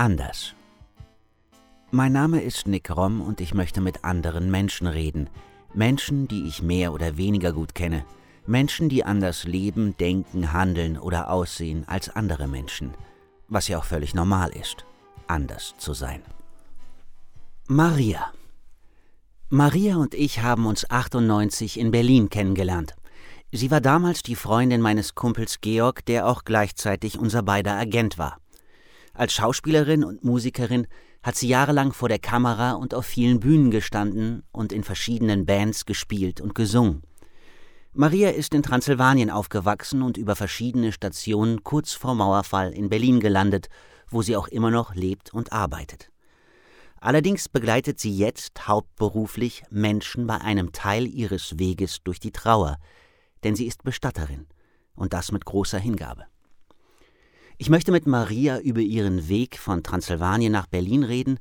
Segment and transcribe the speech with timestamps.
[0.00, 0.54] Anders.
[1.90, 5.28] Mein Name ist Nick Rom und ich möchte mit anderen Menschen reden.
[5.74, 8.06] Menschen, die ich mehr oder weniger gut kenne.
[8.46, 12.94] Menschen, die anders leben, denken, handeln oder aussehen als andere Menschen.
[13.48, 14.86] Was ja auch völlig normal ist,
[15.26, 16.22] anders zu sein.
[17.68, 18.32] Maria.
[19.50, 22.94] Maria und ich haben uns 98 in Berlin kennengelernt.
[23.52, 28.38] Sie war damals die Freundin meines Kumpels Georg, der auch gleichzeitig unser beider Agent war.
[29.12, 30.86] Als Schauspielerin und Musikerin
[31.22, 35.84] hat sie jahrelang vor der Kamera und auf vielen Bühnen gestanden und in verschiedenen Bands
[35.84, 37.02] gespielt und gesungen.
[37.92, 43.68] Maria ist in Transsilvanien aufgewachsen und über verschiedene Stationen kurz vor Mauerfall in Berlin gelandet,
[44.08, 46.10] wo sie auch immer noch lebt und arbeitet.
[47.00, 52.76] Allerdings begleitet sie jetzt hauptberuflich Menschen bei einem Teil ihres Weges durch die Trauer,
[53.42, 54.46] denn sie ist Bestatterin
[54.94, 56.26] und das mit großer Hingabe.
[57.60, 61.38] Ich möchte mit Maria über ihren Weg von Transsilvanien nach Berlin reden,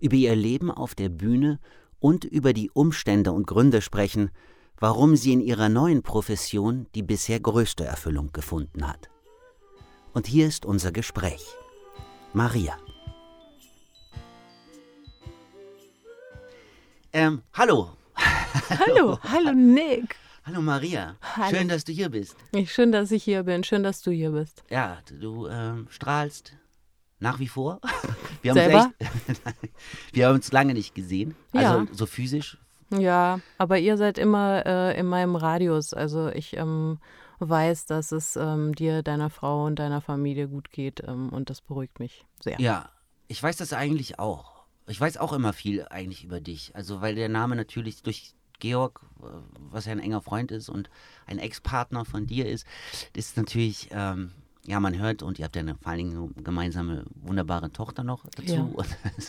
[0.00, 1.60] über ihr Leben auf der Bühne
[2.00, 4.32] und über die Umstände und Gründe sprechen,
[4.80, 9.10] warum sie in ihrer neuen Profession die bisher größte Erfüllung gefunden hat.
[10.12, 11.46] Und hier ist unser Gespräch.
[12.32, 12.76] Maria.
[17.12, 17.90] Ähm, hallo.
[18.70, 20.16] Hallo, hallo Nick.
[20.44, 21.16] Hallo Maria.
[21.36, 21.56] Hallo.
[21.56, 22.34] Schön, dass du hier bist.
[22.66, 23.62] Schön, dass ich hier bin.
[23.62, 24.64] Schön, dass du hier bist.
[24.70, 26.54] Ja, du ähm, strahlst
[27.18, 27.80] nach wie vor.
[28.42, 28.90] Wir Selber?
[28.98, 29.42] Echt,
[30.12, 31.34] wir haben uns lange nicht gesehen.
[31.52, 31.86] Also Ja.
[31.92, 32.56] so physisch.
[32.88, 35.92] Ja, aber ihr seid immer äh, in meinem Radius.
[35.92, 36.98] Also ich ähm,
[37.40, 41.60] weiß, dass es ähm, dir, deiner Frau und deiner Familie gut geht ähm, und das
[41.60, 42.58] beruhigt mich sehr.
[42.58, 42.88] Ja,
[43.28, 44.64] ich weiß das eigentlich auch.
[44.86, 46.74] Ich weiß auch immer viel eigentlich über dich.
[46.74, 49.00] Also weil der Name natürlich durch Georg,
[49.70, 50.88] was ja ein enger Freund ist und
[51.26, 52.66] ein Ex-Partner von dir ist,
[53.14, 54.30] ist natürlich, ähm,
[54.66, 58.04] ja, man hört und ihr habt ja eine, vor allen Dingen eine gemeinsame, wunderbare Tochter
[58.04, 58.74] noch dazu.
[58.76, 58.84] Ja.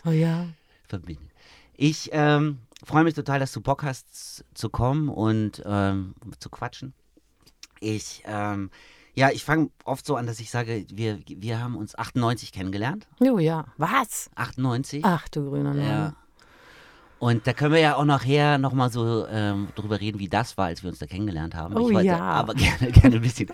[0.06, 0.46] Oh ja.
[0.88, 1.32] verbindet.
[1.76, 6.94] Ich ähm, freue mich total, dass du Bock hast zu kommen und ähm, zu quatschen.
[7.80, 8.70] Ich, ähm,
[9.16, 13.08] ja, ich fange oft so an, dass ich sage, wir, wir haben uns 98 kennengelernt.
[13.20, 13.66] Oh ja.
[13.78, 14.30] Was?
[14.36, 15.04] 98.
[15.04, 15.76] Ach du grüner.
[15.76, 16.16] Ja.
[17.22, 20.66] Und da können wir ja auch nachher nochmal so ähm, drüber reden, wie das war,
[20.66, 21.78] als wir uns da kennengelernt haben.
[21.78, 22.20] Oh ich wollte ja.
[22.20, 23.48] aber gerne, gerne ein bisschen,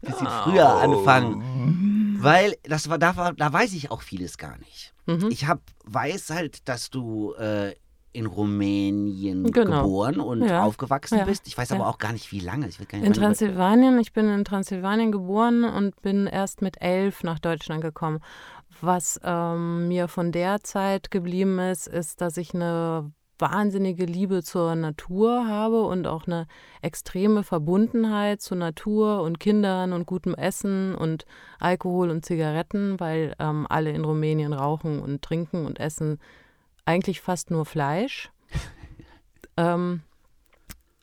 [0.00, 2.16] bisschen früher anfangen.
[2.18, 4.94] Weil das war, da, war, da weiß ich auch vieles gar nicht.
[5.04, 5.28] Mhm.
[5.30, 7.74] Ich hab, weiß halt, dass du äh,
[8.12, 9.82] in Rumänien Genau.
[9.82, 10.62] geboren und Ja.
[10.62, 11.24] aufgewachsen Ja.
[11.26, 11.46] bist.
[11.46, 12.68] Ich weiß aber auch gar nicht, wie lange.
[12.68, 16.80] Ich will gar nicht In Transsilvanien, ich bin in Transsilvanien geboren und bin erst mit
[16.80, 18.20] elf nach Deutschland gekommen.
[18.80, 24.74] Was ähm, mir von der Zeit geblieben ist, ist, dass ich eine wahnsinnige Liebe zur
[24.74, 26.46] Natur habe und auch eine
[26.82, 31.24] extreme Verbundenheit zur Natur und Kindern und gutem Essen und
[31.58, 36.18] Alkohol und Zigaretten, weil ähm, alle in Rumänien rauchen und trinken und essen
[36.84, 38.30] eigentlich fast nur Fleisch.
[39.56, 40.02] ähm,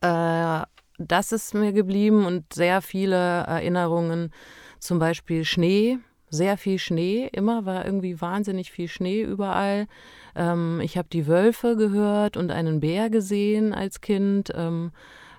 [0.02, 0.62] äh,
[1.00, 4.32] das ist mir geblieben und sehr viele Erinnerungen,
[4.80, 6.00] zum Beispiel Schnee,
[6.30, 9.88] sehr viel Schnee, immer war irgendwie wahnsinnig viel Schnee überall.
[10.36, 14.52] Ähm, ich habe die Wölfe gehört und einen Bär gesehen als Kind.
[14.56, 14.92] Ähm,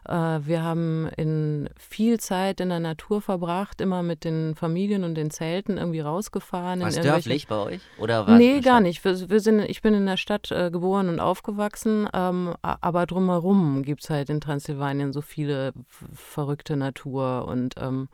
[0.09, 5.15] äh, wir haben in viel Zeit in der Natur verbracht, immer mit den Familien und
[5.15, 6.81] den Zelten irgendwie rausgefahren.
[6.81, 7.81] War es dörflich bei euch?
[7.99, 9.05] Oder war Nee, gar nicht.
[9.05, 13.83] Wir, wir sind, ich bin in der Stadt äh, geboren und aufgewachsen, ähm, aber drumherum
[13.83, 15.73] gibt es halt in Transsilvanien so viele
[16.15, 18.09] verrückte Natur und ähm,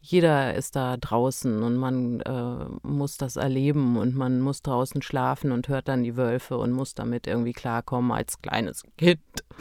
[0.00, 5.52] jeder ist da draußen und man äh, muss das erleben und man muss draußen schlafen
[5.52, 9.20] und hört dann die Wölfe und muss damit irgendwie klarkommen als kleines Kind.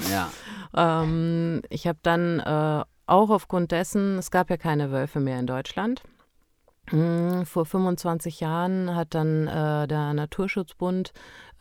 [0.10, 0.32] Ja.
[0.74, 5.48] Ähm, ich habe dann äh, auch aufgrund dessen, es gab ja keine Wölfe mehr in
[5.48, 6.04] Deutschland.
[6.92, 11.12] Mm, Vor 25 Jahren hat dann äh, der Naturschutzbund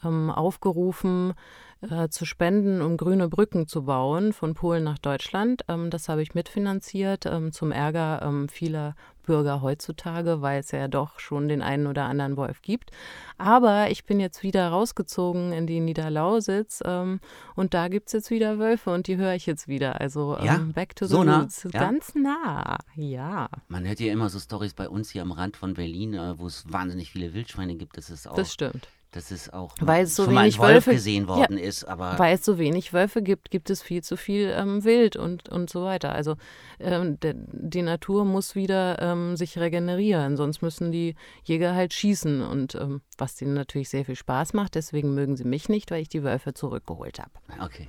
[0.04, 1.34] ähm, aufgerufen,
[1.80, 5.62] äh, zu spenden, um grüne Brücken zu bauen von Polen nach Deutschland.
[5.68, 10.88] Ähm, das habe ich mitfinanziert, ähm, zum Ärger ähm, vieler Bürger heutzutage, weil es ja
[10.88, 12.90] doch schon den einen oder anderen Wolf gibt.
[13.36, 17.20] Aber ich bin jetzt wieder rausgezogen in die Niederlausitz ähm,
[17.54, 20.00] und da gibt es jetzt wieder Wölfe und die höre ich jetzt wieder.
[20.00, 20.58] Also ähm, Ja?
[20.74, 21.40] back to the So nah?
[21.40, 21.62] roots.
[21.64, 21.78] Ja?
[21.78, 23.50] Ganz nah, ja.
[23.69, 26.46] Man hört ja immer so Stories bei uns hier am Rand von Berlin, äh, wo
[26.46, 27.98] es wahnsinnig viele Wildschweine gibt.
[27.98, 28.88] Das ist auch, Das stimmt.
[29.12, 31.84] Das ist auch Weil es so schon mal ein wenig Wolf Wölfe- gesehen worden ist,
[31.84, 35.49] aber Weil es so wenig Wölfe gibt, gibt es viel zu viel ähm, Wild und,
[35.49, 36.12] und so weiter.
[36.12, 36.37] Also
[36.78, 41.14] ähm, der, die Natur muss wieder ähm, sich regenerieren, sonst müssen die
[41.44, 42.43] Jäger halt schießen.
[42.43, 46.02] Und ähm, was denen natürlich sehr viel Spaß macht, deswegen mögen sie mich nicht, weil
[46.02, 47.31] ich die Wölfe zurückgeholt habe.
[47.60, 47.88] okay.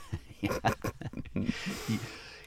[0.40, 0.50] ja.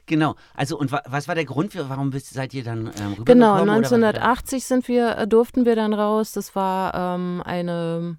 [0.06, 0.36] Genau.
[0.54, 3.26] Also und wa was war der Grund für, warum bist, seid ihr dann ähm, rübergekommen?
[3.26, 6.34] Genau, 1980 sind wir, äh, durften wir dann raus.
[6.34, 8.18] Das war ähm, eine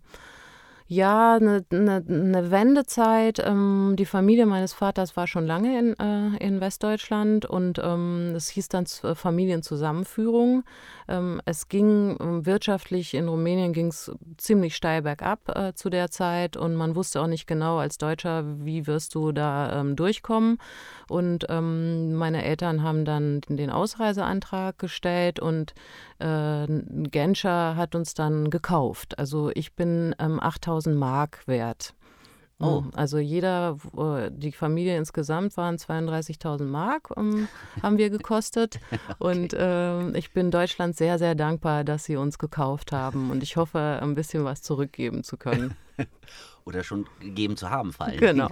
[0.86, 3.38] ja, eine, eine, eine Wendezeit.
[3.44, 8.48] Ähm, die Familie meines Vaters war schon lange in, äh, in Westdeutschland und ähm, es
[8.48, 10.64] hieß dann Familienzusammenführung.
[11.08, 16.10] Ähm, es ging ähm, wirtschaftlich in Rumänien ging es ziemlich steil bergab äh, zu der
[16.10, 20.58] Zeit und man wusste auch nicht genau als Deutscher, wie wirst du da ähm, durchkommen.
[21.08, 25.74] Und ähm, meine Eltern haben dann den Ausreiseantrag gestellt und
[26.18, 29.18] äh, Genscher hat uns dann gekauft.
[29.18, 31.94] Also ich bin ähm, 8000 Mark wert.
[32.60, 32.84] Oh.
[32.94, 37.48] Also jeder, äh, die Familie insgesamt waren 32.000 Mark, um, ähm,
[37.82, 38.78] haben wir gekostet.
[38.90, 39.14] okay.
[39.18, 43.30] Und äh, ich bin Deutschland sehr, sehr dankbar, dass sie uns gekauft haben.
[43.30, 45.76] Und ich hoffe, ein bisschen was zurückgeben zu können.
[46.64, 48.20] Oder schon gegeben zu haben, vor allem.
[48.20, 48.48] Genau.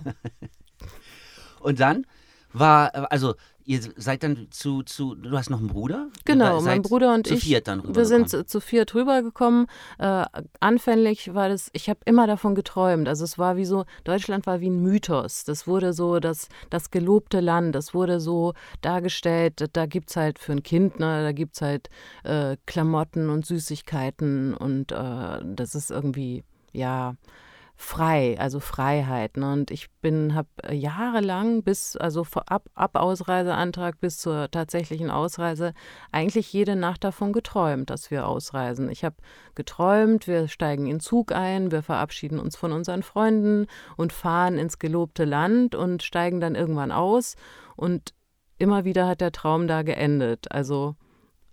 [1.60, 2.04] Und dann
[2.52, 3.34] war, also
[3.64, 6.08] ihr seid dann zu, zu, du hast noch einen Bruder?
[6.24, 7.44] Genau, mein Bruder und zu ich.
[7.44, 9.66] Viert dann wir sind zu, zu viert rübergekommen.
[9.98, 10.24] Äh,
[10.60, 13.08] anfänglich war das, ich habe immer davon geträumt.
[13.08, 15.44] Also es war wie so, Deutschland war wie ein Mythos.
[15.44, 17.74] Das wurde so das, das gelobte Land.
[17.74, 21.62] Das wurde so dargestellt, da gibt es halt für ein Kind, ne, da gibt es
[21.62, 21.88] halt
[22.24, 27.14] äh, Klamotten und Süßigkeiten und äh, das ist irgendwie, ja,
[27.76, 29.36] frei, also Freiheit.
[29.36, 29.52] Ne?
[29.52, 35.72] Und ich bin, habe äh, jahrelang bis, also ab, ab Ausreiseantrag bis zur tatsächlichen Ausreise,
[36.12, 38.88] eigentlich jede Nacht davon geträumt, dass wir ausreisen.
[38.88, 39.16] Ich habe
[39.54, 43.66] geträumt, wir steigen in Zug ein, wir verabschieden uns von unseren Freunden
[43.96, 47.36] und fahren ins gelobte Land und steigen dann irgendwann aus.
[47.76, 48.14] Und
[48.58, 50.52] immer wieder hat der Traum da geendet.
[50.52, 50.94] Also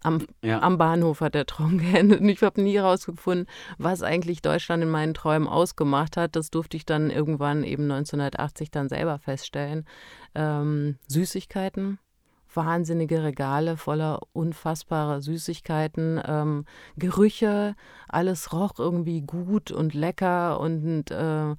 [0.02, 0.62] am, ja.
[0.62, 2.22] am Bahnhof hat der Traum geendet.
[2.22, 3.48] Und ich habe nie herausgefunden,
[3.78, 6.36] was eigentlich Deutschland in meinen Träumen ausgemacht hat.
[6.36, 9.86] Das durfte ich dann irgendwann eben 1980 dann selber feststellen.
[10.36, 12.00] Ähm, Süßigkeiten,
[12.54, 16.66] wahnsinnige Regale voller unfassbarer Süßigkeiten, ähm,
[16.98, 17.76] Gerüche,
[18.08, 21.56] alles roch irgendwie gut und lecker und äh,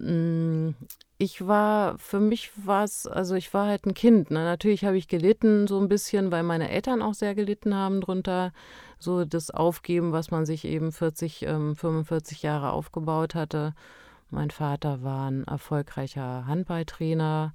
[0.00, 0.74] mm,
[1.18, 4.30] ich war, für mich war es, also ich war halt ein Kind.
[4.30, 4.44] Ne?
[4.44, 8.52] Natürlich habe ich gelitten so ein bisschen, weil meine Eltern auch sehr gelitten haben drunter.
[8.98, 13.74] So das Aufgeben, was man sich eben 40, ähm, 45 Jahre aufgebaut hatte.
[14.30, 17.52] Mein Vater war ein erfolgreicher Handballtrainer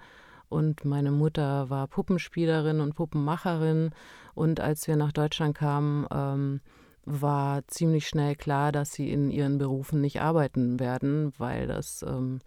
[0.47, 3.91] und meine Mutter war Puppenspielerin und Puppenmacherin.
[4.35, 6.61] Und als wir nach Deutschland kamen, ähm,
[7.05, 12.39] war ziemlich schnell klar, dass sie in ihren Berufen nicht arbeiten werden, weil das ähm,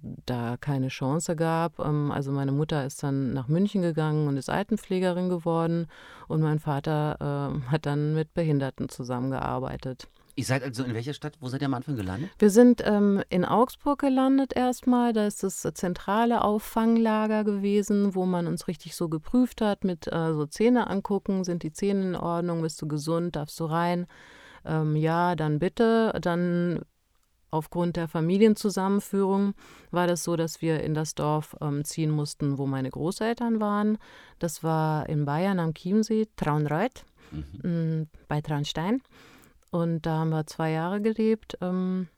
[0.00, 1.78] da keine Chance gab.
[1.78, 5.86] Ähm, also meine Mutter ist dann nach München gegangen und ist Altenpflegerin geworden
[6.28, 10.08] und mein Vater äh, hat dann mit Behinderten zusammengearbeitet.
[10.38, 11.36] Ihr seid also in welcher Stadt?
[11.40, 12.30] Wo seid ihr am Anfang gelandet?
[12.38, 15.12] Wir sind ähm, in Augsburg gelandet erstmal.
[15.12, 20.32] Da ist das zentrale Auffanglager gewesen, wo man uns richtig so geprüft hat mit äh,
[20.34, 21.42] so Zähne angucken.
[21.42, 22.62] Sind die Zähne in Ordnung?
[22.62, 23.34] Bist du gesund?
[23.34, 24.06] Darfst du rein?
[24.64, 26.16] Ähm, ja, dann bitte.
[26.20, 26.82] Dann
[27.50, 29.54] Aufgrund der Familienzusammenführung
[29.90, 33.98] war das so, dass wir in das Dorf ähm, ziehen mussten, wo meine Großeltern waren.
[34.38, 38.08] Das war in Bayern am Chiemsee, Traunreuth, mhm.
[38.28, 39.00] bei Traunstein.
[39.70, 41.56] Und da haben wir zwei Jahre gelebt.
[41.60, 42.08] Ähm,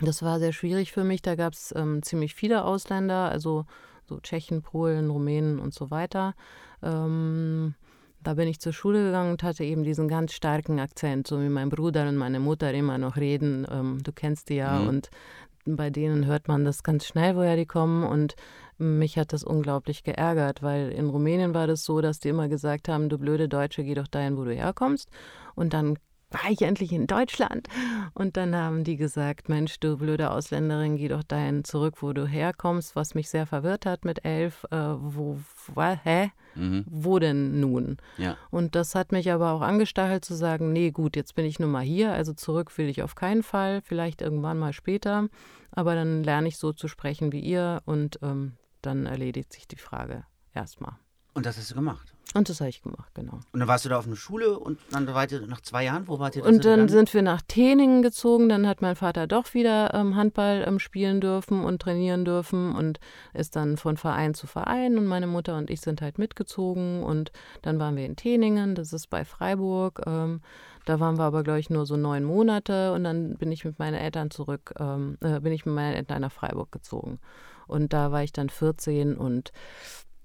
[0.00, 1.22] das war sehr schwierig für mich.
[1.22, 3.66] Da gab es ähm, ziemlich viele Ausländer, also
[4.06, 6.34] so Tschechen, Polen, Rumänen und so weiter.
[6.82, 7.74] Ähm,
[8.24, 11.48] da bin ich zur Schule gegangen und hatte eben diesen ganz starken Akzent, so wie
[11.48, 13.66] mein Bruder und meine Mutter immer noch reden.
[13.70, 14.88] Ähm, du kennst die ja mhm.
[14.88, 15.10] und
[15.66, 18.04] bei denen hört man das ganz schnell, woher die kommen.
[18.04, 18.34] Und
[18.78, 22.88] mich hat das unglaublich geärgert, weil in Rumänien war das so, dass die immer gesagt
[22.88, 25.08] haben, du blöde Deutsche, geh doch dahin, wo du herkommst.
[25.54, 25.98] Und dann
[26.34, 27.68] war ich endlich in Deutschland.
[28.12, 32.26] Und dann haben die gesagt, Mensch, du blöde Ausländerin, geh doch dahin zurück, wo du
[32.26, 34.64] herkommst, was mich sehr verwirrt hat mit elf.
[34.70, 35.38] Äh, wo,
[35.74, 36.30] wa, hä?
[36.54, 36.84] Mhm.
[36.88, 37.96] Wo denn nun?
[38.18, 38.36] Ja.
[38.50, 41.70] Und das hat mich aber auch angestachelt zu sagen, nee, gut, jetzt bin ich nun
[41.70, 45.28] mal hier, also zurück will ich auf keinen Fall, vielleicht irgendwann mal später,
[45.72, 49.76] aber dann lerne ich so zu sprechen wie ihr und ähm, dann erledigt sich die
[49.76, 50.94] Frage erstmal.
[51.32, 52.13] Und das hast du gemacht?
[52.32, 53.38] Und das habe ich gemacht, genau.
[53.52, 56.08] Und dann warst du da auf einer Schule und dann wart ihr nach zwei Jahren,
[56.08, 56.44] wo wart ihr?
[56.44, 58.48] Und dann sind wir nach Teningen gezogen.
[58.48, 62.98] Dann hat mein Vater doch wieder ähm, Handball ähm, spielen dürfen und trainieren dürfen und
[63.34, 64.98] ist dann von Verein zu Verein.
[64.98, 67.04] Und meine Mutter und ich sind halt mitgezogen.
[67.04, 67.30] Und
[67.62, 70.02] dann waren wir in Teningen, das ist bei Freiburg.
[70.06, 70.40] Ähm,
[70.86, 72.92] da waren wir aber, glaube ich, nur so neun Monate.
[72.94, 76.22] Und dann bin ich mit meinen Eltern zurück, ähm, äh, bin ich mit meinen Eltern
[76.22, 77.20] nach Freiburg gezogen.
[77.66, 79.52] Und da war ich dann 14 und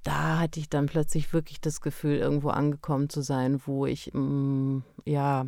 [0.03, 4.22] da hatte ich dann plötzlich wirklich das Gefühl, irgendwo angekommen zu sein, wo ich, mh,
[4.22, 5.46] mm, ja,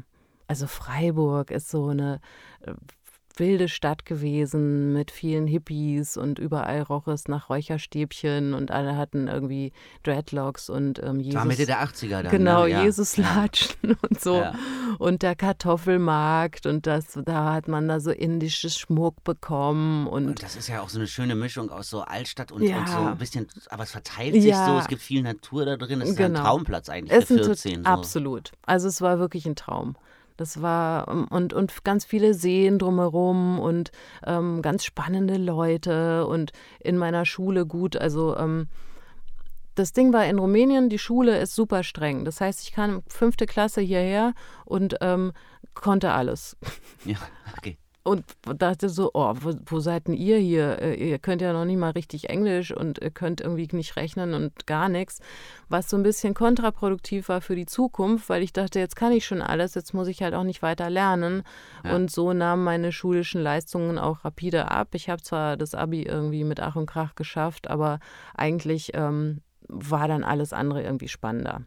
[0.48, 2.20] also Freiburg ist so eine,
[2.62, 2.74] äh,
[3.42, 9.28] wilde Stadt gewesen mit vielen Hippies und überall roch es nach Räucherstäbchen und alle hatten
[9.28, 11.36] irgendwie Dreadlocks und ähm, Jesus.
[11.36, 12.32] War Mitte der 80er dann.
[12.32, 12.70] Genau, ne?
[12.70, 12.84] ja.
[12.84, 14.38] Jesuslatschen und so.
[14.38, 14.54] Ja.
[15.00, 20.44] Und der Kartoffelmarkt und das, da hat man da so indisches Schmuck bekommen und, Und
[20.44, 22.78] das ist ja auch so eine schöne Mischung aus so Altstadt und, Ja.
[22.80, 24.68] und so ein bisschen, aber es verteilt sich Ja.
[24.68, 26.40] so, es gibt viel Natur da drin, es ist ja Genau.
[26.40, 27.84] ein Traumplatz eigentlich es für sind tot- 14.
[27.84, 27.90] So.
[27.90, 28.52] absolut.
[28.66, 29.96] Also es war wirklich ein Traum.
[30.42, 33.92] Das war ähm, und, und ganz viele Seen drumherum und
[34.26, 37.96] ähm, ganz spannende Leute und in meiner Schule gut.
[37.96, 38.68] Also ähm,
[39.76, 42.26] das Ding war in Rumänien, die Schule ist super streng.
[42.26, 44.34] Das heißt, ich kam fünfte Klasse hierher
[44.66, 45.32] und ähm,
[45.76, 46.58] konnte alles.
[47.06, 47.18] Ja,
[47.56, 47.78] okay.
[48.04, 48.26] Und
[48.58, 50.80] dachte so, oh, wo, wo seid denn ihr hier?
[50.82, 54.34] Äh, Ihr könnt ja noch nicht mal richtig Englisch und ihr könnt irgendwie nicht rechnen
[54.34, 55.20] und gar nichts.
[55.70, 59.26] Was so ein bisschen kontraproduktiv war für die Zukunft, weil ich dachte, jetzt kann ich
[59.26, 61.44] schon alles, jetzt muss ich halt auch nicht weiter lernen.
[61.84, 61.96] Ja.
[61.96, 64.90] Und so nahmen meine schulischen Leistungen auch rapide ab.
[64.94, 68.00] Ich habe zwar das Abi irgendwie mit Ach und Krach geschafft, aber
[68.36, 71.62] eigentlich ähm, war dann alles andere irgendwie spannender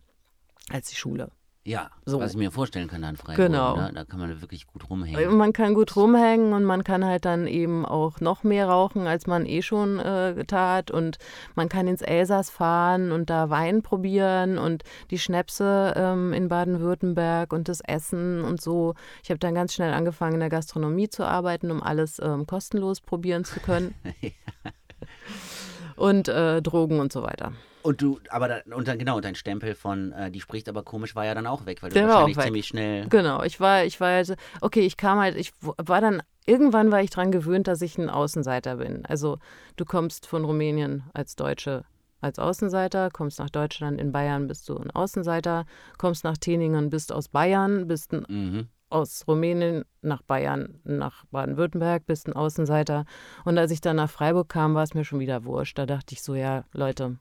[0.71, 1.31] als die Schule.
[1.67, 2.21] Ja, So.
[2.21, 3.47] was ich mir vorstellen kann an Freiburg.
[3.47, 3.77] Genau.
[3.77, 3.91] Ne?
[3.95, 5.35] Da kann man wirklich gut rumhängen.
[5.39, 9.27] Man kann gut rumhängen und man kann halt dann eben auch noch mehr rauchen, als
[9.27, 10.91] man eh schon äh, tat.
[10.91, 11.17] Und
[11.55, 17.55] man kann ins Elsass fahren und da Wein probieren und die Schnäpse ähm, in Baden-Württemberg
[17.55, 18.95] und das Essen und so.
[19.23, 23.01] Ich habe dann ganz schnell angefangen, in der Gastronomie zu arbeiten, um alles ähm, kostenlos
[23.01, 23.95] probieren zu können.
[25.97, 27.53] und äh, Drogen und so weiter.
[27.85, 31.15] Und du, aber da, und dann genau, dein Stempel von, äh, die spricht aber komisch,
[31.15, 33.07] war ja dann auch weg, weil du Der wahrscheinlich ziemlich schnell.
[33.11, 37.03] Genau, ich war, ich war halt, okay, ich kam halt, ich war dann, irgendwann war
[37.03, 39.05] ich dran gewöhnt, dass ich ein Außenseiter bin.
[39.05, 39.39] Also
[39.77, 41.85] du kommst von Rumänien als Deutsche
[42.23, 45.67] als Außenseiter, kommst nach Deutschland, in Bayern bist du ein Außenseiter,
[45.99, 48.69] kommst nach Teningen, bist aus Bayern, bist ein, Mhm.
[48.89, 53.05] aus Rumänien nach Bayern, nach Baden-Württemberg, bist ein Außenseiter.
[53.45, 55.77] Und als ich dann nach Freiburg kam, war es mir schon wieder wurscht.
[55.77, 57.19] Da dachte ich so, ja, Leute,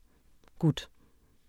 [0.64, 0.90] gut,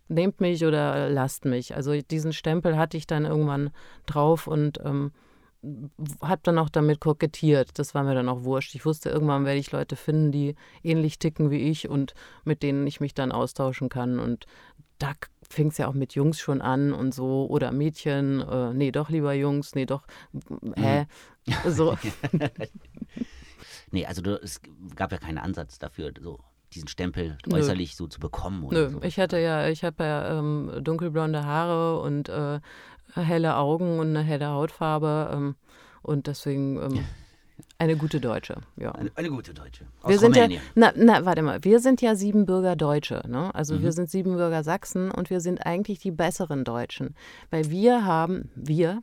[0.09, 1.73] nehmt mich oder lasst mich.
[1.73, 3.69] Also diesen Stempel hatte ich dann irgendwann
[4.05, 5.13] drauf und ähm,
[6.21, 7.79] habe dann auch damit kokettiert.
[7.79, 8.75] Das war mir dann auch wurscht.
[8.75, 12.85] Ich wusste, irgendwann werde ich Leute finden, die ähnlich ticken wie ich und mit denen
[12.85, 14.19] ich mich dann austauschen kann.
[14.19, 14.47] Und
[14.99, 15.13] da
[15.49, 18.41] fing es ja auch mit Jungs schon an und so oder Mädchen.
[18.41, 19.75] Äh, nee, doch lieber Jungs.
[19.75, 20.05] Nee, doch.
[20.75, 21.05] Hä?
[21.67, 21.95] So.
[23.91, 24.59] Nee, also du, es
[24.95, 26.39] gab ja keinen Ansatz dafür, so
[26.75, 27.55] diesen Stempel Nö.
[27.55, 28.63] äußerlich so zu bekommen.
[28.63, 29.01] Oder Nö, so.
[29.01, 32.59] ich hatte ja, ich habe ja ähm, dunkelblonde Haare und äh,
[33.15, 35.55] helle Augen und eine helle Hautfarbe ähm,
[36.01, 37.05] und deswegen ähm,
[37.77, 38.91] eine gute Deutsche, ja.
[38.91, 39.85] Eine, eine gute Deutsche.
[40.01, 40.63] Aus Wir sind ja, Rumänien.
[40.75, 43.53] na, na, warte mal, wir sind ja Siebenbürger Deutsche, ne?
[43.55, 43.81] Also Mhm.
[43.83, 47.15] wir sind Siebenbürger Sachsen und wir sind eigentlich die besseren Deutschen,
[47.49, 49.01] weil wir haben, wir,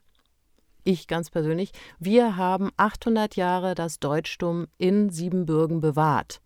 [0.85, 6.41] ich ganz persönlich, wir haben 800 Jahre das Deutschtum in Siebenbürgen bewahrt,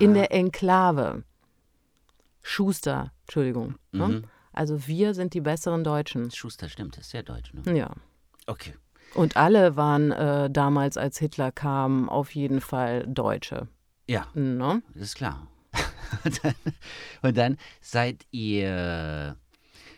[0.00, 0.14] in Ah.
[0.14, 1.22] der Enklave.
[2.42, 3.76] Schuster, Entschuldigung.
[3.92, 4.08] Ne?
[4.08, 4.24] Mhm.
[4.52, 6.30] Also wir sind die besseren Deutschen.
[6.30, 7.52] Schuster stimmt, das ist sehr deutsch.
[7.52, 7.76] Ne?
[7.78, 7.90] Ja.
[8.46, 8.74] Okay.
[9.14, 13.68] Und alle waren äh, damals, als Hitler kam, auf jeden Fall Deutsche.
[14.08, 14.82] Ja, Ne?
[14.94, 15.46] das ist klar.
[16.24, 16.54] und, dann,
[17.22, 19.36] und dann seid ihr.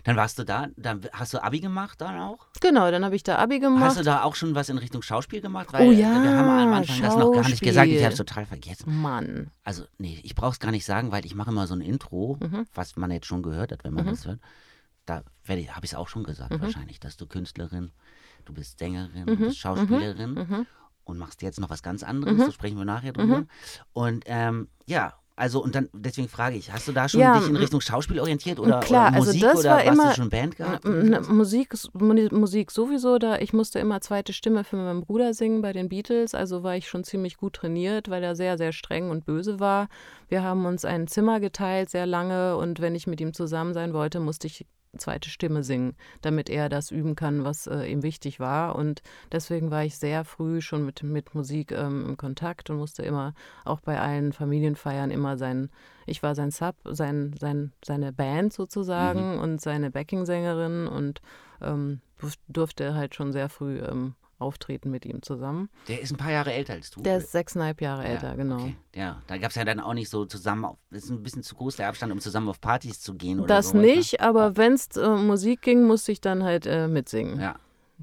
[0.05, 2.49] Dann warst du da, dann hast du Abi gemacht dann auch?
[2.61, 3.85] Genau, dann habe ich da Abi gemacht.
[3.85, 5.69] Hast du da auch schon was in Richtung Schauspiel gemacht?
[5.75, 8.03] Oh ja, wir haben am Anfang das noch gar nicht gesagt, ich Schauspiel.
[8.05, 9.01] habe es total vergessen.
[9.01, 9.51] Mann.
[9.63, 12.37] Also, nee, ich brauche es gar nicht sagen, weil ich mache immer so ein Intro,
[12.41, 12.67] Mhm.
[12.75, 14.41] was man jetzt schon gehört hat, wenn man das hört.
[15.07, 16.61] Da werde ich- habe ich es auch schon gesagt, Mhm.
[16.63, 17.93] wahrscheinlich, dass du Künstlerin,
[18.45, 20.67] du bist Sängerin, du bist Schauspielerin Mhm.
[21.05, 23.45] und machst jetzt noch was ganz anderes, da sprechen wir nachher drüber.
[23.93, 27.49] Und ähm, ja, also und dann, deswegen frage ich, hast du da schon Ja, dich
[27.49, 30.15] in Richtung Schauspiel orientiert oder, Klar, oder also Musik das oder war hast immer- du
[30.17, 30.85] schon Band gehabt?
[30.85, 31.21] Ne?
[31.29, 35.73] Musik, Mu- Musik sowieso, da ich musste immer zweite Stimme für meinen Bruder singen bei
[35.73, 39.25] den Beatles, also war ich schon ziemlich gut trainiert, weil er sehr, sehr streng und
[39.25, 39.89] böse war.
[40.29, 43.93] Wir haben uns ein Zimmer geteilt sehr lange und wenn ich mit ihm zusammen sein
[43.95, 44.67] wollte, musste ich
[44.99, 48.77] zweite Stimme singen, damit er das üben kann, was äh, ihm wichtig war.
[48.77, 53.03] Und deswegen war ich sehr früh schon mit, mit Musik ähm, im Kontakt und musste
[53.03, 53.35] immer
[53.65, 55.71] auch bei allen Familienfeiern immer sein,
[56.07, 61.23] ich war sein Sub, sein, sein, seine Band sozusagen und seine Backing-Sängerin und
[61.61, 65.71] ähm, durf- durfte halt schon sehr früh ähm, auftreten mit ihm zusammen.
[65.89, 67.03] Der ist ein paar Jahre älter als du.
[67.03, 68.57] Der ist sechseinhalb Jahre älter, ja, genau.
[68.57, 68.77] Okay.
[68.95, 71.43] Ja, da gab es ja dann auch nicht so zusammen, auf, das ist ein bisschen
[71.43, 73.95] zu groß der Abstand, um zusammen auf Partys zu gehen oder Das sowas, ne?
[73.97, 77.41] nicht, aber wenn es äh, Musik ging, musste ich dann halt äh, mitsingen.
[77.41, 77.57] Ja.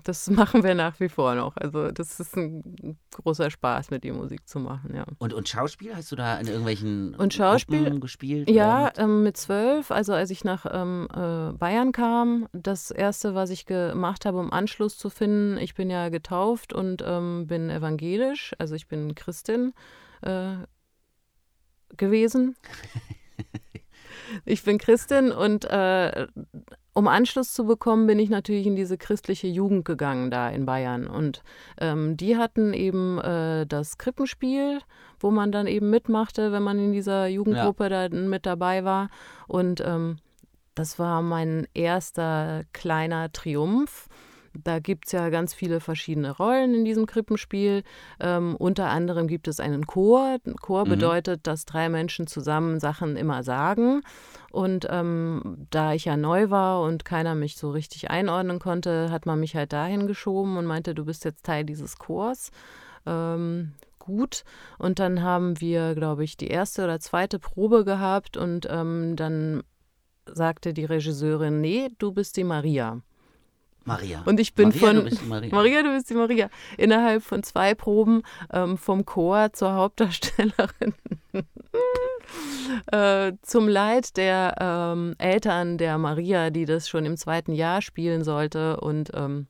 [0.03, 1.55] Das machen wir nach wie vor noch.
[1.57, 5.05] Also das ist ein großer Spaß, mit ihm Musik zu machen, ja.
[5.17, 5.95] Und, und Schauspiel?
[5.95, 8.49] Hast du da in irgendwelchen und Schauspiel, Gruppen gespielt?
[8.49, 13.49] Ja, ähm, mit zwölf, also als ich nach ähm, äh, Bayern kam, das Erste, was
[13.49, 18.53] ich gemacht habe, um Anschluss zu finden, ich bin ja getauft und ähm, bin evangelisch,
[18.57, 19.73] also ich bin Christin
[20.21, 20.55] äh,
[21.97, 22.55] gewesen.
[24.45, 26.27] ich bin Christin und äh,
[26.99, 31.07] um Anschluss zu bekommen, bin ich natürlich in diese christliche Jugend gegangen da in Bayern.
[31.07, 31.43] Und
[31.79, 34.79] ähm, die hatten eben äh, das Krippenspiel,
[35.17, 38.09] wo man dann eben mitmachte, wenn man in dieser Jugendgruppe ja.
[38.09, 39.09] da mit dabei war.
[39.47, 40.17] Und ähm,
[40.75, 44.09] das war mein erster kleiner Triumph.
[44.53, 47.83] Da gibt es ja ganz viele verschiedene Rollen in diesem Krippenspiel.
[48.19, 50.37] Ähm, unter anderem gibt es einen Chor.
[50.61, 50.89] Chor mhm.
[50.89, 54.01] bedeutet, dass drei Menschen zusammen Sachen immer sagen.
[54.51, 59.25] Und ähm, da ich ja neu war und keiner mich so richtig einordnen konnte, hat
[59.25, 62.51] man mich halt dahin geschoben und meinte, du bist jetzt Teil dieses Chors.
[63.05, 64.43] Ähm, gut.
[64.77, 69.63] Und dann haben wir, glaube ich, die erste oder zweite Probe gehabt und ähm, dann
[70.25, 73.01] sagte die Regisseurin, nee, du bist die Maria.
[73.85, 74.21] Maria.
[74.25, 75.49] Und ich bin Maria, von du bist die Maria.
[75.55, 76.49] Maria, du bist die Maria.
[76.77, 80.93] Innerhalb von zwei Proben ähm, vom Chor zur Hauptdarstellerin.
[82.91, 88.23] äh, zum Leid der ähm, Eltern der Maria, die das schon im zweiten Jahr spielen
[88.23, 88.79] sollte.
[88.79, 89.47] Und ähm,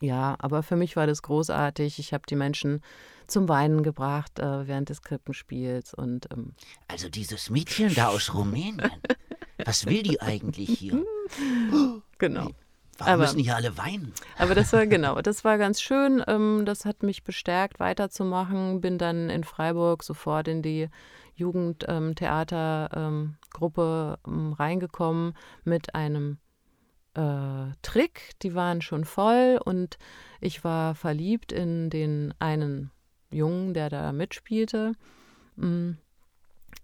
[0.00, 1.98] ja, aber für mich war das großartig.
[1.98, 2.82] Ich habe die Menschen
[3.26, 5.94] zum Weinen gebracht äh, während des Krippenspiels.
[5.94, 6.52] Und, ähm,
[6.86, 8.82] also dieses Mädchen da aus Rumänien,
[9.64, 11.04] was will die eigentlich hier?
[12.18, 12.50] genau.
[12.98, 14.12] Warum aber, müssen hier alle weinen?
[14.36, 16.22] Aber das war genau, das war ganz schön.
[16.26, 18.80] Ähm, das hat mich bestärkt, weiterzumachen.
[18.80, 20.88] Bin dann in Freiburg sofort in die
[21.36, 26.38] Jugendtheatergruppe ähm, ähm, reingekommen mit einem
[27.14, 28.32] äh, Trick.
[28.42, 29.96] Die waren schon voll und
[30.40, 32.90] ich war verliebt in den einen
[33.30, 34.94] Jungen, der da mitspielte.
[35.56, 35.92] Mm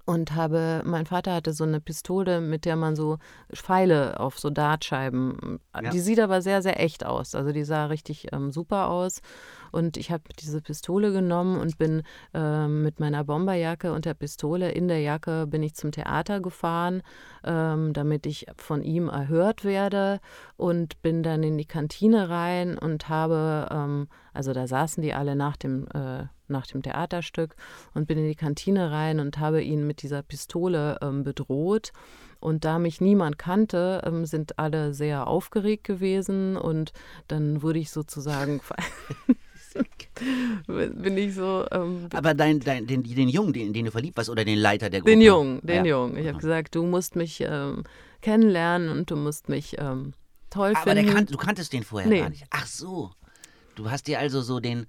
[0.07, 3.19] und habe, mein Vater hatte so eine Pistole, mit der man so
[3.53, 5.91] Pfeile auf so Dartscheiben, ja.
[5.91, 7.35] die sieht aber sehr, sehr echt aus.
[7.35, 9.21] Also die sah richtig ähm, super aus.
[9.73, 14.71] Und ich habe diese Pistole genommen und bin äh, mit meiner Bomberjacke und der Pistole
[14.71, 17.03] in der Jacke bin ich zum Theater gefahren,
[17.43, 20.21] ähm, damit ich von ihm erhört werde
[20.57, 25.35] und bin dann in die Kantine rein und habe, ähm, also da saßen die alle
[25.35, 27.57] nach dem äh, nach dem Theaterstück
[27.95, 31.93] und bin in die Kantine rein und habe ihn mit dieser Pistole ähm, bedroht.
[32.41, 36.93] Und da mich niemand kannte, ähm, sind alle sehr aufgeregt gewesen und
[37.27, 38.61] dann wurde ich sozusagen
[40.67, 41.67] bin ich so.
[41.71, 44.91] Ähm, Aber dein, dein, den, den Jungen, den, den du verliebt warst, oder den Leiter
[44.91, 45.13] der Gruppe?
[45.13, 45.97] Den Jungen, den ja.
[45.97, 46.17] Jungen.
[46.17, 47.85] Ich habe gesagt, du musst mich ähm,
[48.21, 50.13] kennenlernen und du musst mich ähm,
[50.51, 51.11] toll Aber finden.
[51.17, 52.21] Aber du kanntest den vorher nee.
[52.21, 52.45] gar nicht.
[52.51, 53.11] Ach so.
[53.75, 54.87] Du hast dir also so den,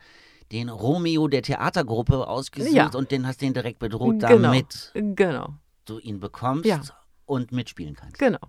[0.51, 2.89] den Romeo der Theatergruppe ausgesucht ja.
[2.93, 4.51] und den hast den direkt bedroht, genau.
[4.51, 5.55] damit genau.
[5.85, 6.81] du ihn bekommst ja.
[7.25, 8.19] und mitspielen kannst.
[8.19, 8.39] Genau.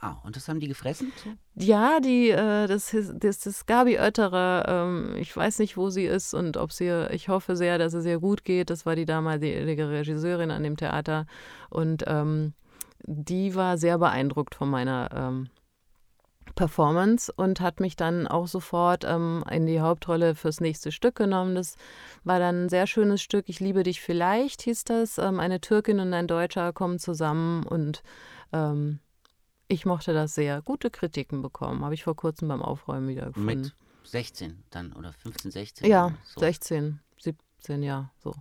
[0.00, 1.12] Ah, und das haben die gefressen?
[1.56, 4.64] Ja, die, äh, das, das ist Gabi Oetterer.
[4.68, 8.06] Ähm, ich weiß nicht, wo sie ist und ob sie, ich hoffe sehr, dass es
[8.06, 8.70] ihr gut geht.
[8.70, 11.26] Das war die damalige Regisseurin an dem Theater.
[11.68, 12.54] Und ähm,
[13.02, 15.48] die war sehr beeindruckt von meiner ähm,
[16.54, 21.54] Performance und hat mich dann auch sofort ähm, in die Hauptrolle fürs nächste Stück genommen.
[21.54, 21.76] Das
[22.24, 23.48] war dann ein sehr schönes Stück.
[23.48, 25.18] Ich liebe dich vielleicht, hieß das.
[25.18, 28.02] Ähm, eine Türkin und ein Deutscher kommen zusammen und
[28.52, 29.00] ähm,
[29.68, 30.62] ich mochte das sehr.
[30.62, 31.84] Gute Kritiken bekommen.
[31.84, 33.46] Habe ich vor kurzem beim Aufräumen wieder gefunden.
[33.46, 35.88] Mit 16 dann oder 15, 16?
[35.88, 36.40] Ja, so.
[36.40, 38.34] 16, 17, ja, so.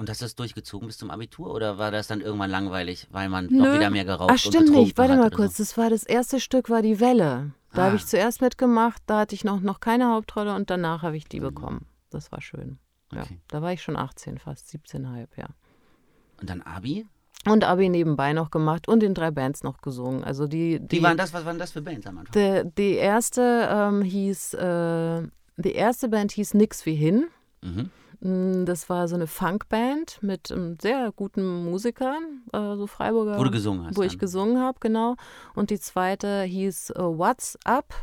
[0.00, 3.28] Und hast du das durchgezogen bis zum Abitur oder war das dann irgendwann langweilig, weil
[3.28, 3.58] man Nö.
[3.62, 4.96] doch wieder mehr geraucht Ach, stimmt nicht.
[4.96, 5.58] Warte mal kurz.
[5.58, 5.62] So?
[5.62, 7.52] Das war das erste Stück, war die Welle.
[7.74, 7.84] Da ah.
[7.84, 11.26] habe ich zuerst mitgemacht, da hatte ich noch, noch keine Hauptrolle und danach habe ich
[11.26, 11.44] die mhm.
[11.44, 11.86] bekommen.
[12.08, 12.78] Das war schön.
[13.12, 13.40] Ja, okay.
[13.48, 15.48] da war ich schon 18, fast 17,5, ja.
[16.40, 17.06] Und dann Abi?
[17.46, 20.24] Und Abi nebenbei noch gemacht und in drei Bands noch gesungen.
[20.24, 22.32] Also die, die, die waren das, was waren das für Bands am Anfang?
[22.32, 27.26] Die, die erste ähm, hieß, äh, die erste Band hieß Nix wie hin.
[27.60, 27.90] Mhm.
[28.20, 33.38] Mm, das war so eine Funkband mit ähm, sehr guten Musikern, äh, so Freiburger.
[33.38, 33.96] Wo du gesungen hast.
[33.96, 34.10] Wo dann.
[34.10, 35.16] ich gesungen habe, genau.
[35.54, 37.94] Und die zweite hieß uh, What's Up.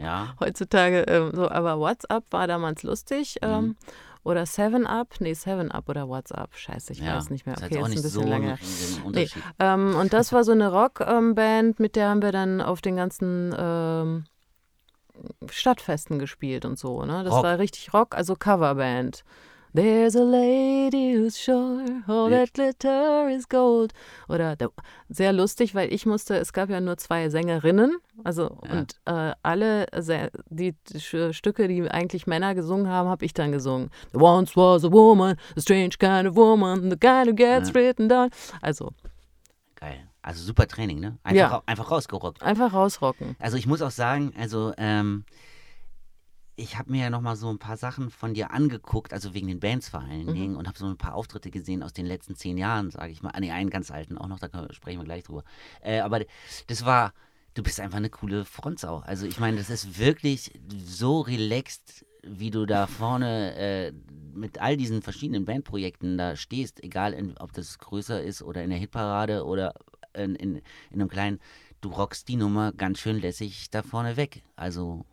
[0.00, 0.34] ja.
[0.40, 3.36] Heutzutage ähm, so, aber What's Up war damals lustig.
[3.42, 3.76] Ähm, mhm.
[4.26, 7.54] Oder Seven Up, nee, Seven Up oder WhatsApp, scheiße, ich ja, weiß nicht mehr.
[7.62, 8.58] Okay, ist, ist ein bisschen so lange.
[9.12, 9.28] Nee.
[9.60, 12.96] Ähm, und das war so eine Rockband, ähm, mit der haben wir dann auf den
[12.96, 14.24] ganzen ähm,
[15.50, 17.04] Stadtfesten gespielt und so.
[17.04, 17.24] Ne?
[17.24, 17.42] Das Rock.
[17.44, 19.22] war richtig Rock, also Coverband.
[19.74, 23.92] There's a lady who's sure all that glitter is gold.
[24.26, 24.70] Oder der,
[25.10, 28.72] sehr lustig, weil ich musste, es gab ja nur zwei Sängerinnen, also Ja.
[28.72, 29.84] und äh, alle
[30.48, 33.90] die, Stücke, die eigentlich Männer gesungen haben, habe ich dann gesungen.
[34.12, 37.74] There once was a woman, a strange kind of woman, the kind who gets Ja.
[37.74, 38.30] written down.
[38.62, 38.92] Also
[39.74, 40.08] Geil.
[40.26, 41.18] Also super Training, ne?
[41.22, 41.46] Einfach, Ja.
[41.48, 42.42] ra- einfach rausgerockt.
[42.42, 43.36] einfach rausrocken.
[43.38, 45.24] Also ich muss auch sagen, also ähm,
[46.56, 49.60] ich habe mir ja nochmal so ein paar Sachen von dir angeguckt, also wegen den
[49.60, 50.34] Bands vor allen Mhm.
[50.34, 53.22] Dingen und habe so ein paar Auftritte gesehen aus den letzten zehn Jahren, sage ich
[53.22, 53.30] mal.
[53.34, 55.44] Ah, nee, einen ganz alten auch noch, da sprechen wir gleich drüber.
[55.80, 56.20] Äh, aber
[56.66, 57.12] das war,
[57.54, 58.98] du bist einfach eine coole Frontsau.
[59.06, 63.92] Also ich meine, das ist wirklich so relaxed, wie du da vorne äh,
[64.34, 68.70] mit all diesen verschiedenen Bandprojekten da stehst, egal in, ob das größer ist oder in
[68.70, 69.74] der Hitparade oder
[70.16, 71.40] in, in, in einem kleinen,
[71.80, 74.42] du rockst die Nummer ganz schön lässig da vorne weg.
[74.56, 75.04] Also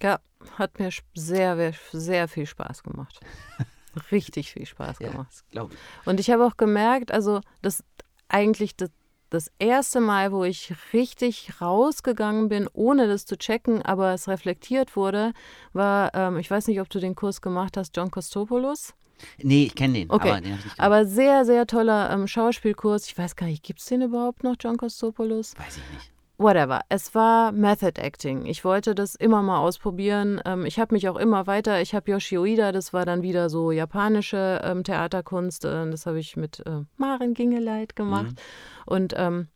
[0.00, 0.20] Ja,
[0.58, 3.20] hat mir sehr, sehr, viel Spaß gemacht.
[4.10, 5.44] Richtig viel Spaß ja, gemacht.
[5.50, 6.06] glaube ich.
[6.06, 7.82] Und ich habe auch gemerkt, also das
[8.28, 8.90] eigentlich das,
[9.30, 14.96] das erste Mal, wo ich richtig rausgegangen bin, ohne das zu checken, aber es reflektiert
[14.96, 15.32] wurde,
[15.72, 18.94] war, ähm, ich weiß nicht, ob du den Kurs gemacht hast, John Kostopoulos.
[19.42, 20.58] Nee, ich kenne den, Okay, aber den.
[20.78, 23.06] Aber sehr, sehr toller ähm, Schauspielkurs.
[23.06, 25.54] Ich weiß gar nicht, gibt es den überhaupt noch, John Kostopoulos?
[25.58, 26.12] Weiß ich nicht.
[26.38, 26.82] Whatever.
[26.90, 28.44] Es war Method Acting.
[28.44, 30.40] Ich wollte das immer mal ausprobieren.
[30.44, 31.80] Ähm, ich habe mich auch immer weiter.
[31.80, 35.64] Ich habe Yoshi Ueda, das war dann wieder so japanische ähm, Theaterkunst.
[35.64, 38.32] Äh, das habe ich mit äh, Maren Gingeleit gemacht.
[38.32, 38.36] Mhm.
[38.84, 39.48] Und ähm,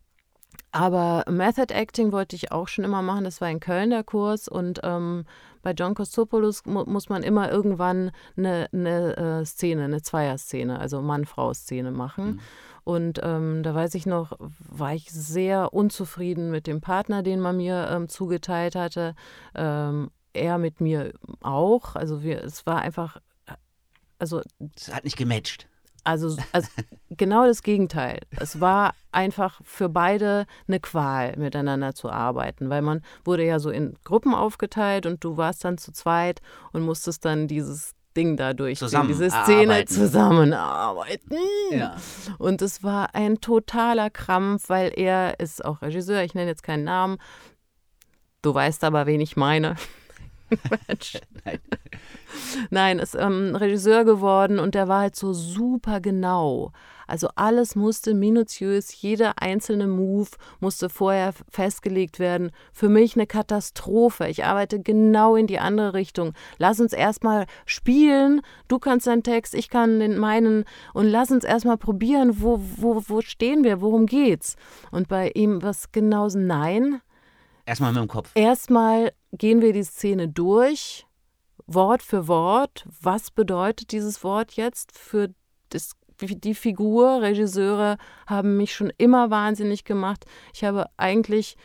[0.72, 3.24] aber Method Acting wollte ich auch schon immer machen.
[3.24, 4.48] Das war in Köln der Kurs.
[4.48, 5.24] Und ähm,
[5.62, 11.02] bei John Kostopoulos mu muss man immer irgendwann eine, eine äh, Szene, eine Zweierszene, also
[11.02, 12.26] Mann-Frau-Szene machen.
[12.26, 12.40] Mhm.
[12.84, 17.56] Und ähm, da weiß ich noch, war ich sehr unzufrieden mit dem Partner, den man
[17.56, 19.14] mir ähm, zugeteilt hatte.
[19.54, 21.96] Ähm, er mit mir auch.
[21.96, 23.18] Also wir, es war einfach,
[24.18, 24.40] also
[24.76, 25.69] Es hat nicht gematcht.
[26.04, 26.68] Also, also
[27.10, 28.20] genau das Gegenteil.
[28.38, 33.70] Es war einfach für beide eine Qual, miteinander zu arbeiten, weil man wurde ja so
[33.70, 36.40] in Gruppen aufgeteilt und du warst dann zu zweit
[36.72, 39.94] und musstest dann dieses Ding da durchziehen, Zusammen diese Szene arbeiten.
[39.94, 41.36] zusammenarbeiten.
[41.70, 41.96] Ja.
[42.38, 46.84] Und es war ein totaler Krampf, weil er ist auch Regisseur, ich nenne jetzt keinen
[46.84, 47.18] Namen.
[48.42, 49.76] Du weißt aber, wen ich meine.
[51.44, 51.58] Nein.
[52.70, 56.72] Nein, ist ähm, Regisseur geworden und der war halt so super genau.
[57.10, 60.28] Also alles musste minutiös, jeder einzelne Move
[60.60, 62.52] musste vorher festgelegt werden.
[62.72, 64.28] Für mich eine Katastrophe.
[64.28, 66.34] Ich arbeite genau in die andere Richtung.
[66.58, 68.42] Lass uns erstmal spielen.
[68.68, 73.02] Du kannst deinen Text, ich kann den meinen und lass uns erstmal probieren, wo, wo,
[73.08, 74.54] wo stehen wir, worum geht's?
[74.92, 77.00] Und bei ihm was genauso nein.
[77.66, 78.30] Erstmal mit dem Kopf.
[78.34, 81.06] Erstmal gehen wir die Szene durch,
[81.66, 82.84] Wort für Wort.
[83.00, 85.28] Was bedeutet dieses Wort jetzt für
[85.68, 87.22] das, die Figur?
[87.22, 87.96] Regisseure
[88.26, 90.24] haben mich schon immer wahnsinnig gemacht.
[90.52, 91.56] Ich habe eigentlich,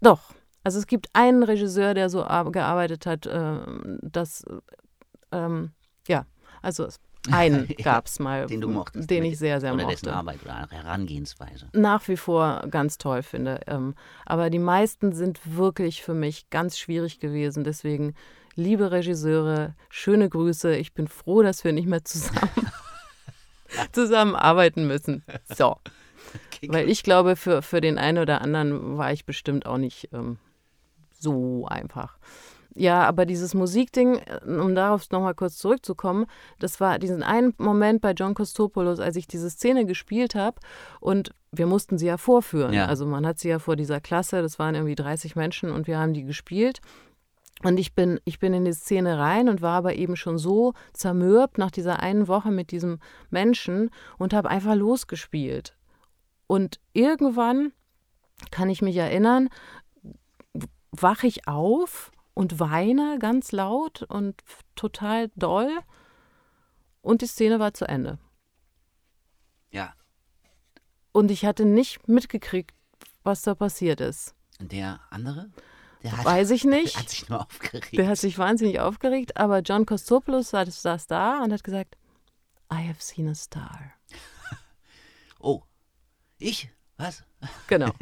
[0.00, 3.58] doch, also es gibt einen Regisseur, der so ar- gearbeitet hat, äh,
[4.02, 4.44] dass,
[5.32, 5.72] ähm,
[6.06, 6.26] ja,
[6.62, 6.86] also
[7.30, 10.42] einen gab es mal, den du mochtest, den ich sehr, sehr Oder mochte dessen Arbeit
[10.42, 11.68] oder Herangehensweise.
[11.72, 13.60] nach wie vor ganz toll finde.
[13.66, 17.64] Ähm, aber die meisten sind wirklich für mich ganz schwierig gewesen.
[17.64, 18.14] Deswegen,
[18.54, 20.76] liebe Regisseure, schöne Grüße.
[20.76, 22.70] Ich bin froh, dass wir nicht mehr zusammen
[23.92, 25.24] zusammenarbeiten müssen.
[25.54, 25.76] So.
[26.52, 30.08] Okay, Weil ich glaube, für, für den einen oder anderen war ich bestimmt auch nicht
[30.12, 30.38] ähm,
[31.18, 32.18] so einfach.
[32.74, 36.26] Ja, aber dieses Musikding, äh, um darauf nochmal kurz zurückzukommen,
[36.58, 40.60] das war diesen einen Moment bei John Kostopoulos, als ich diese Szene gespielt habe
[41.00, 42.72] und wir mussten sie ja vorführen.
[42.72, 42.86] Ja.
[42.86, 45.98] Also man hat sie ja vor dieser Klasse, das waren irgendwie 30 Menschen und wir
[45.98, 46.80] haben die gespielt.
[47.64, 50.74] Und ich bin, ich bin in die Szene rein und war aber eben schon so
[50.92, 53.00] zermürbt nach dieser einen Woche mit diesem
[53.30, 55.74] Menschen und habe einfach losgespielt.
[56.46, 57.72] Und irgendwann
[58.52, 59.48] kann ich mich erinnern,
[60.92, 64.44] wache ich auf und weine ganz laut und
[64.76, 65.76] total doll.
[67.02, 68.18] Und die Szene war zu Ende.
[69.70, 69.92] Ja,
[71.10, 72.76] Und ich hatte nicht mitgekriegt,
[73.24, 74.36] was da passiert ist.
[74.60, 75.50] und der andere?
[76.04, 76.96] Der hat, Weiß ich Der nicht.
[76.96, 77.98] hat sich nur aufgeregt.
[77.98, 81.96] Der hat sich wahnsinnig aufgeregt, aber John Kostopoulos saß, saß da und hat gesagt,
[82.72, 83.94] I have seen a star.
[85.40, 85.62] oh,
[86.38, 86.70] ich?
[86.98, 87.24] Was?
[87.66, 87.90] Genau.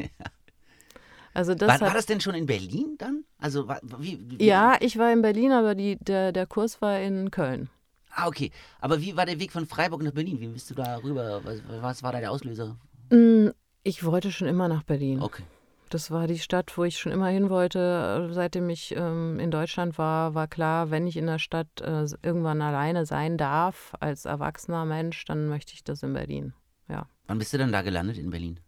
[1.36, 3.24] Also das War, war das denn schon in Berlin dann?
[3.38, 3.68] Also,
[3.98, 7.68] wie, wie, ja, ich war in Berlin, aber die, der, der Kurs war in Köln.
[8.10, 8.50] Ah, okay.
[8.80, 10.40] Aber wie war der Weg von Freiburg nach Berlin?
[10.40, 11.42] Wie bist du da rüber?
[11.44, 12.78] Was, was war da der Auslöser?
[13.10, 13.48] Mm,
[13.82, 15.20] Ich wollte schon immer nach Berlin.
[15.20, 15.42] Okay.
[15.90, 18.30] Das war die Stadt, wo ich schon immer hin wollte.
[18.32, 22.62] Seitdem ich ähm, in Deutschland war, war klar, wenn ich in der Stadt äh, irgendwann
[22.62, 26.54] alleine sein darf, als erwachsener Mensch, dann möchte ich das in Berlin.
[26.88, 27.06] Ja.
[27.26, 28.58] Wann bist du dann da gelandet in Berlin?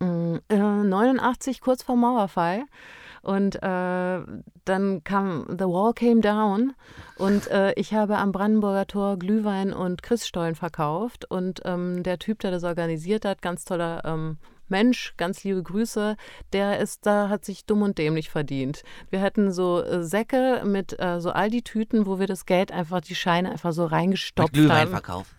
[0.00, 2.64] Mm, äh, 89, kurz vor Mauerfall.
[3.22, 4.20] Und äh,
[4.64, 6.72] dann kam The Wall Came Down
[7.18, 11.30] und äh, ich habe am Brandenburger Tor Glühwein und Christstollen verkauft.
[11.30, 16.16] Und ähm, der Typ, der das organisiert hat, ganz toller ähm, Mensch, ganz liebe Grüße,
[16.52, 18.82] der ist, da hat sich dumm und dämlich verdient.
[19.10, 23.14] Wir hatten so äh, Säcke mit äh, so Aldi-Tüten, wo wir das Geld einfach, die
[23.14, 25.32] Scheine einfach so reingestopft mit Glühweinverkauf.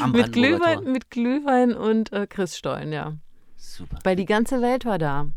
[0.00, 0.12] haben.
[0.12, 3.14] mit Glühwein, mit Glühwein und äh, Christstollen, ja.
[3.72, 3.98] Super.
[4.04, 5.28] Weil die ganze Welt war da.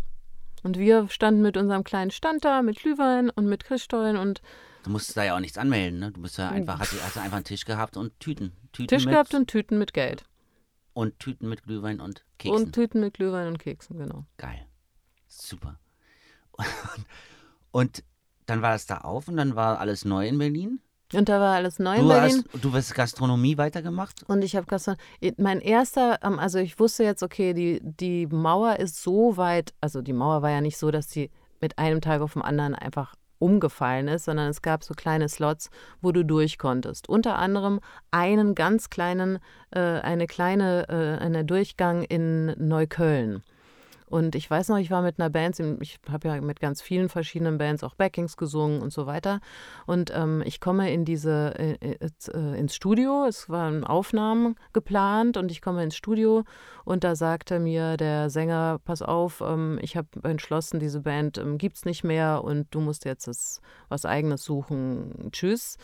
[0.62, 4.42] Und wir standen mit unserem kleinen Stand da, mit Glühwein und mit Christstollen und
[4.84, 6.12] Du musstest da ja auch nichts anmelden, ne?
[6.12, 8.52] Du bist ja einfach, hast, hast einfach einen Tisch gehabt und Tüten.
[8.72, 10.26] Tüten Tisch mit, gehabt und Tüten mit Geld.
[10.94, 12.66] Und Tüten mit Glühwein und Keksen.
[12.66, 14.26] Und Tüten mit Glühwein und Keksen, genau.
[14.38, 14.68] Geil.
[15.28, 15.80] Super.
[17.72, 18.04] Und
[18.46, 20.80] dann war das da auf und dann war alles neu in Berlin.
[21.16, 22.44] Und da war alles neu Du Berlin.
[22.52, 24.24] hast, du hast Gastronomie weitergemacht.
[24.28, 25.02] Und ich habe Gastronomie.
[25.38, 30.02] Mein erster, ähm, also ich wusste jetzt, okay, die, die Mauer ist so weit, also
[30.02, 33.16] die Mauer war ja nicht so, dass sie mit einem Tag auf den anderen einfach
[33.40, 35.70] umgefallen ist, sondern es gab so kleine Slots,
[36.02, 37.10] wo du durch konntest.
[37.10, 37.80] Unter anderem
[38.12, 39.40] einen ganz kleinen,
[39.72, 43.44] äh, eine kleine, äh, einen Durchgang in Neukölln.
[44.08, 47.10] Und ich weiß noch, ich war mit einer Band, ich habe ja mit ganz vielen
[47.10, 49.40] verschiedenen Bands auch Backings gesungen und so weiter.
[49.86, 55.52] Und ähm, ich komme in diese, äh, äh, ins Studio, es waren Aufnahmen geplant und
[55.52, 56.44] ich komme ins Studio
[56.84, 61.58] und da sagte mir der Sänger, pass auf, ähm, ich habe entschlossen, diese Band ähm,
[61.58, 65.30] gibt es nicht mehr und du musst jetzt das, was eigenes suchen.
[65.32, 65.78] Tschüss.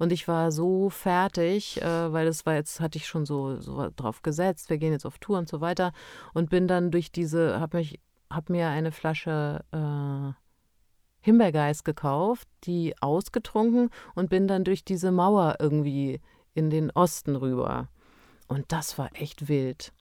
[0.00, 3.90] Und ich war so fertig, äh, weil das war jetzt, hatte ich schon so, so
[3.94, 5.92] drauf gesetzt, wir gehen jetzt auf Tour und so weiter.
[6.32, 10.32] Und bin dann durch diese, habe mich, habe mir eine Flasche äh,
[11.20, 16.20] Himbeergeist gekauft, die ausgetrunken und bin dann durch diese Mauer irgendwie
[16.54, 17.88] in den Osten rüber.
[18.48, 19.92] Und das war echt wild.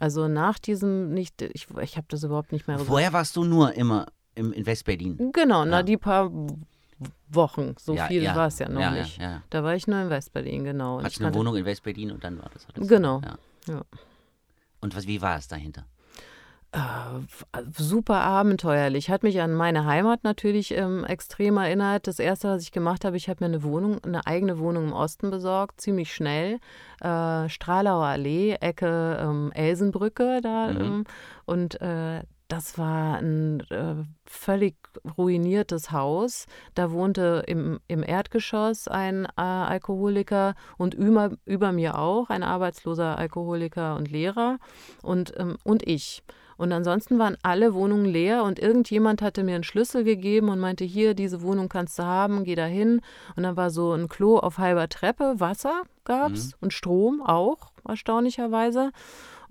[0.00, 2.78] Also nach diesem nicht, ich, ich habe das überhaupt nicht mehr.
[2.80, 5.30] Vorher warst du nur immer im, in Westberlin.
[5.32, 5.64] Genau, Ja.
[5.70, 6.30] na die paar
[7.28, 7.74] Wochen.
[7.78, 8.34] So Ja, viel ja.
[8.36, 9.18] war es ja noch Ja, nicht.
[9.50, 10.96] Da war ich nur in Westberlin, genau.
[10.98, 12.88] Und Hattest eine kannte- Wohnung in Westberlin und dann war das alles.
[12.88, 13.20] Genau.
[13.24, 13.38] Ja.
[13.74, 13.82] Ja.
[14.80, 15.84] Und was, wie war es dahinter?
[16.74, 16.80] Äh,
[17.76, 19.10] super abenteuerlich.
[19.10, 22.06] Hat mich an meine Heimat natürlich ähm, extrem erinnert.
[22.06, 24.92] Das erste, was ich gemacht habe, ich habe mir eine Wohnung, eine eigene Wohnung im
[24.94, 26.60] Osten besorgt, ziemlich schnell.
[27.02, 30.68] Äh, Stralauer Allee, Ecke ähm, Elsenbrücke da.
[30.72, 30.80] Mhm.
[30.80, 31.04] Ähm,
[31.44, 33.94] und äh, das war ein äh,
[34.26, 34.76] völlig
[35.16, 36.44] ruiniertes Haus.
[36.74, 43.16] Da wohnte im, im Erdgeschoss ein äh, Alkoholiker und über, über mir auch ein arbeitsloser
[43.16, 44.58] Alkoholiker und Lehrer
[45.02, 46.22] und, ähm, und ich.
[46.58, 50.84] Und ansonsten waren alle Wohnungen leer und irgendjemand hatte mir einen Schlüssel gegeben und meinte,
[50.84, 53.00] hier, diese Wohnung kannst du haben, geh da hin.
[53.34, 58.90] Und dann war so ein Klo auf halber Treppe, Wasser gab's und Strom auch, erstaunlicherweise.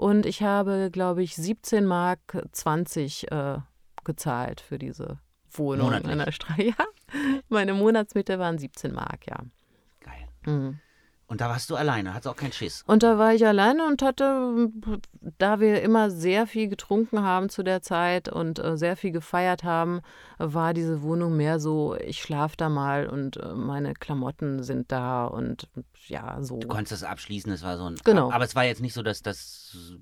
[0.02, 3.60] Und ich habe, glaube ich, 17 Mark 20 äh,
[4.04, 5.20] gezahlt für diese
[5.52, 6.12] Wohnung Monatlich?
[6.12, 6.64] an der Straße.
[6.70, 6.86] Ja,
[7.50, 9.38] meine Monatsmiete waren 17 Mark, ja.
[10.00, 10.28] Geil.
[10.48, 10.80] Mhm.
[11.32, 12.84] Und da warst du alleine, hattest auch keinen Schiss.
[12.88, 14.70] Und da war ich alleine und hatte,
[15.38, 19.64] da wir immer sehr viel getrunken haben zu der Zeit und äh, sehr viel gefeiert
[19.64, 20.02] haben,
[20.40, 25.24] war diese Wohnung mehr so, ich schlafe da mal und äh, meine Klamotten sind da
[25.24, 25.70] und
[26.08, 26.58] ja, so.
[26.58, 27.96] Du konntest das abschließen, es war so ein.
[28.04, 28.30] Genau.
[28.30, 29.98] Aber es war jetzt nicht so, dass das.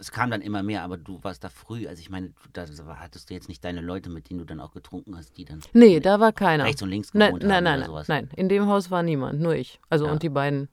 [0.00, 1.86] Es kam dann immer mehr, aber du warst da früh.
[1.86, 2.64] Also ich meine, du- da
[2.98, 5.60] hattest du jetzt nicht deine Leute, mit denen du dann auch getrunken hast, die dann
[5.74, 6.64] Nee, da war keiner.
[6.64, 8.08] rechts und links Nein, gewohnt nein, haben nein, oder nein, sowas.
[8.08, 8.30] nein.
[8.34, 9.78] In dem Haus war niemand, nur ich.
[9.90, 10.12] Also Ja.
[10.12, 10.68] und die beiden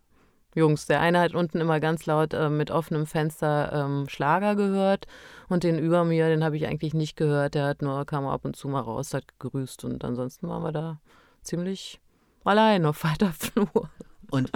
[0.55, 0.87] Jungs.
[0.87, 5.05] Der eine hat unten immer ganz laut äh, mit offenem Fenster ähm, Schlager gehört
[5.49, 7.53] und den über mir, den habe ich eigentlich nicht gehört.
[7.53, 10.71] Der hat nur kam ab und zu mal raus, hat gegrüßt und ansonsten waren wir
[10.71, 10.99] da
[11.43, 11.99] ziemlich
[12.43, 13.89] allein auf weiter Flur.
[14.29, 14.51] Und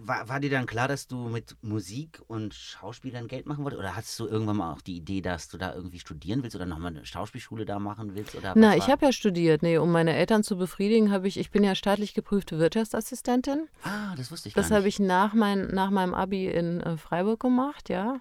[0.00, 3.80] war, war dir dann klar, dass du mit Musik und Schauspielern Geld machen wolltest?
[3.80, 6.66] Oder hattest du irgendwann mal auch die Idee, dass du da irgendwie studieren willst oder
[6.66, 8.34] nochmal eine Schauspielschule da machen willst?
[8.34, 9.62] Oder Na, ich habe ja studiert.
[9.62, 13.68] Nee, um meine Eltern zu befriedigen, habe ich, ich bin ja staatlich geprüfte Wirtschaftsassistentin.
[13.84, 14.98] Ah, das wusste ich Das gar habe nicht.
[15.00, 18.20] ich nach, mein, nach meinem Abi in äh, Freiburg gemacht, ja.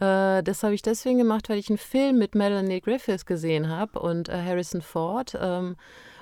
[0.00, 3.98] Äh, das habe ich deswegen gemacht, weil ich einen Film mit Melanie Griffiths gesehen habe
[3.98, 5.36] und äh, Harrison Ford.
[5.40, 5.76] Ähm,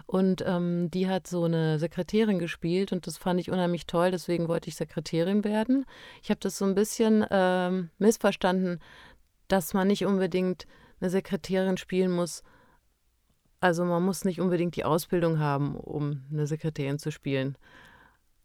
[0.07, 4.47] und ähm, die hat so eine Sekretärin gespielt und das fand ich unheimlich toll, deswegen
[4.47, 5.85] wollte ich Sekretärin werden.
[6.23, 8.81] Ich habe das so ein bisschen ähm, missverstanden,
[9.49, 10.66] dass man nicht unbedingt
[11.01, 12.45] eine Sekretärin spielen muss.
[13.59, 17.59] Also man muss nicht unbedingt die Ausbildung haben, um eine Sekretärin zu spielen.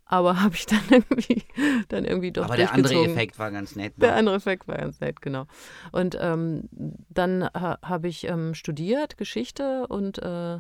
[0.05, 1.43] aber habe ich dann irgendwie,
[1.89, 3.99] dann irgendwie doch Aber der andere Effekt war ganz nett.
[3.99, 4.07] Ne?
[4.07, 5.45] Der andere Effekt war ganz nett, genau.
[5.91, 6.69] Und ähm,
[7.09, 10.57] dann ha, habe ich ähm, studiert Geschichte und äh,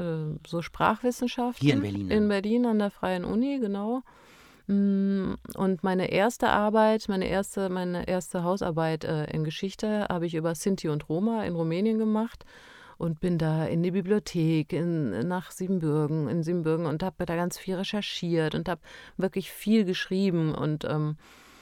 [0.00, 1.64] äh, so Sprachwissenschaften.
[1.64, 2.06] Hier in Berlin.
[2.06, 2.14] Ne?
[2.14, 4.02] In Berlin an der Freien Uni, genau.
[4.66, 10.34] Mm, und meine erste Arbeit, meine erste, meine erste Hausarbeit äh, in Geschichte habe ich
[10.34, 12.44] über Sinti und Roma in Rumänien gemacht
[12.96, 17.58] und bin da in die Bibliothek in, nach Siebenbürgen, in Siebenbürgen und habe da ganz
[17.58, 18.80] viel recherchiert und habe
[19.16, 21.16] wirklich viel geschrieben und ähm,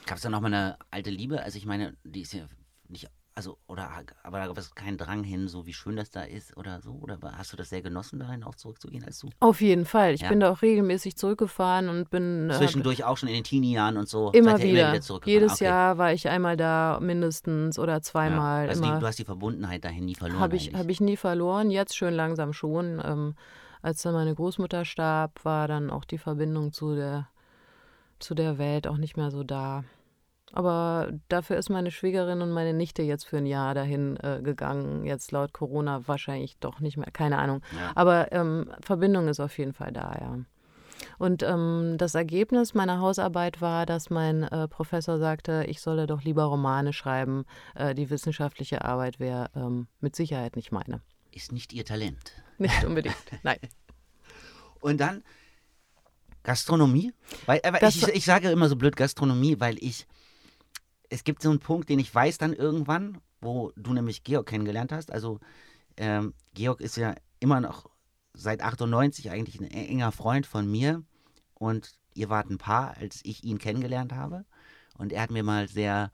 [0.05, 1.43] Gab es da nochmal eine alte Liebe?
[1.43, 2.47] Also ich meine, die ist ja
[2.89, 3.89] nicht also, oder,
[4.25, 6.91] aber da gab es keinen Drang hin, so wie schön das da ist oder so?
[7.01, 9.31] Oder hast du das sehr genossen, dahin auch zurückzugehen als du?
[9.39, 10.13] Auf jeden Fall.
[10.15, 10.29] Ich ja.
[10.29, 12.51] bin da auch regelmäßig zurückgefahren und bin.
[12.51, 14.33] Äh, Zwischendurch auch schon in den Teenie-Jahren und so.
[14.33, 14.91] Immer wieder.
[14.91, 15.67] immer wieder Jedes okay.
[15.67, 18.65] Jahr war ich einmal da, mindestens oder zweimal.
[18.65, 18.71] Ja.
[18.71, 18.83] Also.
[18.83, 20.41] Die, du hast die Verbundenheit dahin nie verloren.
[20.41, 21.71] Habe ich, hab ich nie verloren.
[21.71, 23.01] Jetzt schön langsam schon.
[23.05, 23.37] Ähm,
[23.83, 27.29] als dann meine Großmutter starb, war dann auch die Verbindung zu der,
[28.19, 29.85] zu der Welt auch nicht mehr so da.
[30.53, 35.05] Aber dafür ist meine Schwiegerin und meine Nichte jetzt für ein Jahr dahin äh, gegangen.
[35.05, 37.63] Jetzt laut Corona wahrscheinlich doch nicht mehr, keine Ahnung.
[37.77, 37.93] Ja.
[37.95, 40.39] Aber ähm, Verbindung ist auf jeden Fall da, ja.
[41.19, 46.23] Und ähm, das Ergebnis meiner Hausarbeit war, dass mein äh, Professor sagte, ich solle doch
[46.23, 47.45] lieber Romane schreiben.
[47.75, 51.01] Äh, die wissenschaftliche Arbeit wäre ähm, mit Sicherheit nicht meine.
[51.33, 52.33] Ist nicht Ihr Talent.
[52.59, 53.59] Nicht unbedingt, nein.
[54.81, 55.23] Und dann
[56.43, 57.13] Gastronomie?
[57.47, 60.09] Weil, äh, ich, ich sage immer so blöd Gastronomie, weil ich
[61.11, 64.93] es gibt so einen Punkt, den ich weiß dann irgendwann, wo du nämlich Georg kennengelernt
[64.93, 65.13] hast.
[65.13, 65.41] Also
[65.97, 67.89] ähm, Georg ist ja immer noch
[68.35, 71.03] seit 98 eigentlich ein enger Freund von mir
[71.55, 74.45] und ihr wart ein Paar, als ich ihn kennengelernt habe.
[74.97, 76.11] Und er hat mir mal sehr,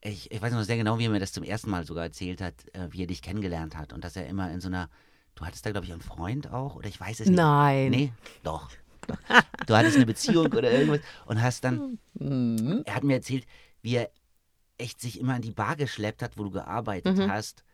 [0.00, 2.40] ich, ich weiß noch sehr genau, wie er mir das zum ersten Mal sogar erzählt
[2.40, 4.90] hat, äh, wie er dich kennengelernt hat und dass er immer in so einer,
[5.36, 7.36] du hattest da glaube ich einen Freund auch oder ich weiß es nicht.
[7.36, 7.90] Nein.
[7.90, 8.70] Nee, doch.
[9.66, 12.82] Du hattest eine Beziehung oder irgendwas und hast dann, mhm.
[12.84, 13.46] er hat mir erzählt,
[13.82, 14.10] wie er
[14.78, 17.30] echt sich immer in die Bar geschleppt hat, wo du gearbeitet mhm.
[17.30, 17.64] hast,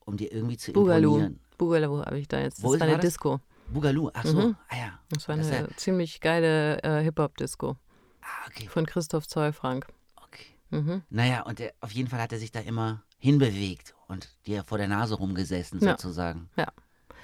[0.00, 1.16] um dir irgendwie zu Boogaloo.
[1.16, 1.40] imponieren.
[1.58, 2.58] Boogaloo habe ich da jetzt.
[2.58, 3.40] Das wo war eine Disco.
[3.68, 4.56] Boogaloo, ach so, mhm.
[4.68, 4.98] ah ja.
[5.10, 5.76] Das war eine das ja...
[5.76, 7.76] ziemlich geile äh, Hip-Hop-Disco.
[8.20, 8.68] Ah, okay.
[8.68, 9.86] Von Christoph Zollfrank.
[10.26, 10.46] Okay.
[10.70, 11.02] Mhm.
[11.10, 14.78] Naja, und der, auf jeden Fall hat er sich da immer hinbewegt und dir vor
[14.78, 16.50] der Nase rumgesessen, sozusagen.
[16.56, 16.66] Ja.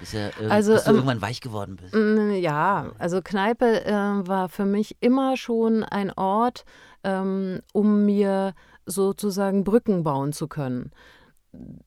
[0.01, 1.95] Bis, ja also, bis du ähm, irgendwann weich geworden bist.
[2.43, 6.65] Ja, also Kneipe äh, war für mich immer schon ein Ort,
[7.03, 8.53] ähm, um mir
[8.85, 10.91] sozusagen Brücken bauen zu können.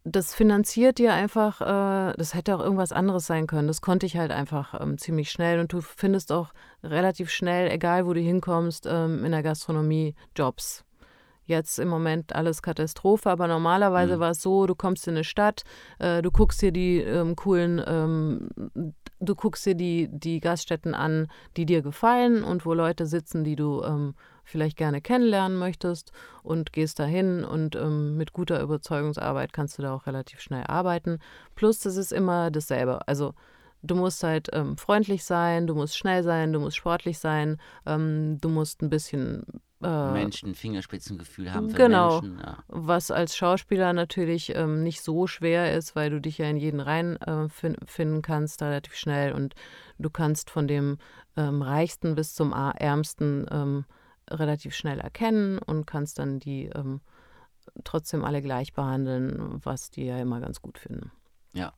[0.05, 3.67] Das finanziert dir einfach, äh, das hätte auch irgendwas anderes sein können.
[3.67, 8.07] Das konnte ich halt einfach ähm, ziemlich schnell und du findest auch relativ schnell, egal
[8.07, 10.85] wo du hinkommst, ähm, in der Gastronomie Jobs.
[11.47, 14.21] Jetzt im Moment alles Katastrophe, aber normalerweise mhm.
[14.21, 15.63] war es so, du kommst in eine Stadt,
[15.99, 18.49] äh, du guckst dir die ähm, coolen, ähm,
[19.21, 23.57] du guckst dir die, die Gaststätten an, die dir gefallen und wo Leute sitzen, die
[23.57, 29.79] du ähm, vielleicht gerne kennenlernen möchtest und gehst dahin und ähm, mit guter Überzeugungsarbeit kannst
[29.79, 31.19] du da auch relativ schnell arbeiten.
[31.55, 33.07] Plus, das ist immer dasselbe.
[33.07, 33.35] Also
[33.83, 38.39] du musst halt ähm, freundlich sein, du musst schnell sein, du musst sportlich sein, ähm,
[38.41, 39.45] du musst ein bisschen
[39.85, 42.39] äh, Menschen Fingerspitzengefühl haben für genau, Menschen.
[42.39, 42.59] Ja.
[42.69, 46.81] Was als Schauspieler natürlich ähm, nicht so schwer ist, weil du dich ja in jeden
[46.81, 49.55] rein äh, fin finden kannst, relativ schnell und
[49.99, 50.99] du kannst von dem
[51.37, 53.85] ähm, Reichsten bis zum Ärmsten ähm,
[54.31, 57.01] relativ schnell erkennen und kannst dann die ähm,
[57.85, 61.11] trotzdem alle gleich behandeln, was die ja immer ganz gut finden.
[61.53, 61.73] Ja.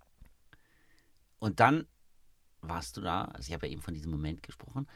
[1.38, 1.86] Und dann
[2.60, 4.86] warst du da, also ich habe ja eben von diesem Moment gesprochen,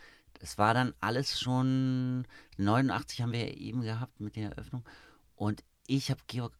[0.40, 2.26] es war dann alles schon,
[2.56, 4.84] 89 haben wir ja eben gehabt mit der Eröffnung.
[5.36, 6.54] Und ich habe Georg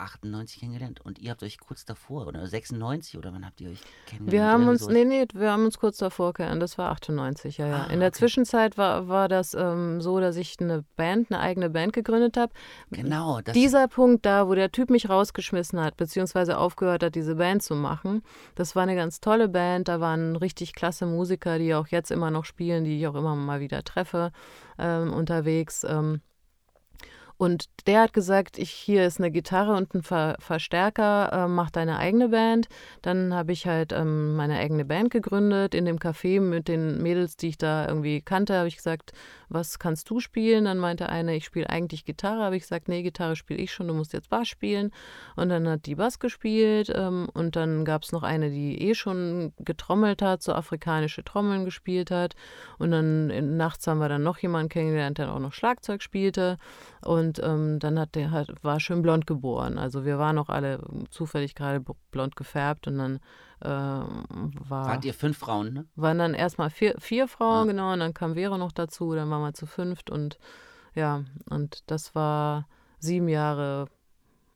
[0.00, 3.80] 98 kennengelernt und ihr habt euch kurz davor oder 96 oder wann habt ihr euch
[4.06, 4.32] kennengelernt?
[4.32, 7.66] Wir haben uns, nee, nee, wir haben uns kurz davor kennengelernt, das war 98, ja,
[7.66, 7.76] ja.
[7.84, 8.18] Ah, In der okay.
[8.18, 12.52] Zwischenzeit war, war das ähm, so, dass ich eine Band, eine eigene Band gegründet habe.
[12.90, 13.40] Genau.
[13.40, 17.74] Dieser Punkt da, wo der Typ mich rausgeschmissen hat, beziehungsweise aufgehört hat, diese Band zu
[17.74, 18.22] machen,
[18.54, 22.30] das war eine ganz tolle Band, da waren richtig klasse Musiker, die auch jetzt immer
[22.30, 24.32] noch spielen, die ich auch immer mal wieder treffe
[24.78, 25.84] ähm, unterwegs.
[25.84, 26.20] Ähm,
[27.38, 31.70] und der hat gesagt, ich, hier ist eine Gitarre und ein Ver Verstärker, äh, mach
[31.70, 32.68] deine eigene Band.
[33.00, 35.72] Dann habe ich halt ähm, meine eigene Band gegründet.
[35.72, 39.12] In dem Café mit den Mädels, die ich da irgendwie kannte, habe ich gesagt,
[39.48, 40.64] was kannst du spielen?
[40.64, 42.42] Dann meinte eine, ich spiele eigentlich Gitarre.
[42.42, 44.90] Habe ich gesagt, nee, Gitarre spiele ich schon, du musst jetzt Bass spielen.
[45.36, 46.92] Und dann hat die Bass gespielt.
[46.92, 51.64] Ähm, und dann gab es noch eine, die eh schon getrommelt hat, so afrikanische Trommeln
[51.64, 52.34] gespielt hat.
[52.78, 56.58] Und dann in, nachts haben wir dann noch jemanden kennengelernt, der auch noch Schlagzeug spielte.
[57.04, 59.78] Und ähm, dann hat der halt, war schön blond geboren.
[59.78, 60.80] Also wir waren auch alle
[61.10, 63.20] zufällig gerade blond gefärbt und dann
[63.60, 64.86] äh, war.
[64.86, 65.86] Wart ihr fünf Frauen, ne?
[65.96, 67.70] Waren dann erstmal vier, vier Frauen, ah.
[67.70, 70.38] genau, und dann kam Vera noch dazu, dann waren wir zu fünft und
[70.94, 72.66] ja, und das war
[72.98, 73.86] sieben Jahre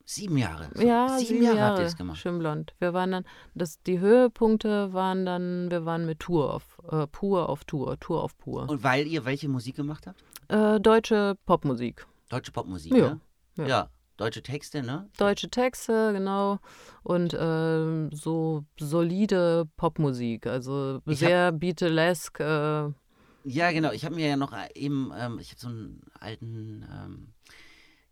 [0.05, 0.69] Sieben Jahre.
[0.75, 0.83] So.
[0.83, 2.19] Ja, sieben, sieben Jahre, Jahre habt ihr das gemacht.
[2.19, 2.75] Schön blond.
[2.81, 3.25] Wir waren dann,
[3.55, 8.23] das, die Höhepunkte waren dann, wir waren mit Tour auf, äh, pur auf Tour, Tour
[8.23, 8.69] auf pur.
[8.69, 10.23] Und weil ihr welche Musik gemacht habt?
[10.49, 12.07] Äh, deutsche Popmusik.
[12.33, 13.11] Deutsche Popmusik, ja.
[13.11, 13.21] Ne?
[13.59, 13.67] Ja.
[13.67, 13.91] ja.
[14.17, 15.09] Deutsche Texte, ne?
[15.19, 16.59] Deutsche Texte, genau.
[17.03, 22.41] Und äh, so solide Popmusik, also ich sehr hab, Beatlesque.
[22.41, 23.93] Äh, ja, genau.
[23.93, 27.33] Ich habe mir ja noch äh, eben, ähm, ich habe so einen alten ähm,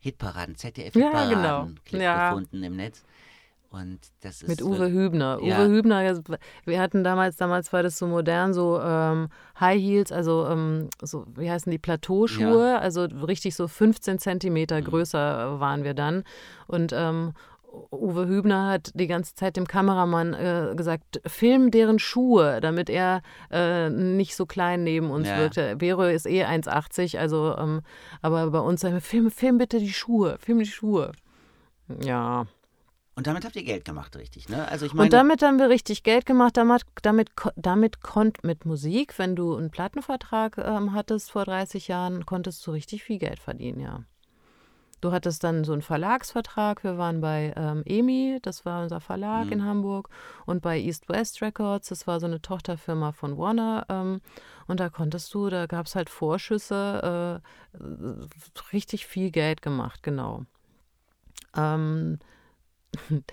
[0.00, 2.30] Hitparaden, ZDF-Hitparaden-Clip ja, genau.
[2.34, 3.04] gefunden im Netz.
[4.48, 5.38] Mit Uwe Hübner.
[5.42, 5.58] Ja.
[5.58, 6.22] Uwe Hübner,
[6.64, 11.24] wir hatten damals, damals war das so modern, so ähm, High Heels, also ähm, so,
[11.36, 12.78] wie heißen die, Plateauschuhe, ja.
[12.78, 14.84] also richtig so 15 Zentimeter mhm.
[14.84, 16.24] größer waren wir dann.
[16.66, 17.32] Und ähm,
[17.92, 23.22] Uwe Hübner hat die ganze Zeit dem Kameramann äh, gesagt, film deren Schuhe, damit er
[23.50, 25.38] äh, nicht so klein neben uns ja.
[25.38, 25.76] wirkte.
[25.78, 27.82] Vero ist eh 1,80, also ähm,
[28.22, 31.12] aber bei uns sagen wir, film, film bitte die Schuhe, film die Schuhe.
[32.02, 32.46] Ja.
[33.16, 34.68] Und damit habt ihr Geld gemacht, richtig, ne?
[34.68, 38.64] Also ich meine, und damit haben wir richtig Geld gemacht, damit, damit, damit konnt mit
[38.64, 43.40] Musik, wenn du einen Plattenvertrag ähm, hattest vor 30 Jahren, konntest du richtig viel Geld
[43.40, 44.04] verdienen, ja.
[45.00, 46.84] Du hattest dann so einen Verlagsvertrag.
[46.84, 49.52] Wir waren bei ähm, EMI, das war unser Verlag mhm.
[49.52, 50.10] in Hamburg,
[50.44, 53.86] und bei East West Records, das war so eine Tochterfirma von Warner.
[53.88, 54.20] Ähm,
[54.66, 57.82] und da konntest du, da gab es halt Vorschüsse, äh,
[58.72, 60.44] richtig viel Geld gemacht, genau.
[61.56, 62.18] Ähm,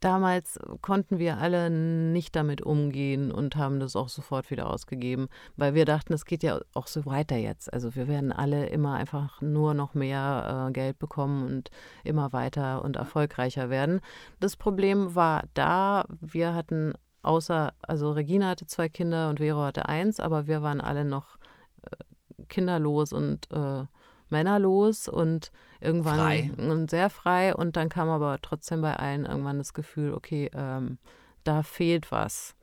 [0.00, 5.74] Damals konnten wir alle nicht damit umgehen und haben das auch sofort wieder ausgegeben, weil
[5.74, 7.70] wir dachten, es geht ja auch so weiter jetzt.
[7.70, 11.70] Also wir werden alle immer einfach nur noch mehr äh, Geld bekommen und
[12.02, 14.00] immer weiter und erfolgreicher werden.
[14.40, 19.86] Das Problem war da, wir hatten außer, also Regina hatte zwei Kinder und Vero hatte
[19.86, 21.36] eins, aber wir waren alle noch
[21.82, 23.84] äh, kinderlos und äh,
[24.30, 25.50] männerlos und
[25.80, 26.50] irgendwann frei.
[26.56, 27.54] und sehr frei.
[27.54, 30.98] Und dann kam aber trotzdem bei allen irgendwann das Gefühl, okay, ähm,
[31.44, 32.54] da fehlt was.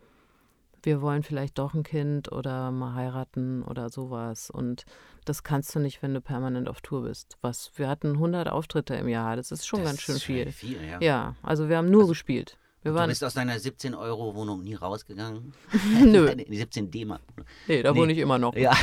[0.84, 4.50] Wir wollen vielleicht doch ein Kind oder mal heiraten oder sowas.
[4.50, 4.86] Und
[5.26, 7.38] das kannst du nicht, wenn du permanent auf Tour bist.
[7.42, 10.52] Was, wir hatten 100 Auftritte im Jahr, das ist schon das ganz schön viel.
[10.52, 11.02] viel ja.
[11.02, 11.36] ja.
[11.42, 12.58] also wir haben nur also, gespielt.
[12.84, 15.54] Wir du bist aus deiner 17-Euro-Wohnung nie rausgegangen?
[16.06, 16.34] Nö.
[16.48, 17.22] 17 D-Mark.
[17.68, 18.00] Nee, da nee.
[18.00, 18.56] wohne ich immer noch.
[18.56, 18.76] Ja,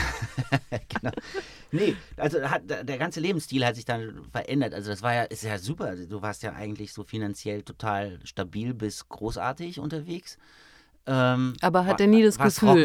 [0.89, 1.13] genau.
[1.71, 4.75] Nee, also hat, der ganze Lebensstil hat sich dann verändert.
[4.75, 5.97] Also das war ja, ist ja super.
[5.97, 10.39] Du warst ja eigentlich so finanziell total stabil bis großartig unterwegs.
[11.07, 12.85] Ähm, Aber hatte nie das Gefühl.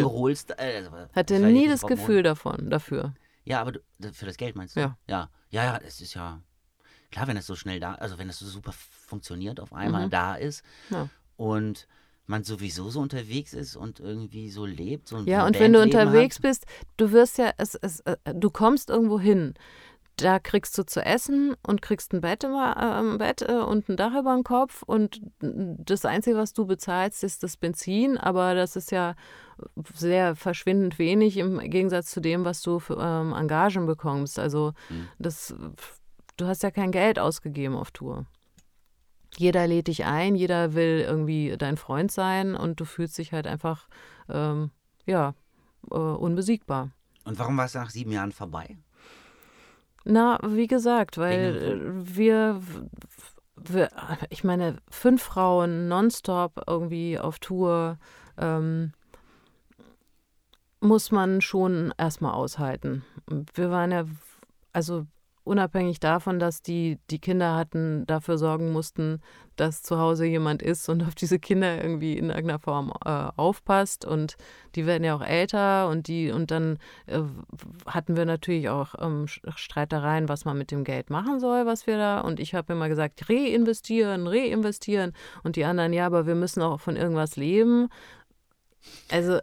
[0.57, 3.13] Äh, also, hatte nie das Gefühl davon, dafür.
[3.45, 3.79] Ja, aber du,
[4.13, 4.81] für das Geld meinst du?
[4.81, 4.97] Ja.
[5.07, 6.41] Ja, ja, ja es ist ja
[7.11, 8.73] klar, wenn es so schnell da, also wenn es so super
[9.09, 10.11] funktioniert, auf einmal mhm.
[10.11, 11.09] da ist ja.
[11.35, 11.87] und
[12.29, 15.07] man sowieso so unterwegs ist und irgendwie so lebt.
[15.07, 16.43] So ja, und wenn du unterwegs hat.
[16.43, 16.65] bist,
[16.97, 19.55] du wirst ja, es, es, äh, du kommst irgendwo hin.
[20.15, 23.97] Da kriegst du zu essen und kriegst ein Bett, immer, äh, Bett äh, und ein
[23.97, 28.75] Dach über den Kopf und das Einzige, was du bezahlst, ist das Benzin, aber das
[28.75, 29.15] ist ja
[29.95, 34.37] sehr verschwindend wenig im Gegensatz zu dem, was du für ähm, Engagen bekommst.
[34.37, 35.07] Also mhm.
[35.17, 35.55] das
[36.37, 38.25] du hast ja kein Geld ausgegeben auf Tour.
[39.37, 43.47] Jeder lädt dich ein, jeder will irgendwie dein Freund sein und du fühlst dich halt
[43.47, 43.87] einfach,
[44.27, 44.71] ähm,
[45.05, 45.33] ja,
[45.91, 46.91] äh, unbesiegbar.
[47.23, 48.77] Und warum war es nach sieben Jahren vorbei?
[50.05, 51.81] Na, wie gesagt, weil
[52.15, 52.61] wir,
[53.55, 53.89] wir,
[54.29, 57.97] ich meine, fünf Frauen nonstop irgendwie auf Tour,
[58.37, 58.93] ähm,
[60.79, 63.03] muss man schon erstmal aushalten.
[63.53, 64.05] Wir waren ja,
[64.71, 65.05] also
[65.49, 69.19] unabhängig davon, dass die, die Kinder hatten, dafür sorgen mussten,
[69.55, 74.05] dass zu Hause jemand ist und auf diese Kinder irgendwie in irgendeiner Form äh, aufpasst.
[74.05, 74.37] Und
[74.75, 76.77] die werden ja auch älter und die, und dann
[77.07, 77.21] äh,
[77.87, 81.97] hatten wir natürlich auch ähm, Streitereien, was man mit dem Geld machen soll, was wir
[81.97, 82.21] da.
[82.21, 85.13] Und ich habe immer gesagt, reinvestieren, reinvestieren.
[85.43, 87.89] Und die anderen, ja, aber wir müssen auch von irgendwas leben.
[89.11, 89.39] Also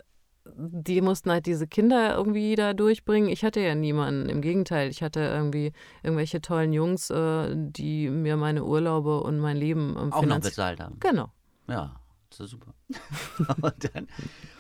[0.55, 3.29] die mussten halt diese Kinder irgendwie da durchbringen.
[3.29, 4.29] Ich hatte ja niemanden.
[4.29, 5.73] Im Gegenteil, ich hatte irgendwie
[6.03, 10.81] irgendwelche tollen Jungs, äh, die mir meine Urlaube und mein Leben ähm, Auch noch bezahlt
[10.81, 10.99] haben.
[11.01, 11.33] Genau.
[11.69, 12.75] Ja, das ist super.
[13.63, 14.09] und dann,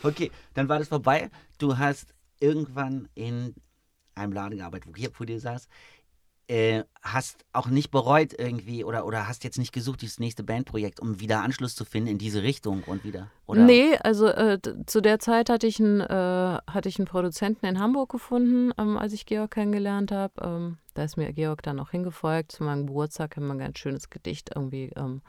[0.02, 1.30] okay, dann war das vorbei.
[1.58, 3.54] Du hast irgendwann in
[4.14, 5.68] einem Laden gearbeitet, wo ich vor dir saß.
[6.48, 11.00] Äh, hast auch nicht bereut irgendwie oder, oder hast jetzt nicht gesucht, dieses nächste Bandprojekt,
[11.00, 13.30] um wieder Anschluss zu finden in diese Richtung und wieder?
[13.46, 13.64] Oder?
[13.64, 17.80] Nee, also äh, zu der Zeit hatte ich, einen, äh, hatte ich einen Produzenten in
[17.80, 20.34] Hamburg gefunden, ähm, als ich Georg kennengelernt habe.
[20.40, 22.52] Ähm, da ist mir Georg dann auch hingefolgt.
[22.52, 25.22] Zu meinem Geburtstag haben wir ein ganz schönes Gedicht irgendwie ähm,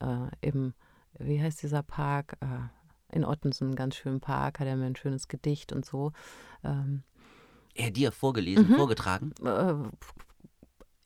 [0.00, 0.74] äh, im,
[1.18, 2.36] wie heißt dieser Park?
[2.40, 2.68] Äh,
[3.10, 6.12] in Ottensen, einen ganz schönen Park, hat er mir ein schönes Gedicht und so.
[6.62, 7.04] Ähm,
[7.74, 8.74] er dir vorgelesen, mhm.
[8.74, 9.32] vorgetragen?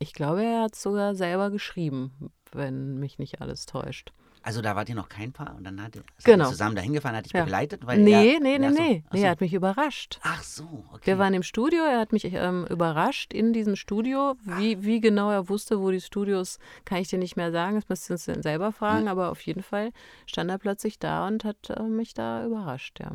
[0.03, 4.13] Ich glaube, er hat es sogar selber geschrieben, wenn mich nicht alles täuscht.
[4.43, 6.49] Also da wart ihr noch kein Paar und dann hat er genau.
[6.49, 7.45] zusammen dahin gefahren, hat dich ja.
[7.45, 7.87] begleitet?
[7.87, 9.05] Weil nee, er, nee, nee, so, nee.
[9.13, 9.23] nee.
[9.23, 10.19] Er hat mich überrascht.
[10.25, 11.07] Ach so, okay.
[11.07, 14.35] Wir waren im Studio, er hat mich ähm, überrascht in diesem Studio.
[14.43, 17.89] Wie, wie genau er wusste, wo die Studios, kann ich dir nicht mehr sagen, das
[17.89, 19.09] müsst ihr uns dann selber fragen, hm.
[19.09, 19.93] aber auf jeden Fall
[20.27, 23.13] stand er plötzlich da und hat äh, mich da überrascht, ja.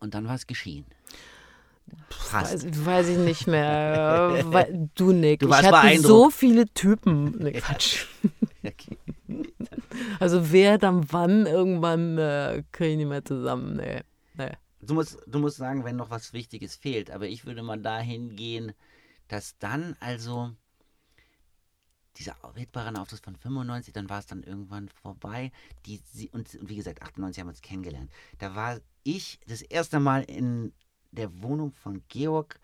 [0.00, 0.84] Und dann war es geschehen.
[2.30, 4.42] Weiß, weiß, ich nicht mehr.
[4.94, 5.40] du, Nick.
[5.40, 7.36] Du ich hatte so viele Typen.
[7.38, 8.06] Nee, Quatsch.
[8.64, 8.98] okay.
[10.20, 13.76] Also wer dann wann irgendwann äh, kriege ich nicht mehr zusammen.
[13.76, 14.02] Nee.
[14.34, 14.52] nee.
[14.80, 17.10] Du, musst, du musst sagen, wenn noch was Wichtiges fehlt.
[17.10, 18.72] Aber ich würde mal dahin gehen,
[19.28, 20.52] dass dann also
[22.18, 25.52] dieser Hitparadenauftritt von 95, dann war es dann irgendwann vorbei.
[25.84, 26.00] Die,
[26.32, 28.10] und, und wie gesagt, 98 haben wir uns kennengelernt.
[28.38, 30.72] Da war ich das erste Mal in
[31.16, 32.58] der Wohnung von Georg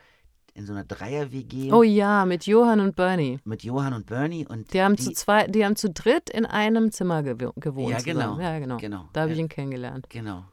[0.55, 1.72] in so einer Dreier-WG.
[1.72, 3.38] Oh ja, mit Johann und Bernie.
[3.44, 4.46] Mit Johann und Bernie.
[4.46, 7.90] Und die haben, die, zu, zwei, die haben zu dritt in einem Zimmer gewohnt.
[7.90, 8.38] Ja, genau.
[8.38, 8.76] Ja, genau.
[8.76, 9.09] genau.
[9.12, 10.07] Da habe ich ihn kennengelernt.
[10.11, 10.44] Genau.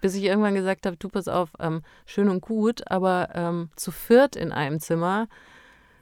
[0.00, 3.90] Bis ich irgendwann gesagt habe, du pass auf, ähm, schön und gut, aber ähm, zu
[3.90, 5.26] viert in einem Zimmer,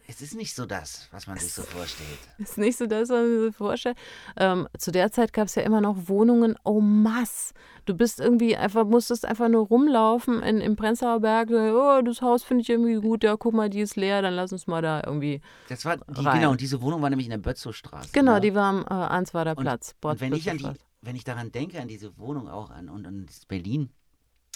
[0.06, 2.18] es ist nicht so das, was man sich so vorstellt.
[2.38, 3.96] Es ist nicht so das, was man sich so vorstellt.
[4.36, 7.54] Ähm, zu der Zeit gab es ja immer noch Wohnungen au masse.
[7.86, 11.50] Du bist irgendwie einfach, musstest einfach nur rumlaufen in, im Prenzlauer Berg.
[11.50, 13.24] Oh, das Haus finde ich irgendwie gut.
[13.24, 15.40] Ja, guck mal, die ist leer, dann lass uns mal da irgendwie.
[15.68, 16.40] Das war, die, rein.
[16.40, 18.10] genau, und diese Wohnung war nämlich in der Bötzowstraße.
[18.12, 18.40] Genau, ne?
[18.40, 19.94] die war am äh, Answader Platz.
[20.02, 22.90] Und, und wenn, ich an die, wenn ich daran denke, an diese Wohnung auch an
[22.90, 23.90] und an Berlin,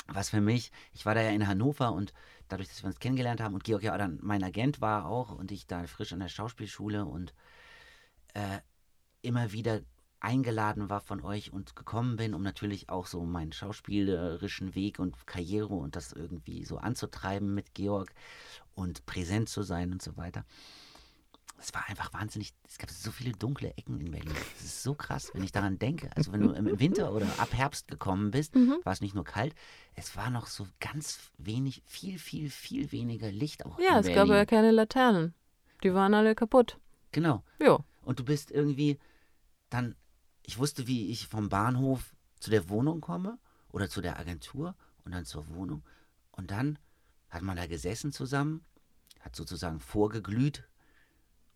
[0.09, 2.13] was für mich, ich war da ja in Hannover und
[2.49, 3.55] dadurch, dass wir uns kennengelernt haben.
[3.55, 7.05] Und Georg ja dann mein Agent war auch und ich da frisch an der Schauspielschule
[7.05, 7.35] und
[8.35, 8.59] äh,
[9.23, 9.81] immer wieder
[10.21, 15.27] eingeladen war von euch und gekommen bin, um natürlich auch so meinen schauspielerischen Weg und
[15.27, 18.13] Karriere und das irgendwie so anzutreiben mit Georg
[18.75, 20.45] und präsent zu sein und so weiter
[21.61, 24.33] es war einfach wahnsinnig, es gab so viele dunkle Ecken in Berlin.
[24.55, 26.11] Das ist so krass, wenn ich daran denke.
[26.15, 28.79] Also wenn du im Winter oder ab Herbst gekommen bist, mhm.
[28.85, 29.55] war es nicht nur kalt,
[29.95, 34.15] es war noch so ganz wenig, viel, viel, viel weniger Licht auch Ja, es Berlin.
[34.15, 35.35] gab ja keine Laternen.
[35.83, 36.79] Die waren alle kaputt.
[37.13, 37.43] Genau.
[37.61, 37.79] Ja.
[38.03, 38.99] Und du bist irgendwie
[39.69, 39.97] dann,
[40.43, 43.39] ich wusste, wie ich vom Bahnhof zu der Wohnung komme
[43.71, 45.83] oder zu der Agentur und dann zur Wohnung.
[46.31, 46.79] Und dann
[47.31, 48.65] hat man da gesessen zusammen,
[49.21, 50.69] hat sozusagen vorgeglüht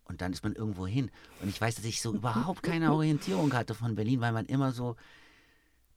[0.05, 1.11] und dann ist man irgendwo hin.
[1.41, 4.71] Und ich weiß, dass ich so überhaupt keine Orientierung hatte von Berlin, weil man immer
[4.71, 4.95] so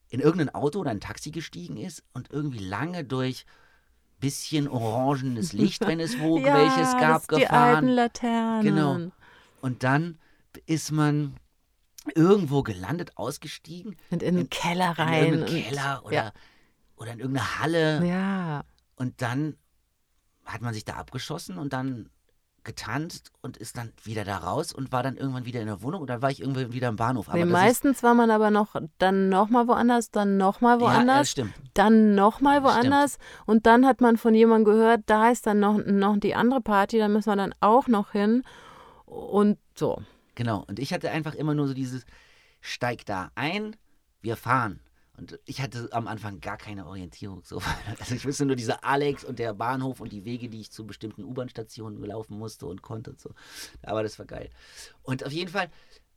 [0.09, 3.44] in irgendein Auto oder ein Taxi gestiegen ist und irgendwie lange durch
[4.20, 7.40] bisschen orangenes Licht, wenn es wo ja, welches gab, das gefahren.
[7.40, 8.62] Die alten Laternen.
[8.62, 9.12] Genau.
[9.61, 10.18] Und dann
[10.66, 11.36] ist man
[12.14, 13.96] irgendwo gelandet, ausgestiegen.
[14.11, 15.34] Und in den Keller rein.
[15.34, 16.32] In einen Keller oder, ja.
[16.96, 18.07] oder in irgendeine Halle.
[18.07, 18.64] Ja.
[18.94, 19.57] Und dann
[20.44, 22.09] hat man sich da abgeschossen und dann
[22.66, 26.02] getanzt und ist dann wieder da raus und war dann irgendwann wieder in der Wohnung
[26.02, 27.28] und dann war ich irgendwann wieder im Bahnhof.
[27.28, 32.14] Aber nee, meistens war man aber noch dann nochmal woanders, dann nochmal woanders, ja, dann
[32.14, 33.46] nochmal woanders stimmt.
[33.46, 36.98] und dann hat man von jemandem gehört, da ist dann noch, noch die andere Party,
[36.98, 38.42] da müssen wir dann auch noch hin
[39.06, 40.02] und so.
[40.34, 42.04] Genau, und ich hatte einfach immer nur so dieses,
[42.60, 43.76] steig da ein,
[44.20, 44.80] wir fahren.
[45.18, 47.42] Und ich hatte am Anfang gar keine Orientierung.
[47.44, 47.62] So.
[47.98, 50.86] Also ich wusste nur dieser Alex und der Bahnhof und die Wege, die ich zu
[50.86, 53.30] bestimmten U-Bahn-Stationen laufen musste und konnte und so.
[53.82, 54.50] Aber das war geil.
[55.02, 55.70] Und auf jeden Fall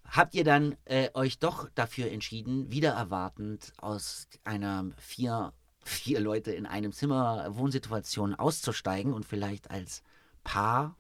[0.06, 6.52] habt ihr dann äh, euch doch dafür entschieden, wieder erwartend aus einer vier, vier Leute
[6.52, 10.04] in einem Zimmer Wohnsituation auszusteigen und vielleicht als
[10.44, 10.96] Paar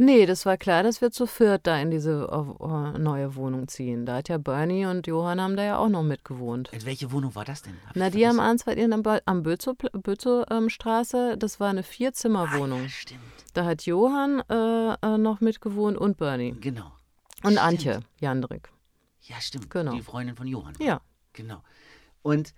[0.00, 4.06] Nee, das war klar, dass wir zu viert da in diese uh, neue Wohnung ziehen.
[4.06, 6.70] Da hat ja Bernie und Johann haben da ja auch noch mitgewohnt.
[6.72, 7.74] In welche Wohnung war das denn?
[7.84, 12.78] Hab Na, die am Answald am, am Bözow-Straße, ähm, das war eine Vierzimmerwohnung.
[12.78, 13.20] Ah, ja, stimmt.
[13.54, 16.54] Da hat Johann äh, äh, noch mitgewohnt und Bernie.
[16.60, 16.92] Genau.
[17.42, 17.58] Und stimmt.
[17.58, 18.70] Antje Jandrik.
[19.22, 19.68] Ja, stimmt.
[19.68, 19.94] Genau.
[19.94, 20.74] Die Freundin von Johann.
[20.78, 21.00] Ja.
[21.32, 21.64] Genau.
[22.22, 22.54] Und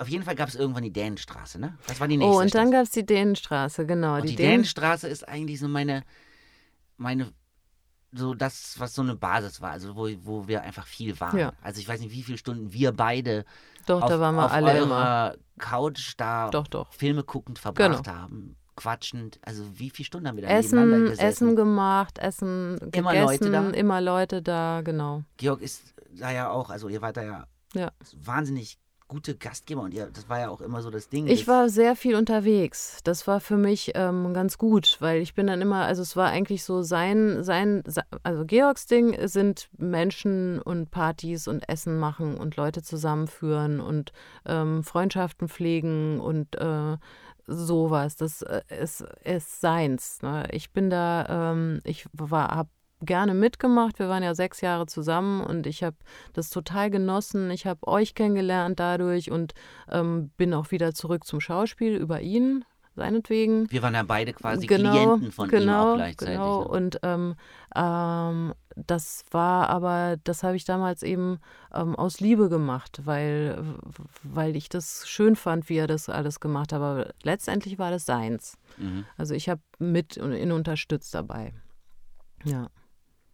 [0.00, 1.76] auf jeden Fall gab es irgendwann die Dänenstraße, ne?
[1.86, 2.34] Das war die nächste.
[2.34, 4.14] Oh, und dann gab es die Dänenstraße, genau.
[4.14, 6.04] Und die, die Dänenstraße ist eigentlich so meine,
[6.96, 7.32] meine,
[8.12, 11.38] so das, was so eine Basis war, also wo, wo wir einfach viel waren.
[11.38, 11.52] Ja.
[11.62, 13.44] Also ich weiß nicht, wie viele Stunden wir beide
[13.86, 15.34] doch, auf, da waren wir auf alle eurer immer.
[15.58, 16.92] Couch da doch, doch.
[16.94, 18.16] Filme guckend verbracht genau.
[18.16, 18.56] haben.
[18.76, 19.38] quatschend.
[19.42, 21.20] Also wie viele Stunden haben wir da Essen, gesessen?
[21.20, 23.70] Essen gemacht, Essen gegessen, Immer Leute da?
[23.70, 25.22] immer Leute da, genau.
[25.36, 27.92] Georg ist da ja auch, also ihr wart da ja, Ja.
[28.16, 28.78] wahnsinnig
[29.10, 31.26] gute Gastgeber und ihr, das war ja auch immer so das Ding.
[31.26, 33.00] Ich war sehr viel unterwegs.
[33.02, 36.28] Das war für mich ähm, ganz gut, weil ich bin dann immer, also es war
[36.28, 42.36] eigentlich so sein, sein, se- also Georgs Ding sind Menschen und Partys und Essen machen
[42.38, 44.12] und Leute zusammenführen und
[44.46, 46.96] ähm, Freundschaften pflegen und äh,
[47.48, 48.14] sowas.
[48.14, 50.22] Das äh, ist, ist seins.
[50.22, 50.46] Ne?
[50.52, 52.70] Ich bin da, ähm, ich war, habe
[53.00, 53.98] gerne mitgemacht.
[53.98, 55.96] Wir waren ja sechs Jahre zusammen und ich habe
[56.32, 57.50] das total genossen.
[57.50, 59.54] Ich habe euch kennengelernt dadurch und
[59.90, 62.64] ähm, bin auch wieder zurück zum Schauspiel über ihn,
[62.96, 63.70] seinetwegen.
[63.70, 66.34] wir waren ja beide quasi genau, Klienten von ihm genau, auch gleichzeitig.
[66.34, 66.60] Genau.
[66.60, 66.68] ne?
[66.68, 67.34] Und ähm,
[67.74, 71.38] ähm, das war aber, das habe ich damals eben
[71.74, 73.62] ähm, aus Liebe gemacht, weil,
[74.22, 76.80] weil ich das schön fand, wie er das alles gemacht hat.
[76.80, 78.56] Aber letztendlich war das seins.
[78.76, 79.04] Mhm.
[79.16, 81.52] Also ich habe mit und ihn unterstützt dabei.
[82.44, 82.68] Ja.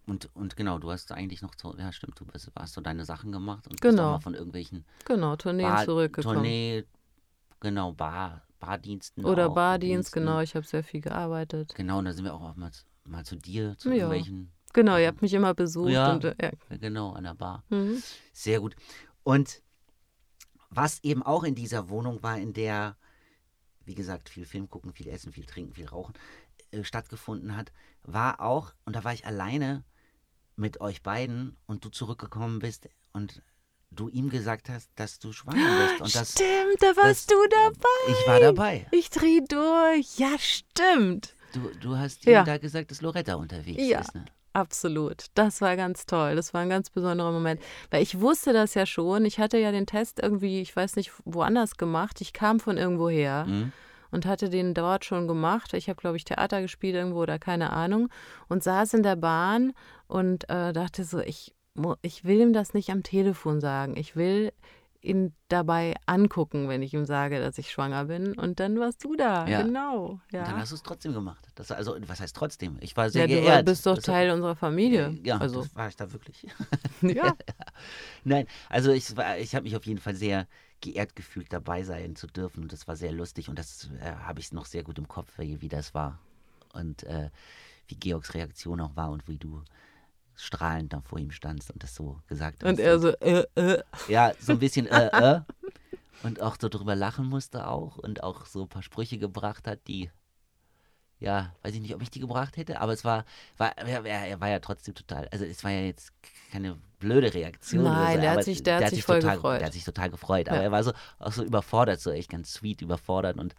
[0.07, 3.05] Und, und genau, du hast eigentlich noch so, ja stimmt, du bist, hast so deine
[3.05, 4.09] Sachen gemacht und bist Genau.
[4.09, 6.35] auch mal von irgendwelchen Genau, Tourneen Bar, zurückgekommen.
[6.37, 6.85] Tournee,
[7.61, 9.25] genau, Bar, Bardiensten.
[9.25, 10.21] Oder auch, Bardienst, Diensten.
[10.21, 11.75] genau, ich habe sehr viel gearbeitet.
[11.75, 12.71] Genau, und da sind wir auch mal,
[13.05, 13.95] mal zu dir, zu Ja.
[13.97, 15.91] irgendwelchen, Genau, ihr habt mich immer besucht.
[15.91, 16.13] Ja.
[16.13, 16.77] Und, äh, ja.
[16.77, 17.65] genau, an der Bar.
[17.71, 18.03] Mhm.
[18.33, 18.77] Sehr gut.
[19.23, 19.63] Und
[20.71, 22.97] was eben auch in dieser Wohnung war, in der,
[23.85, 26.13] wie gesagt, viel Film gucken, viel essen, viel trinken, viel rauchen,
[26.73, 29.83] äh, stattgefunden hat, war auch, und da war ich alleine
[30.57, 33.43] mit euch beiden und du zurückgekommen bist und
[33.91, 36.01] du ihm gesagt hast, dass du schwanger bist.
[36.01, 38.21] Und das, stimmt, da warst das- du dabei.
[38.21, 38.87] ich war dabei.
[38.91, 40.19] Ich dreh durch.
[40.19, 41.35] Ja, stimmt.
[41.53, 42.41] Du, du hast Ja.
[42.43, 44.01] ihm da gesagt, dass Loretta unterwegs Ja.
[44.01, 44.15] ist.
[44.15, 44.25] Ne?
[44.53, 45.27] Absolut.
[45.35, 46.35] Das war ganz toll.
[46.35, 47.61] Das war ein ganz besonderer Moment.
[47.91, 49.25] Weil ich wusste das ja schon.
[49.27, 52.21] Ich hatte ja den Test irgendwie, ich weiß nicht, woanders gemacht.
[52.23, 53.73] Ich kam von irgendwo her Mhm.
[54.11, 55.75] Und hatte den dort schon gemacht.
[55.75, 58.09] Ich habe, glaube ich, Theater gespielt irgendwo oder keine Ahnung.
[58.49, 59.73] Und saß in der Bahn
[60.07, 61.55] und äh, dachte so, ich,
[62.03, 63.97] ich will ihm das nicht am Telefon sagen.
[63.97, 64.53] Ich will
[65.03, 68.33] ihn dabei angucken, wenn ich ihm sage, dass ich schwanger bin.
[68.37, 69.47] Und dann warst du da.
[69.47, 69.63] Ja.
[69.63, 70.19] Genau.
[70.33, 70.41] Ja.
[70.41, 71.47] Und dann hast du es trotzdem gemacht.
[71.55, 72.77] Das, also, was heißt trotzdem?
[72.81, 73.67] Ich war sehr ja, du geehrt.
[73.67, 75.17] bist doch Das- Teil unserer Familie.
[75.23, 76.47] Ja, also, war ich da wirklich.
[77.03, 77.35] ja.
[78.25, 80.49] Nein, also ich, war- ich habe mich auf jeden Fall sehr
[80.93, 84.41] geehrt gefühlt, dabei sein zu dürfen und das war sehr lustig und das äh, habe
[84.41, 86.19] ich noch sehr gut im Kopf, wie, wie das war
[86.73, 87.31] und äh,
[87.89, 89.63] wie Georgs Reaktion auch war und wie du
[90.37, 92.71] strahlend da vor ihm standst und das so gesagt hast.
[92.71, 93.83] Und er so, äh, äh.
[94.09, 95.41] Ja, so ein bisschen äh, äh.
[96.23, 99.81] Und auch so drüber lachen musste auch und auch so ein paar Sprüche gebracht hat,
[99.87, 100.11] die,
[101.19, 103.25] ja, weiß ich nicht, ob ich die gebracht hätte, aber es war,
[103.57, 106.13] war er, er war ja trotzdem total, also es war ja jetzt
[106.53, 107.85] keine blöde Reaktion.
[107.85, 109.61] Nein, so, der hat aber sich- der hat sich voll total, gefreut.
[109.61, 110.63] Der hat sich total gefreut, aber Ja.
[110.65, 113.55] er war so auch so überfordert, so echt ganz sweet überfordert und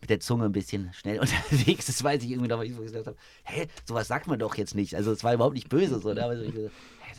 [0.00, 1.86] mit der Zunge ein bisschen schnell unterwegs.
[1.86, 4.54] Das weiß ich irgendwie noch, weil ich so gesagt habe, hä, sowas sagt man doch
[4.56, 4.94] jetzt nicht.
[4.94, 6.22] Also es war überhaupt nicht böse so, ne?
[6.24, 6.72] aber so, ich, gesagt,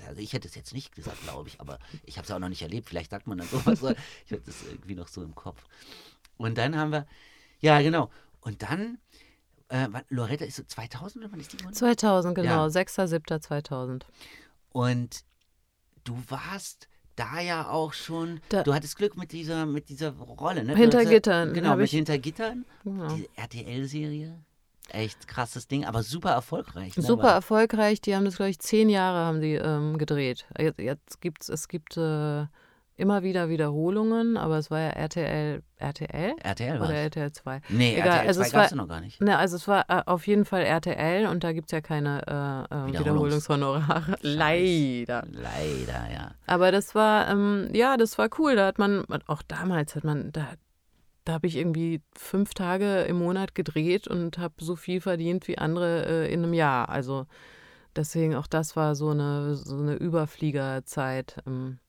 [0.07, 2.49] also ich hätte es jetzt nicht gesagt, glaube ich, aber ich habe es auch noch
[2.49, 2.89] nicht erlebt.
[2.89, 3.79] Vielleicht sagt man dann sowas.
[3.79, 3.89] So.
[4.25, 5.63] Ich habe das irgendwie noch so im Kopf.
[6.37, 7.05] Und dann haben wir,
[7.59, 8.09] ja genau.
[8.41, 8.97] Und dann,
[9.70, 11.74] äh, Loretta ist so 2000 oder wann ist die geworden?
[11.76, 12.49] 2000, genau.
[12.49, 12.65] Ja.
[12.67, 14.03] 6.7.2000.
[14.72, 15.22] Und
[16.03, 20.63] du warst da ja auch schon, Da- du hattest Glück mit dieser, mit dieser Rolle,
[20.63, 20.76] ne?
[20.76, 22.65] Hinter Gittern Genau, mit ich- Hinter Gittern.
[22.84, 23.13] Genau.
[23.15, 24.39] Die RTL-Serie.
[24.91, 26.95] Echt krasses Ding, aber super erfolgreich.
[26.97, 27.03] Ne?
[27.03, 28.01] Super Aber- erfolgreich.
[28.01, 30.45] Die haben das, glaube ich, zehn Jahre haben die ähm, gedreht.
[30.57, 32.45] Jetzt, jetzt gibt's, es gibt äh,
[32.99, 37.61] immer wieder Wiederholungen, aber es war ja RTL, RTL RTL war oder RTL 2.
[37.69, 39.21] Nee, Egal, RTL also 2 es gab es war- noch gar nicht.
[39.21, 42.21] Ne, also es war äh, auf jeden Fall RTL und da gibt es ja keine
[42.27, 42.31] äh,
[42.75, 44.15] äh, Wiederholungs- Wiederholungshonorare.
[44.21, 45.25] Leider.
[45.31, 46.31] Leider, ja.
[46.45, 48.55] Aber das war, ähm, ja, das war cool.
[48.55, 50.47] Da hat man, auch damals hat man, da,
[51.25, 55.57] da habe ich irgendwie fünf Tage im Monat gedreht und habe so viel verdient wie
[55.57, 56.89] andere äh, in einem Jahr.
[56.89, 57.25] Also
[57.95, 61.37] deswegen auch das war so eine, so eine Überfliegerzeit.
[61.47, 61.79] Ähm.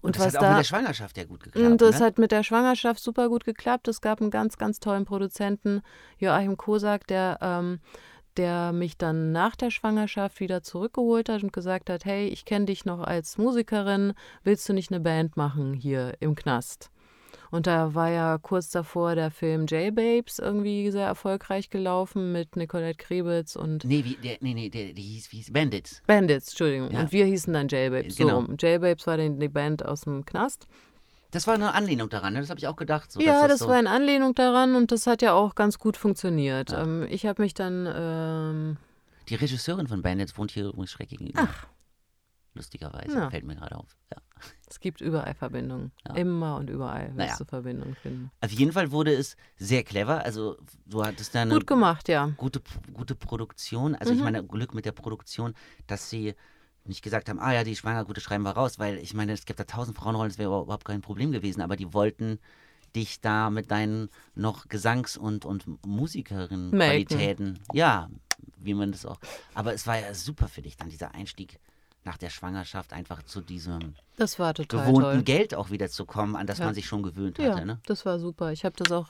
[0.00, 1.66] Und, das was hat auch da, mit der Schwangerschaft ja gut geklappt.
[1.66, 2.06] und das ne?
[2.06, 3.88] hat mit der Schwangerschaft super gut geklappt.
[3.88, 5.82] Es gab einen ganz, ganz tollen Produzenten,
[6.18, 7.80] Joachim Kosak, der, ähm,
[8.36, 12.66] der mich dann nach der Schwangerschaft wieder zurückgeholt hat und gesagt hat, hey, ich kenne
[12.66, 16.91] dich noch als Musikerin, willst du nicht eine Band machen hier im Knast?
[17.52, 22.96] Und da war ja kurz davor der Film J-Babes irgendwie sehr erfolgreich gelaufen mit Nicolette
[22.96, 26.02] Krebitz und Nee, wie, der, nee, nee, der, die hieß, wie hieß Bandits.
[26.06, 26.90] Bandits, Entschuldigung.
[26.90, 27.00] Ja.
[27.00, 28.16] Und wir hießen dann J-Babes.
[28.16, 28.46] Genau.
[28.46, 30.66] So, J-Babes war die, Band aus dem Knast.
[31.30, 32.40] Das war eine Anlehnung daran, ne?
[32.40, 33.12] das habe ich auch gedacht.
[33.12, 35.78] So, ja, dass das so, war in Anlehnung daran und das hat ja auch ganz
[35.78, 36.70] gut funktioniert.
[36.70, 36.82] Ja.
[36.84, 38.76] Ähm, ich habe mich dann, ähm,
[39.28, 41.40] Die Regisseurin von Bandits wohnt hier übrigens schräg gegenüber.
[41.42, 41.66] Ach.
[42.54, 43.30] Lustigerweise, Ja.
[43.30, 43.94] fällt mir gerade auf.
[44.10, 44.22] Ja.
[44.72, 45.92] Es gibt überall Verbindungen.
[46.08, 46.14] Ja.
[46.14, 47.36] Immer und überall wirst naja.
[47.36, 48.30] du Verbindungen finden.
[48.40, 50.24] Auf jeden Fall wurde es sehr clever.
[50.24, 50.56] Also
[50.86, 52.32] du hattest da eine Gut gemacht, ja.
[52.38, 52.62] gute,
[52.94, 53.94] gute Produktion.
[53.94, 54.18] Also mhm.
[54.18, 55.52] ich meine, Glück mit der Produktion,
[55.86, 56.34] dass sie
[56.84, 59.60] nicht gesagt haben, ah ja, die Schwangergute schreiben wir raus, weil ich meine, es gibt
[59.60, 62.38] da tausend Frauenrollen, das wäre überhaupt kein Problem gewesen, aber die wollten
[62.96, 68.08] dich da mit deinen noch Gesangs- und, und Musikerin-Qualitäten, ja,
[68.56, 69.18] wie man das auch,
[69.54, 71.60] aber es war ja super für dich dann, dieser Einstieg
[72.04, 75.22] nach der Schwangerschaft einfach zu diesem das war total gewohnten toll.
[75.22, 76.66] Geld auch wieder zu kommen, an das ja.
[76.66, 77.58] man sich schon gewöhnt hatte.
[77.60, 77.80] Ja, ne?
[77.86, 78.52] das war super.
[78.52, 79.08] Ich habe das auch,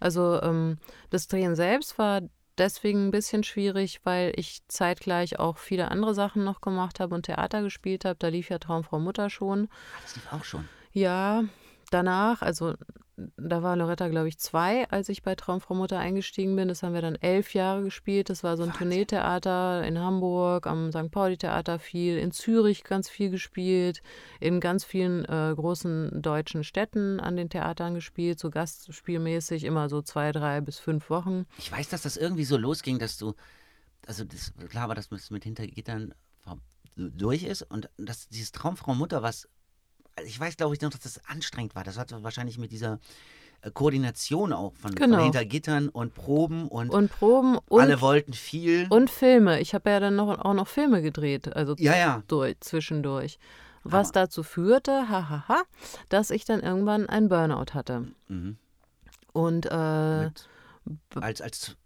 [0.00, 0.78] also ähm,
[1.10, 2.22] das Drehen selbst war
[2.58, 7.26] deswegen ein bisschen schwierig, weil ich zeitgleich auch viele andere Sachen noch gemacht habe und
[7.26, 8.16] Theater gespielt habe.
[8.18, 9.68] Da lief ja Traumfrau Mutter schon.
[9.70, 10.68] Ah, das lief auch schon.
[10.92, 11.44] Ja,
[11.90, 12.74] danach, also
[13.36, 16.68] da war Loretta, glaube ich, zwei, als ich bei Traumfrau Mutter eingestiegen bin.
[16.68, 18.30] Das haben wir dann elf Jahre gespielt.
[18.30, 21.10] Das war so ein Tourneetheater in Hamburg, am St.
[21.10, 24.02] Pauli-Theater viel, in Zürich ganz viel gespielt,
[24.40, 30.02] in ganz vielen äh, großen deutschen Städten an den Theatern gespielt, so gastspielmäßig, immer so
[30.02, 31.46] zwei, drei bis fünf Wochen.
[31.58, 33.34] Ich weiß, dass das irgendwie so losging, dass du,
[34.06, 36.14] also das, klar war, dass das mit Hintergittern
[36.96, 39.48] durch ist und dass dieses Traumfrau Mutter, was
[40.24, 41.84] ich weiß, glaube ich, noch, dass das anstrengend war.
[41.84, 42.98] Das hatte wahrscheinlich mit dieser
[43.62, 45.16] äh, Koordination auch von, genau.
[45.16, 48.86] von hinter Gittern und Proben und, und Proben und, alle wollten viel.
[48.90, 49.60] Und Filme.
[49.60, 52.22] Ich habe ja dann noch, auch noch Filme gedreht, also ja, ja.
[52.28, 53.38] Durch, zwischendurch.
[53.82, 54.20] Was Aber.
[54.20, 55.62] dazu führte, hahaha, ha, ha,
[56.10, 58.08] dass ich dann irgendwann einen Burnout hatte.
[58.28, 58.58] Mhm.
[59.32, 60.48] Und äh, Mit,
[61.14, 61.76] als, als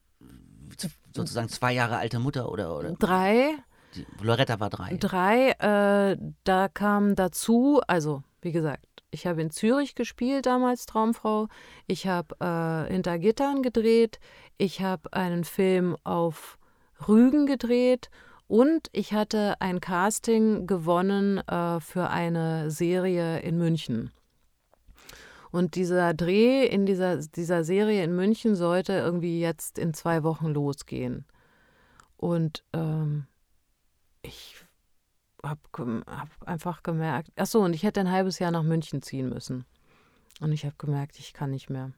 [1.15, 2.93] sozusagen zwei Jahre alte Mutter oder, oder?
[2.93, 3.55] Drei.
[4.21, 4.97] Loretta war drei.
[4.97, 11.49] Drei, äh, da kam dazu, also wie gesagt, ich habe in Zürich gespielt damals Traumfrau.
[11.87, 14.19] Ich habe äh, hinter Gittern gedreht.
[14.59, 16.59] Ich habe einen Film auf
[17.07, 18.11] Rügen gedreht
[18.49, 24.11] und ich hatte ein Casting gewonnen äh, für eine Serie in München.
[25.51, 30.49] Und dieser Dreh in dieser, dieser Serie in München sollte irgendwie jetzt in zwei Wochen
[30.49, 31.25] losgehen.
[32.17, 33.27] Und ähm,
[34.25, 34.65] ich
[35.43, 35.61] habe
[36.07, 39.67] hab einfach gemerkt, ach so, und ich hätte ein halbes Jahr nach München ziehen müssen.
[40.41, 41.93] Und ich habe gemerkt, ich kann nicht mehr.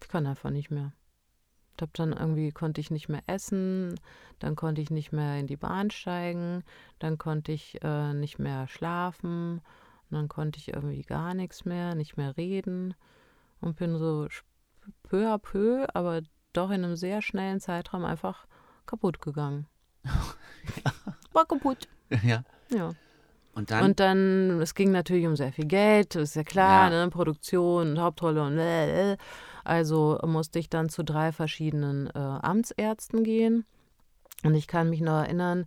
[0.00, 0.92] Ich kann einfach nicht mehr.
[1.76, 4.00] Ich habe dann irgendwie konnte ich nicht mehr essen,
[4.38, 6.64] dann konnte ich nicht mehr in die Bahn steigen,
[6.98, 9.60] dann konnte ich äh, nicht mehr schlafen,
[10.10, 12.94] dann konnte ich irgendwie gar nichts mehr, nicht mehr reden
[13.60, 14.26] und bin so
[15.02, 16.22] peu à peu, aber
[16.54, 18.46] doch in einem sehr schnellen Zeitraum einfach
[18.86, 19.66] kaputt gegangen.
[21.36, 21.86] War kaputt.
[22.22, 22.44] Ja.
[22.70, 22.92] Ja.
[23.54, 23.84] Und dann?
[23.84, 27.04] Und dann, es ging natürlich um sehr viel Geld, ist ja klar, ja.
[27.04, 27.10] Ne?
[27.10, 29.16] Produktion, Hauptrolle und äh,
[29.64, 33.64] also musste ich dann zu drei verschiedenen äh, Amtsärzten gehen.
[34.44, 35.66] Und ich kann mich noch erinnern,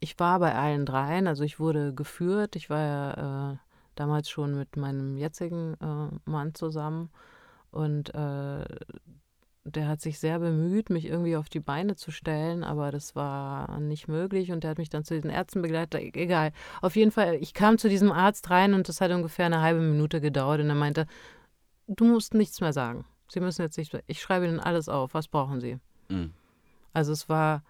[0.00, 2.56] ich war bei allen dreien, also ich wurde geführt.
[2.56, 3.56] Ich war ja äh,
[3.94, 7.10] damals schon mit meinem jetzigen äh, Mann zusammen.
[7.70, 8.64] Und äh,
[9.74, 13.78] der hat sich sehr bemüht, mich irgendwie auf die Beine zu stellen, aber das war
[13.80, 16.00] nicht möglich und der hat mich dann zu den Ärzten begleitet.
[16.00, 16.52] E-, egal.
[16.80, 19.80] Auf jeden Fall, ich kam zu diesem Arzt rein und das hat ungefähr eine halbe
[19.80, 21.06] Minute gedauert und er meinte,
[21.86, 23.04] du musst nichts mehr sagen.
[23.30, 25.12] Sie müssen jetzt nicht, ich schreibe Ihnen alles auf.
[25.14, 25.78] Was brauchen Sie?
[26.08, 26.32] Mhm.
[26.92, 27.62] Also es war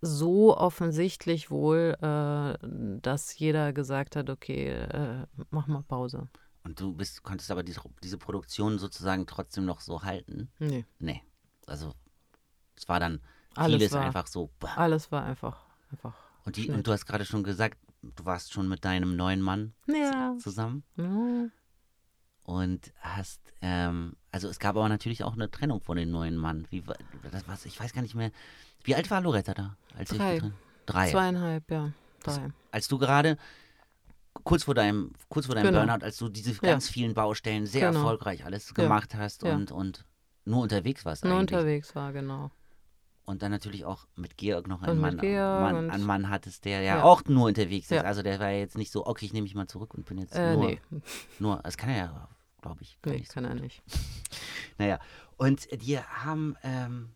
[0.00, 6.28] so offensichtlich wohl, äh, dass jeder gesagt hat, okay, äh, mach mal Pause.
[6.64, 10.50] Und du bist, konntest aber diese, diese Produktion sozusagen trotzdem noch so halten?
[10.58, 10.84] Nee.
[10.98, 11.22] Nee
[11.66, 11.94] also
[12.76, 13.20] es war dann
[13.54, 14.50] alles vieles war, einfach so.
[14.58, 14.74] Bah.
[14.76, 16.14] Alles war einfach, einfach.
[16.44, 19.74] Und, die, und du hast gerade schon gesagt, du warst schon mit deinem neuen Mann
[19.86, 20.36] ja.
[20.38, 20.84] zusammen.
[20.96, 21.48] Ja.
[22.44, 26.66] Und hast, ähm, also es gab aber natürlich auch eine Trennung von dem neuen Mann.
[26.70, 26.84] Wie
[27.32, 28.30] das was, ich weiß gar nicht mehr.
[28.84, 29.76] Wie alt war Loretta da?
[29.96, 30.40] Als Drei.
[30.84, 31.10] Drei.
[31.10, 31.92] Zweieinhalb, ja.
[32.22, 32.32] Drei.
[32.32, 32.40] Das,
[32.70, 33.36] als du gerade
[34.44, 35.84] kurz vor deinem, kurz vor deinem genau.
[35.84, 36.92] Burnout, als du diese ganz ja.
[36.92, 38.00] vielen Baustellen sehr genau.
[38.00, 40.04] erfolgreich alles gemacht hast und, und
[40.46, 41.58] nur unterwegs warst Nur eigentlich.
[41.58, 42.50] unterwegs war, genau.
[43.24, 46.98] Und dann natürlich auch mit Georg noch einen Mann, Mann, einen Mann hattest, der ja,
[46.98, 47.96] ja, auch nur unterwegs ist.
[47.96, 48.02] Ja.
[48.02, 50.18] Also der war ja jetzt nicht so, okay, ich nehme mich mal zurück und bin
[50.18, 50.80] jetzt äh, nur, nee.
[51.40, 52.28] nur, das kann er ja,
[52.62, 52.96] glaube ich.
[53.02, 53.82] Kann nee, kann so er nicht.
[54.78, 55.00] naja,
[55.36, 57.10] und die haben, ähm,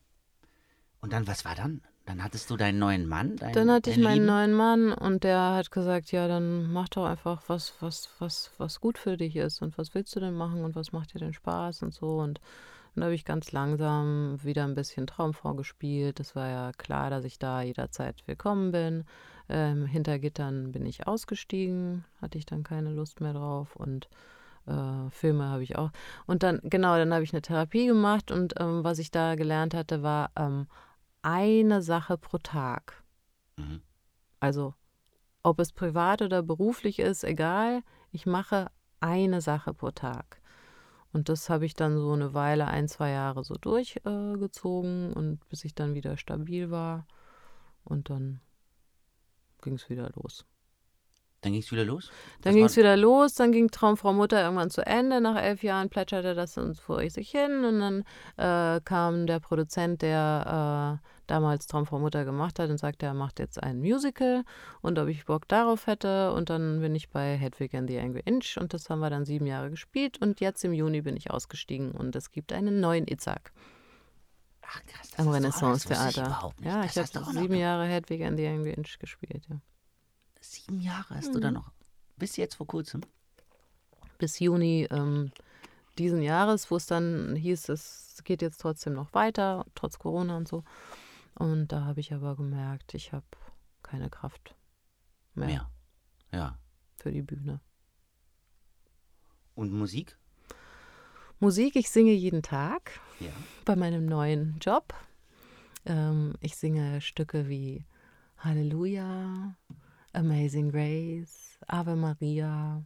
[1.00, 1.82] und dann, was war dann?
[2.06, 3.36] Dann hattest du deinen neuen Mann?
[3.36, 4.26] Deinen, dann hatte ich meinen Lieben?
[4.26, 8.80] neuen Mann und der hat gesagt, ja, dann mach doch einfach was, was, was, was
[8.80, 11.32] gut für dich ist und was willst du denn machen und was macht dir denn
[11.34, 12.40] Spaß und so und
[12.94, 16.20] dann habe ich ganz langsam wieder ein bisschen Traum vorgespielt.
[16.20, 19.04] Es war ja klar, dass ich da jederzeit willkommen bin.
[19.48, 24.08] Ähm, hinter Gittern bin ich ausgestiegen, hatte ich dann keine Lust mehr drauf und
[24.66, 25.90] äh, Filme habe ich auch.
[26.26, 29.74] Und dann, genau, dann habe ich eine Therapie gemacht und ähm, was ich da gelernt
[29.74, 30.66] hatte, war ähm,
[31.22, 33.02] eine Sache pro Tag.
[33.56, 33.82] Mhm.
[34.38, 34.74] Also,
[35.42, 37.82] ob es privat oder beruflich ist, egal,
[38.12, 38.70] ich mache
[39.00, 40.39] eine Sache pro Tag.
[41.12, 45.48] Und das habe ich dann so eine Weile, ein, zwei Jahre so durchgezogen äh, und
[45.48, 47.06] bis ich dann wieder stabil war.
[47.84, 48.40] Und dann
[49.62, 50.46] ging es wieder los.
[51.40, 52.10] Dann ging es wieder los?
[52.42, 55.20] Dann ging es wieder los, dann ging Traumfrau Mutter irgendwann zu Ende.
[55.22, 58.04] Nach elf Jahren plätscherte das uns vor sich hin und dann
[58.36, 63.38] äh, kam der Produzent, der äh, damals Traumfrau Mutter gemacht hat und sagte, er macht
[63.38, 64.44] jetzt ein Musical
[64.82, 66.32] und ob ich Bock darauf hätte.
[66.32, 69.24] Und dann bin ich bei Hedwig and the Angry Inch und das haben wir dann
[69.24, 73.06] sieben Jahre gespielt und jetzt im Juni bin ich ausgestiegen und es gibt einen neuen
[73.06, 73.52] Itzak.
[74.62, 75.10] Ach krass.
[75.16, 76.52] Am Renaissance-Theater.
[76.62, 79.56] Ja, ich habe sieben Jahre Hedwig and the Angry Inch gespielt, ja.
[80.40, 81.34] Sieben Jahre hast mhm.
[81.34, 81.70] du da noch.
[82.16, 83.02] Bis jetzt vor kurzem?
[84.18, 85.32] Bis Juni ähm,
[85.98, 90.48] diesen Jahres, wo es dann hieß, es geht jetzt trotzdem noch weiter, trotz Corona und
[90.48, 90.64] so.
[91.40, 93.24] Und da habe ich aber gemerkt, ich habe
[93.82, 94.54] keine Kraft
[95.32, 95.46] mehr.
[95.46, 95.70] mehr.
[96.32, 96.58] Ja.
[96.96, 97.60] Für die Bühne.
[99.54, 100.18] Und Musik?
[101.38, 103.00] Musik, ich singe jeden Tag.
[103.20, 103.32] Ja.
[103.64, 104.92] Bei meinem neuen Job.
[105.86, 107.86] Ähm, ich singe Stücke wie
[108.36, 109.56] Halleluja,
[110.12, 112.84] Amazing Grace, Ave Maria,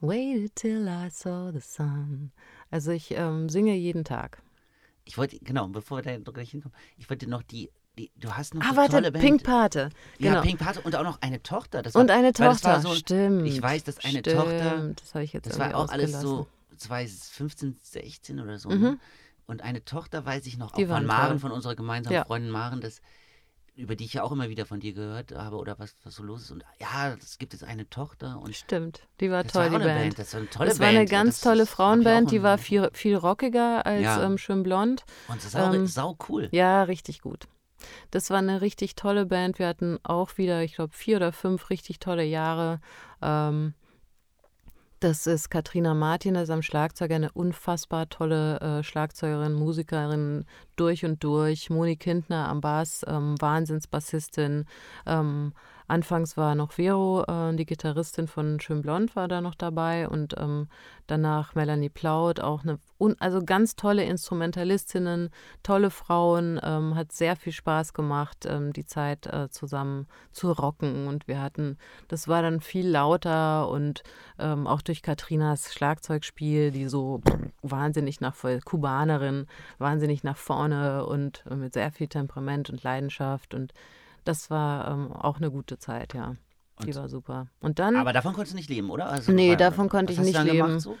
[0.00, 2.32] Waited till I saw the sun.
[2.70, 4.42] Also ich ähm, singe jeden Tag.
[5.08, 8.54] Ich wollte, genau, bevor wir da gleich hinkommen, ich wollte noch die, die du hast
[8.54, 9.24] noch ah, warte, tolle Band.
[9.24, 9.88] Pink Pate.
[10.18, 10.34] Genau.
[10.34, 11.80] Ja, Pink Pate und auch noch eine Tochter.
[11.80, 13.46] Das war, und eine Tochter, so, stimmt.
[13.46, 14.36] Ich weiß, dass eine stimmt.
[14.36, 16.46] Tochter, das habe ich jetzt Das war auch alles so
[16.76, 18.68] 2015, 16 oder so.
[18.68, 18.76] Ne?
[18.76, 19.00] Mhm.
[19.46, 21.38] Und eine Tochter weiß ich noch, auch von Maren, toll.
[21.38, 22.26] von unserer gemeinsamen ja.
[22.26, 23.00] Freundin Maren, dass
[23.78, 26.24] über die ich ja auch immer wieder von dir gehört habe oder was, was so
[26.24, 26.50] los ist.
[26.50, 28.40] Und ja, es gibt jetzt eine Tochter.
[28.40, 30.00] Und Stimmt, die war toll, war die Band.
[30.00, 30.18] Band.
[30.18, 30.94] Das war eine tolle das Band.
[30.94, 34.24] war eine ganz das tolle Frauenband, die war viel, viel rockiger als ja.
[34.24, 35.04] ähm, Schön Blond.
[35.28, 36.48] Und sau, ähm, sau cool.
[36.50, 37.46] Ja, richtig gut.
[38.10, 39.60] Das war eine richtig tolle Band.
[39.60, 42.80] Wir hatten auch wieder, ich glaube, vier oder fünf richtig tolle Jahre.
[43.22, 43.74] Ähm,
[45.00, 50.44] das ist Katrina Martin, das ist am Schlagzeug eine unfassbar tolle äh, Schlagzeugerin, Musikerin
[50.76, 51.70] durch und durch.
[51.70, 54.64] Moni Kindner am Bass, ähm, Wahnsinnsbassistin.
[55.06, 55.52] Ähm,
[55.88, 60.34] Anfangs war noch Vero, äh, die Gitarristin von Schön Blond, war da noch dabei und
[60.38, 60.68] ähm,
[61.06, 62.78] danach Melanie Plaut, auch eine,
[63.18, 65.30] also ganz tolle Instrumentalistinnen,
[65.62, 71.06] tolle Frauen, ähm, hat sehr viel Spaß gemacht, ähm, die Zeit äh, zusammen zu rocken
[71.06, 71.78] und wir hatten,
[72.08, 74.02] das war dann viel lauter und
[74.38, 77.22] ähm, auch durch Katrinas Schlagzeugspiel, die so
[77.62, 78.36] wahnsinnig nach
[78.66, 79.46] Kubanerin,
[79.78, 83.72] wahnsinnig nach vorne und äh, mit sehr viel Temperament und Leidenschaft und
[84.24, 86.36] das war ähm, auch eine gute Zeit, ja.
[86.76, 87.48] Und die war super.
[87.60, 87.96] Und dann.
[87.96, 89.08] Aber davon konntest du nicht leben, oder?
[89.08, 90.66] Also, nee, davon konnte ich nicht leben.
[90.68, 90.96] Gemacht, so?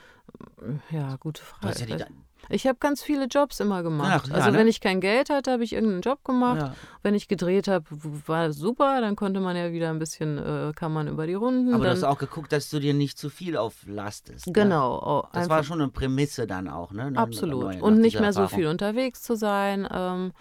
[0.90, 1.86] Ja, gute Frage.
[1.86, 2.06] Ja
[2.50, 4.22] ich habe ganz viele Jobs immer gemacht.
[4.24, 4.58] Ach, ja, also ne?
[4.58, 6.60] wenn ich kein Geld hatte, habe ich irgendeinen Job gemacht.
[6.60, 6.74] Ja.
[7.02, 7.84] Wenn ich gedreht habe,
[8.26, 9.00] war super.
[9.00, 11.74] Dann konnte man ja wieder ein bisschen, äh, kann man über die Runden.
[11.74, 14.46] Aber dann, du hast auch geguckt, dass du dir nicht zu viel auflastest.
[14.46, 14.52] Ne?
[14.52, 14.98] Genau.
[15.04, 17.12] Oh, das war schon eine Prämisse dann auch, ne?
[17.16, 17.82] Absolut.
[17.82, 18.48] Und nicht mehr Erfahrung.
[18.48, 19.86] so viel unterwegs zu sein.
[19.90, 20.32] Ähm,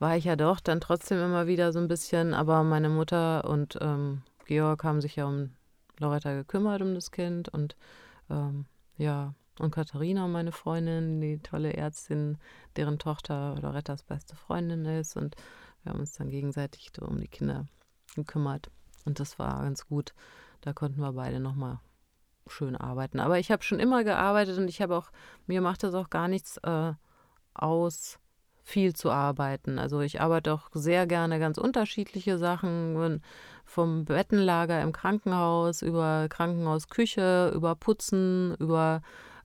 [0.00, 3.78] war ich ja doch dann trotzdem immer wieder so ein bisschen, aber meine Mutter und
[3.80, 5.50] ähm, Georg haben sich ja um
[5.98, 7.76] Loretta gekümmert, um das Kind und
[8.30, 8.64] ähm,
[8.96, 12.38] ja, und Katharina, meine Freundin, die tolle Ärztin,
[12.76, 15.36] deren Tochter Lorettas beste Freundin ist und
[15.82, 17.66] wir haben uns dann gegenseitig um die Kinder
[18.16, 18.70] gekümmert
[19.04, 20.14] und das war ganz gut.
[20.62, 21.78] Da konnten wir beide nochmal
[22.46, 23.20] schön arbeiten.
[23.20, 25.10] Aber ich habe schon immer gearbeitet und ich habe auch,
[25.46, 26.92] mir macht das auch gar nichts äh,
[27.54, 28.18] aus,
[28.70, 29.78] viel zu arbeiten.
[29.78, 33.20] Also ich arbeite auch sehr gerne ganz unterschiedliche Sachen,
[33.64, 39.00] vom Bettenlager im Krankenhaus über Krankenhausküche, über Putzen, über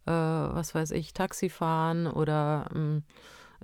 [0.06, 3.04] äh, was weiß ich, Taxifahren oder ähm,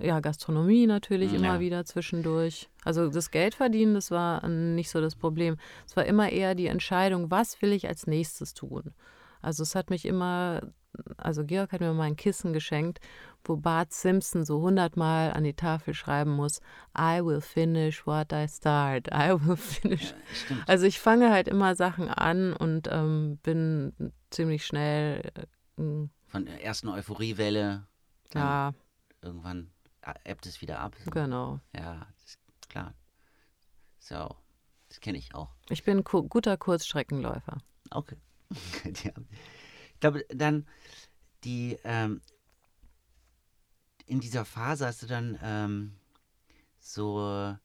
[0.00, 1.38] ja, Gastronomie natürlich ja.
[1.38, 2.68] immer wieder zwischendurch.
[2.84, 5.56] Also das Geldverdienen, das war nicht so das Problem.
[5.86, 8.94] Es war immer eher die Entscheidung, was will ich als nächstes tun.
[9.40, 10.62] Also es hat mich immer
[11.16, 13.00] also Georg hat mir mal ein Kissen geschenkt,
[13.44, 16.60] wo Bart Simpson so hundertmal an die Tafel schreiben muss,
[16.96, 20.14] I will finish what I start, I will finish.
[20.48, 25.22] Ja, also ich fange halt immer Sachen an und ähm, bin ziemlich schnell.
[25.76, 27.86] Äh, Von der ersten Euphoriewelle.
[28.34, 28.74] Ja.
[29.20, 29.70] Irgendwann
[30.24, 30.96] ebbt es wieder ab.
[31.10, 31.60] Genau.
[31.74, 32.06] Ja,
[32.68, 32.94] klar.
[33.98, 34.34] So,
[34.88, 35.54] das kenne ich auch.
[35.68, 37.58] Ich bin ein guter Kurzstreckenläufer.
[37.90, 38.16] Okay.
[40.02, 40.66] glaube, dann
[41.44, 42.20] die ähm,
[44.06, 45.92] in dieser Phase hast du dann ähm,
[46.78, 47.56] so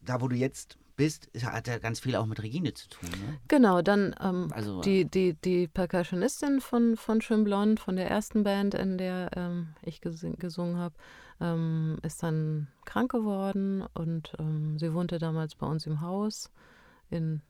[0.00, 3.08] da, wo du jetzt bist, hat ja ganz viel auch mit Regine zu tun.
[3.10, 3.38] Ne?
[3.46, 8.42] Genau, dann ähm, also, die, die, die Percussionistin von, von Schön Blond, von der ersten
[8.42, 10.94] Band, in der ähm, ich gesungen habe,
[11.40, 16.50] ähm, ist dann krank geworden und ähm, sie wohnte damals bei uns im Haus
[17.10, 17.42] in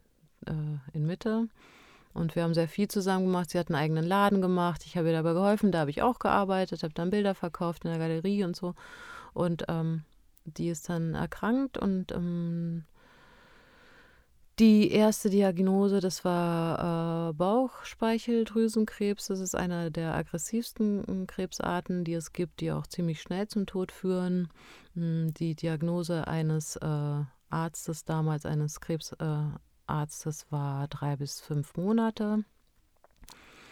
[0.47, 0.53] äh,
[0.93, 1.49] in Mitte.
[2.19, 3.51] Und wir haben sehr viel zusammen gemacht.
[3.51, 4.83] Sie hat einen eigenen Laden gemacht.
[4.85, 5.73] Ich habe ihr dabei geholfen.
[5.73, 8.75] Da habe ich auch gearbeitet, habe dann Bilder verkauft in der Galerie und so.
[9.35, 10.03] Und ähm,
[10.45, 12.85] die ist dann erkrankt und ähm,
[14.59, 19.29] die erste Diagnose, das war äh, Bauchspeicheldrüsenkrebs.
[19.29, 23.67] Das ist einer der aggressivsten äh, Krebsarten, die es gibt, die auch ziemlich schnell zum
[23.67, 24.49] Tod führen.
[24.95, 28.81] Hm, die Diagnose eines äh, Arztes damals, eines
[29.89, 32.45] Krebsarztes, war drei bis fünf Monate.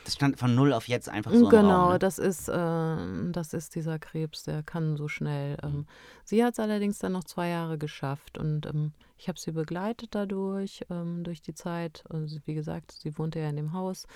[0.04, 1.98] Das stand von null auf jetzt einfach so Genau, Raum, ne?
[1.98, 2.96] das, ist, äh,
[3.32, 5.58] das ist dieser Krebs, der kann so schnell.
[5.62, 5.86] Ähm, mhm.
[6.24, 10.14] Sie hat es allerdings dann noch zwei Jahre geschafft und ähm, ich habe sie begleitet
[10.14, 12.04] dadurch, ähm, durch die Zeit.
[12.08, 14.06] Also, wie gesagt, sie wohnte ja in dem Haus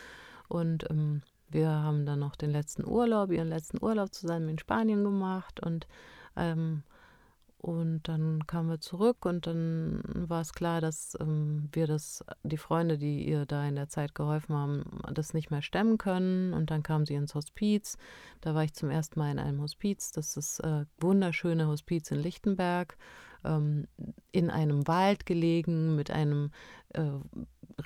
[0.49, 5.03] und ähm, wir haben dann noch den letzten Urlaub, ihren letzten Urlaub zusammen in Spanien
[5.03, 5.89] gemacht und
[6.37, 6.85] ähm,
[7.63, 12.57] und dann kamen wir zurück und dann war es klar, dass ähm, wir das, die
[12.57, 16.55] Freunde, die ihr da in der Zeit geholfen haben, das nicht mehr stemmen können.
[16.55, 17.99] Und dann kam sie ins Hospiz.
[18.41, 20.11] Da war ich zum ersten Mal in einem Hospiz.
[20.11, 22.97] Das ist äh, wunderschöne Hospiz in Lichtenberg,
[23.45, 23.87] ähm,
[24.33, 26.53] in einem Wald gelegen mit einem
[26.95, 27.11] äh,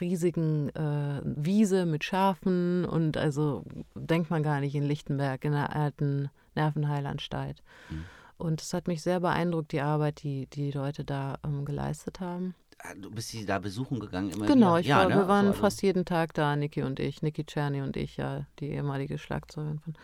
[0.01, 3.65] riesigen äh, Wiese mit Schafen und also
[3.97, 7.61] denkt man gar nicht in Lichtenberg, in der alten Nervenheilanstalt.
[7.91, 8.05] Mhm.
[8.37, 12.55] Und es hat mich sehr beeindruckt, die Arbeit, die die Leute da ähm, geleistet haben.
[12.79, 15.15] Ah, du bist sie da besuchen gegangen immer Genau, ich ja, war, ne?
[15.15, 18.47] wir waren also, fast jeden Tag da, Niki und ich, Niki Czerny und ich, ja,
[18.59, 19.95] die ehemalige Schlagzeugerin von.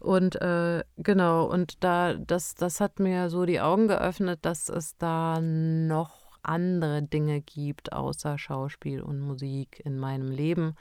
[0.00, 4.96] Und äh, genau, und da, das, das hat mir so die Augen geöffnet, dass es
[4.96, 10.74] da noch andere Dinge gibt außer Schauspiel und Musik in meinem Leben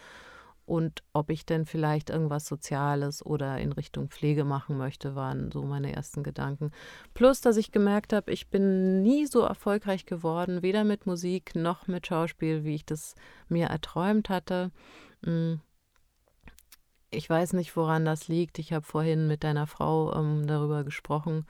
[0.69, 5.63] und ob ich denn vielleicht irgendwas Soziales oder in Richtung Pflege machen möchte, waren so
[5.63, 6.69] meine ersten Gedanken.
[7.15, 11.87] Plus, dass ich gemerkt habe, ich bin nie so erfolgreich geworden, weder mit Musik noch
[11.87, 13.15] mit Schauspiel, wie ich das
[13.47, 14.69] mir erträumt hatte.
[15.23, 15.59] Hm.
[17.09, 18.59] Ich weiß nicht, woran das liegt.
[18.59, 21.47] Ich habe vorhin mit deiner Frau ähm, darüber gesprochen.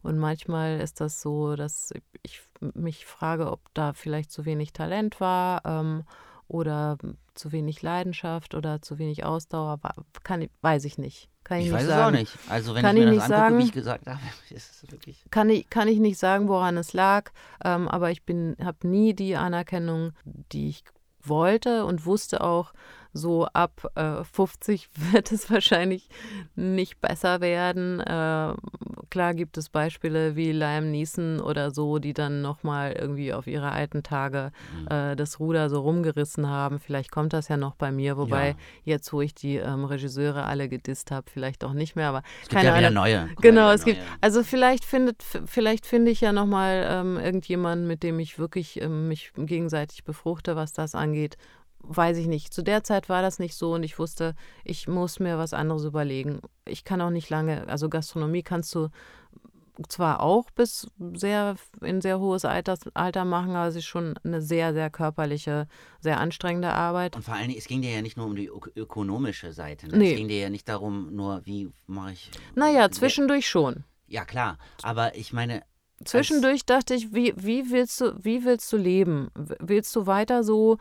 [0.00, 1.92] Und manchmal ist das so, dass
[2.22, 5.60] ich mich frage, ob da vielleicht zu wenig Talent war.
[5.66, 6.04] Ähm,
[6.52, 6.98] oder
[7.34, 9.80] zu wenig Leidenschaft oder zu wenig Ausdauer,
[10.22, 11.28] kann, weiß ich nicht.
[11.44, 12.00] Kann ich, ich nicht weiß sagen.
[12.00, 12.38] es auch nicht.
[12.48, 14.92] Also wenn kann ich mir ich das angucke, sagen, wie ich gesagt habe, ist es
[14.92, 15.24] wirklich.
[15.30, 17.30] Kann ich, kann ich nicht sagen, woran es lag,
[17.64, 18.22] ähm, aber ich
[18.62, 20.84] habe nie die Anerkennung, die ich
[21.24, 22.72] wollte und wusste auch,
[23.12, 26.08] so ab äh, 50 wird es wahrscheinlich
[26.54, 28.00] nicht besser werden.
[28.00, 28.54] Äh,
[29.10, 33.72] klar gibt es Beispiele wie Liam Neeson oder so, die dann nochmal irgendwie auf ihre
[33.72, 34.88] alten Tage mhm.
[34.88, 36.80] äh, das Ruder so rumgerissen haben.
[36.80, 38.54] Vielleicht kommt das ja noch bei mir, wobei ja.
[38.84, 42.08] jetzt, wo ich die ähm, Regisseure alle gedisst habe, vielleicht auch nicht mehr.
[42.08, 43.28] Aber es gibt ja wieder neue.
[43.40, 43.94] Genau, wieder es neue.
[43.94, 44.06] gibt.
[44.20, 49.08] Also vielleicht findet, vielleicht finde ich ja nochmal ähm, irgendjemanden, mit dem ich wirklich ähm,
[49.08, 51.36] mich gegenseitig befruchte, was das angeht
[51.82, 52.52] weiß ich nicht.
[52.52, 55.84] Zu der Zeit war das nicht so und ich wusste, ich muss mir was anderes
[55.84, 56.40] überlegen.
[56.66, 58.88] Ich kann auch nicht lange, also Gastronomie kannst du
[59.88, 64.42] zwar auch bis sehr in sehr hohes Alters, Alter machen, aber es ist schon eine
[64.42, 65.66] sehr, sehr körperliche,
[66.00, 67.16] sehr anstrengende Arbeit.
[67.16, 69.88] Und vor allen Dingen, es ging dir ja nicht nur um die ökonomische Seite.
[69.88, 69.96] Ne?
[69.96, 70.10] Nee.
[70.12, 72.30] Es ging dir ja nicht darum, nur wie mache ich.
[72.54, 73.84] Naja, zwischendurch schon.
[74.06, 74.58] Ja, klar.
[74.82, 75.62] Aber ich meine,
[76.04, 79.30] Zwischendurch dachte ich, wie, wie, willst du, wie willst du leben?
[79.34, 80.78] Willst du weiter so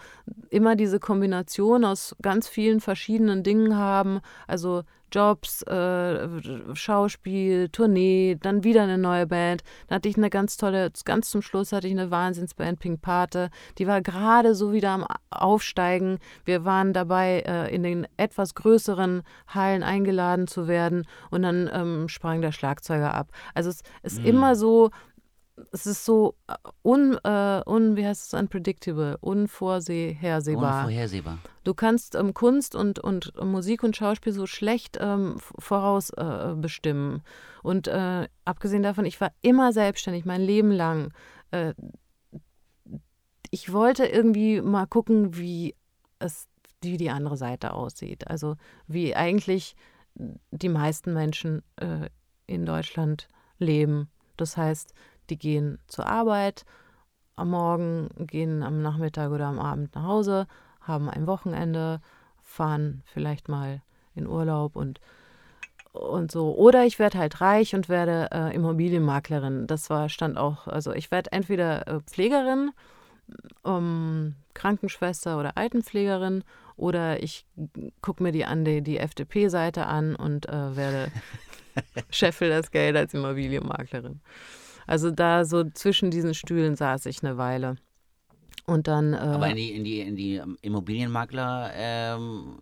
[0.49, 4.21] immer diese Kombination aus ganz vielen verschiedenen Dingen haben?
[4.47, 6.27] Also Jobs, äh,
[6.73, 9.61] Schauspiel, Tournee, dann wieder eine neue Band.
[9.87, 13.49] Dann hatte ich eine ganz tolle, ganz zum Schluss hatte ich eine Wahnsinnsband, Pink Pate.
[13.77, 16.19] Die war gerade so wieder am Aufsteigen.
[16.45, 22.07] Wir waren dabei, äh, in den etwas größeren Hallen eingeladen zu werden und dann ähm,
[22.07, 23.27] sprang der Schlagzeuger ab.
[23.53, 24.27] Also es ist mhm.
[24.27, 24.91] immer so,
[25.71, 30.85] es ist so äh, un, äh, un wie heißt es, unpredictable, unvorhersehbar.
[30.85, 31.37] Unvorhersehbar.
[31.63, 37.17] Du kannst ähm, Kunst und, und Musik und Schauspiel so schlecht ähm, vorausbestimmen.
[37.17, 37.21] Äh,
[37.63, 41.13] und äh, abgesehen davon, ich war immer selbstständig, mein Leben lang.
[41.51, 41.73] Äh,
[43.49, 45.75] ich wollte irgendwie mal gucken, wie
[46.19, 46.47] es,
[46.81, 48.27] wie die andere Seite aussieht.
[48.27, 48.55] Also
[48.87, 49.75] wie eigentlich
[50.15, 52.09] die meisten Menschen äh,
[52.47, 53.27] in Deutschland
[53.59, 54.09] leben.
[54.37, 54.93] Das heißt,
[55.31, 56.65] die gehen zur Arbeit
[57.35, 60.47] am Morgen, gehen am Nachmittag oder am Abend nach Hause,
[60.81, 62.01] haben ein Wochenende,
[62.43, 63.81] fahren vielleicht mal
[64.13, 64.99] in Urlaub und
[65.93, 66.55] und so.
[66.55, 69.67] Oder ich werde halt reich und werde äh, Immobilienmaklerin.
[69.67, 72.71] Das war, stand auch, also ich werde entweder äh, Pflegerin,
[73.63, 76.43] um, Krankenschwester oder Altenpflegerin
[76.75, 77.45] oder ich
[78.01, 81.11] gucke mir die an die, die FDP-Seite an und äh, werde
[82.09, 84.21] scheffel das Geld als Immobilienmaklerin.
[84.91, 87.77] Also da so zwischen diesen Stühlen saß ich eine Weile.
[88.65, 89.13] Und dann.
[89.13, 91.73] Äh, Aber in die, in die, in die Immobilienmakler-Seite
[92.17, 92.57] ähm,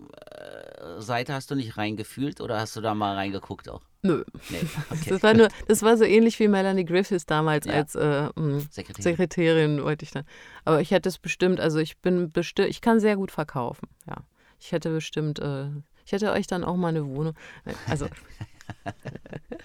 [1.08, 3.82] äh, hast du nicht reingefühlt oder hast du da mal reingeguckt auch?
[4.04, 4.24] Nö.
[4.52, 4.62] Nee,
[4.92, 5.10] okay.
[5.10, 7.74] Das war nur, das war so ähnlich wie Melanie Griffiths damals ja.
[7.74, 8.30] als äh,
[8.70, 9.02] Sekretärin.
[9.02, 10.26] Sekretärin, wollte ich dann.
[10.66, 14.18] Aber ich hätte es bestimmt, also ich bin bestimmt, ich kann sehr gut verkaufen, ja.
[14.60, 15.70] Ich hätte bestimmt, äh,
[16.06, 17.34] ich hätte euch dann auch mal eine Wohnung.
[17.88, 18.06] Also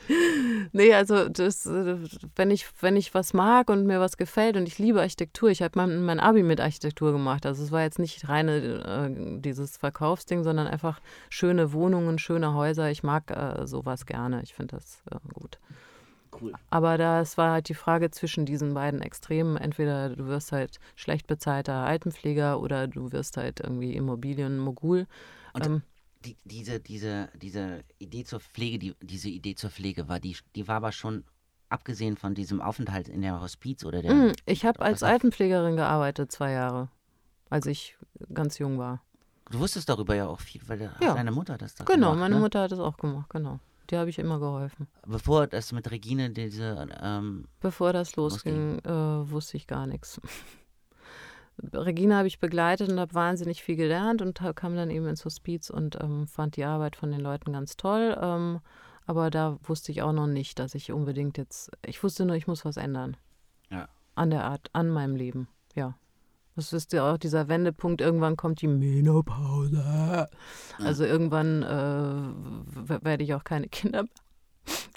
[0.73, 4.79] nee, also das, wenn ich, wenn ich was mag und mir was gefällt und ich
[4.79, 7.47] liebe Architektur, ich habe mein, mein Abi mit Architektur gemacht.
[7.47, 12.91] Also es war jetzt nicht reine äh, dieses Verkaufsding, sondern einfach schöne Wohnungen, schöne Häuser.
[12.91, 14.43] Ich mag äh, sowas gerne.
[14.43, 15.59] Ich finde das äh, gut.
[16.41, 16.53] Cool.
[16.71, 19.57] Aber das war halt die Frage zwischen diesen beiden Extremen.
[19.57, 25.07] Entweder du wirst halt schlecht bezahlter Altenpfleger oder du wirst halt irgendwie Immobilienmogul.
[25.53, 25.83] Und ähm,
[26.25, 30.66] die, diese, diese, diese Idee zur Pflege, die, diese Idee zur Pflege war, die, die
[30.68, 31.25] war aber schon
[31.68, 34.14] abgesehen von diesem Aufenthalt in der Hospiz oder der.
[34.14, 36.89] Mm, ich habe als Altenpflegerin gearbeitet, zwei Jahre,
[37.51, 37.97] als ich
[38.33, 39.03] ganz jung war.
[39.51, 41.14] Du wusstest darüber ja auch viel, weil ja.
[41.14, 42.41] deine Mutter das da Genau, gemacht, meine ne?
[42.41, 43.61] Mutter hat das auch gemacht, genau.
[43.91, 44.89] Die habe ich immer geholfen.
[45.07, 46.89] Bevor das mit Regine diese.
[47.03, 48.91] Ähm, Bevor das losging, losging.
[48.91, 50.20] Äh, wusste ich gar nichts.
[51.73, 55.71] Regina habe ich begleitet und habe wahnsinnig viel gelernt und kam dann eben ins Hospiz
[55.71, 58.17] und ähm, fand die Arbeit von den Leuten ganz toll.
[58.21, 58.61] Ähm,
[59.07, 62.47] aber da wusste ich auch noch nicht, dass ich unbedingt jetzt, ich wusste nur, ich
[62.47, 63.17] muss was ändern.
[63.71, 63.89] Ja.
[64.15, 65.97] An der Art, an meinem Leben, ja.
[66.57, 69.83] Das ist ja auch dieser Wendepunkt, irgendwann kommt die Menopause.
[69.85, 70.29] Ja.
[70.79, 74.05] Also irgendwann äh, werde ich auch keine Kinder,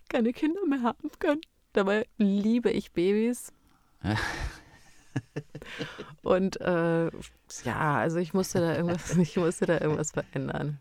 [0.08, 1.42] keine Kinder mehr haben können.
[1.74, 3.52] Dabei liebe ich Babys.
[6.24, 7.06] Und äh,
[7.64, 10.80] ja, also ich musste da irgendwas, ich musste da irgendwas verändern.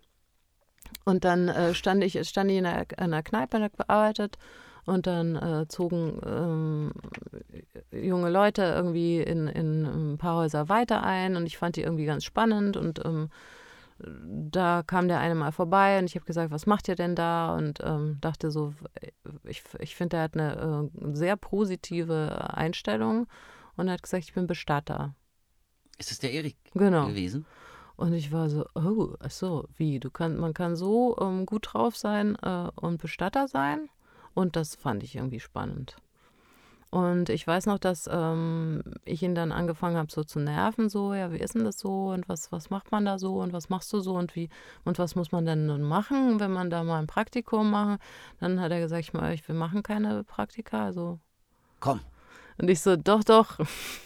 [1.05, 4.39] Und dann äh, stand ich, stand ich in einer, einer Kneipe, habe gearbeitet
[4.87, 6.93] und dann äh, zogen ähm,
[7.91, 12.07] junge Leute irgendwie in, in ein paar Häuser weiter ein und ich fand die irgendwie
[12.07, 13.29] ganz spannend und ähm,
[13.99, 17.55] da kam der eine mal vorbei und ich habe gesagt, was macht ihr denn da?
[17.57, 18.75] Und ähm, dachte so,
[19.45, 23.27] ich, ich finde, er hat eine äh, sehr positive Einstellung
[23.77, 25.15] und er hat gesagt, ich bin Bestatter.
[25.99, 27.07] Ist es der Erik genau.
[27.07, 27.47] gewesen?
[27.97, 29.99] Und ich war so, oh, ach so, wie?
[30.01, 33.89] Du kann, man kann so ähm, gut drauf sein äh, und Bestatter sein.
[34.35, 35.97] Und das fand ich irgendwie spannend.
[36.91, 41.15] Und ich weiß noch, dass ähm, ich ihn dann angefangen habe, so zu nerven, so,
[41.15, 43.69] ja, wie ist denn das so und was, was macht man da so und was
[43.69, 44.49] machst du so und wie
[44.85, 48.01] und was muss man denn nun machen, wenn man da mal ein Praktikum macht?
[48.41, 51.19] Dann hat er gesagt, ich mal, wir machen keine Praktika, also.
[51.81, 52.01] Komm,
[52.59, 53.59] und ich so, doch, doch.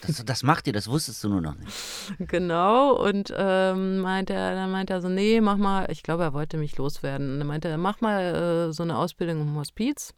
[0.02, 1.70] Das, das macht ihr, das wusstest du nur noch nicht.
[2.18, 2.96] Genau.
[2.96, 6.56] Und ähm, meinte er, dann meinte er so, nee, mach mal, ich glaube, er wollte
[6.56, 7.34] mich loswerden.
[7.34, 10.14] Und dann meinte er, mach mal äh, so eine Ausbildung im Hospiz.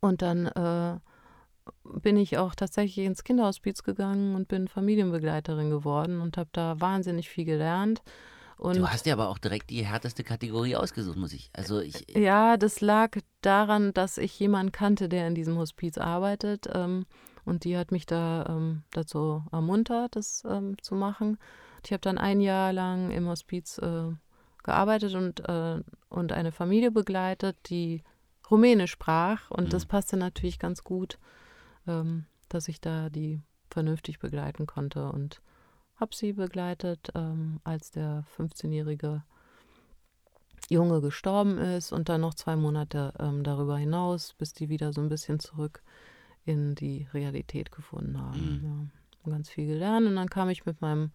[0.00, 0.98] Und dann äh,
[1.84, 7.28] bin ich auch tatsächlich ins Kinderhospiz gegangen und bin Familienbegleiterin geworden und habe da wahnsinnig
[7.28, 8.02] viel gelernt.
[8.64, 11.50] Und du hast ja aber auch direkt die härteste Kategorie ausgesucht, muss ich.
[11.52, 12.06] Also ich.
[12.16, 16.66] Ja, das lag daran, dass ich jemanden kannte, der in diesem Hospiz arbeitet.
[16.72, 17.04] Ähm,
[17.44, 21.36] und die hat mich da ähm, dazu ermuntert, das ähm, zu machen.
[21.84, 24.12] Ich habe dann ein Jahr lang im Hospiz äh,
[24.62, 28.02] gearbeitet und, äh, und eine Familie begleitet, die
[28.50, 29.50] Rumänisch sprach.
[29.50, 29.70] Und mhm.
[29.70, 31.18] das passte natürlich ganz gut,
[31.86, 35.12] ähm, dass ich da die vernünftig begleiten konnte.
[35.12, 35.42] Und
[36.04, 39.22] habe sie begleitet, ähm, als der 15-jährige
[40.68, 45.00] Junge gestorben ist und dann noch zwei Monate ähm, darüber hinaus, bis die wieder so
[45.00, 45.82] ein bisschen zurück
[46.44, 48.60] in die Realität gefunden haben.
[48.60, 48.90] Mhm.
[49.24, 49.30] Ja.
[49.30, 51.10] Ganz viel gelernt und dann kam ich mit meinem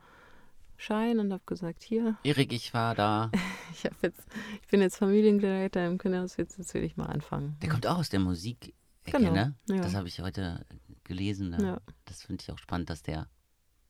[0.75, 2.17] Schein und habe gesagt, hier.
[2.23, 3.29] Erik, ich war da.
[3.71, 4.25] ich, jetzt,
[4.59, 7.57] ich bin jetzt Familienleiter im Kinderhaus, jetzt, jetzt will ich mal anfangen.
[7.61, 7.73] Der ja.
[7.73, 8.73] kommt auch aus der Musik.
[9.03, 9.33] Genau.
[9.33, 9.55] Ne?
[9.67, 9.81] Ja.
[9.81, 10.65] Das habe ich heute
[11.03, 11.51] gelesen.
[11.51, 11.79] Ne?
[12.05, 13.27] Das finde ich auch spannend, dass der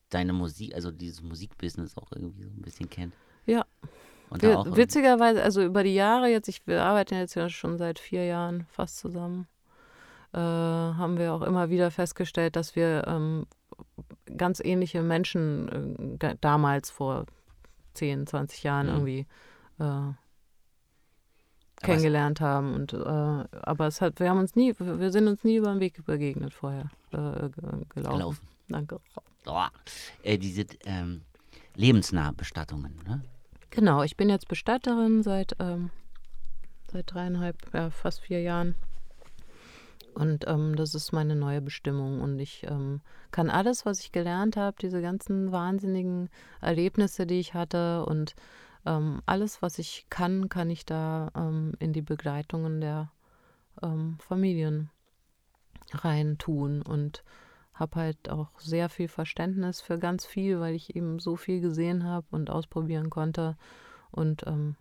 [0.09, 3.13] deine Musik, also dieses Musikbusiness auch irgendwie so ein bisschen kennt.
[3.45, 3.65] Ja.
[4.29, 7.97] Und Wir, witzigerweise, also über die Jahre jetzt, ich, wir arbeiten jetzt ja schon seit
[7.97, 9.47] vier Jahren fast zusammen,
[10.33, 13.47] äh, haben wir auch immer wieder festgestellt, dass wir ähm,
[14.37, 17.25] ganz ähnliche Menschen äh, damals vor
[17.95, 18.93] 10, 20 Jahren mhm.
[18.93, 19.27] irgendwie
[19.79, 20.13] äh,
[21.81, 22.75] kennengelernt haben.
[22.75, 25.79] Und, äh, aber es hat, wir haben uns nie, wir sind uns nie über den
[25.79, 27.87] Weg begegnet vorher äh, gelaufen.
[27.95, 28.47] gelaufen.
[28.67, 28.99] Danke.
[29.45, 29.65] Oh,
[30.23, 31.21] äh, diese ähm,
[31.75, 33.21] lebensnahe Bestattungen, ne?
[33.71, 35.91] Genau, ich bin jetzt Bestatterin seit, ähm,
[36.91, 38.75] seit dreieinhalb, ja, fast vier Jahren.
[40.15, 42.21] Und ähm, das ist meine neue Bestimmung.
[42.21, 46.29] Und ich ähm, kann alles, was ich gelernt habe, diese ganzen wahnsinnigen
[46.61, 48.35] Erlebnisse, die ich hatte und
[48.85, 53.11] ähm, alles, was ich kann, kann ich da ähm, in die Begleitungen der
[53.81, 54.89] ähm, Familien
[55.91, 56.81] rein tun.
[56.81, 57.23] Und
[57.79, 62.03] habe halt auch sehr viel Verständnis für ganz viel, weil ich eben so viel gesehen
[62.03, 63.57] habe und ausprobieren konnte.
[64.11, 64.75] Und ähm,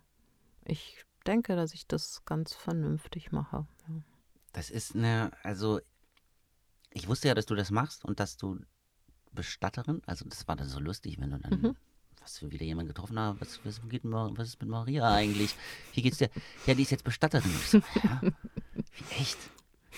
[0.65, 3.67] ich denke, dass ich das ganz vernünftig mache.
[3.87, 3.95] Ja.
[4.53, 5.79] Das ist eine, also
[6.91, 8.59] ich wusste ja, dass du das machst und dass du
[9.31, 11.75] Bestatterin, also das war dann so lustig, wenn du dann, mhm.
[12.19, 15.55] was wir wieder jemanden getroffen haben, was, was, geht, was ist mit Maria eigentlich?
[15.93, 16.29] Wie geht's dir?
[16.65, 17.51] Ja, die ist jetzt Bestatterin.
[17.51, 18.21] So, ja,
[18.73, 19.37] wie echt?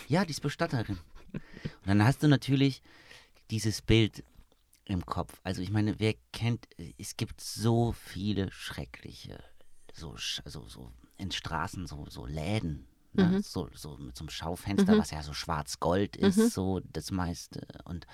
[0.08, 0.98] Ja, die ist Bestatterin.
[1.34, 2.82] Und dann hast du natürlich
[3.50, 4.24] dieses Bild
[4.86, 5.40] im Kopf.
[5.44, 6.68] Also ich meine, wer kennt,
[6.98, 9.44] es gibt so viele schreckliche,
[9.94, 13.26] so, also so in Straßen, so, so Läden, Ne?
[13.26, 13.42] Mhm.
[13.42, 15.00] So, so mit so einem Schaufenster, mhm.
[15.00, 16.48] was ja so schwarz-gold ist, mhm.
[16.48, 17.68] so das meiste.
[17.84, 18.08] Und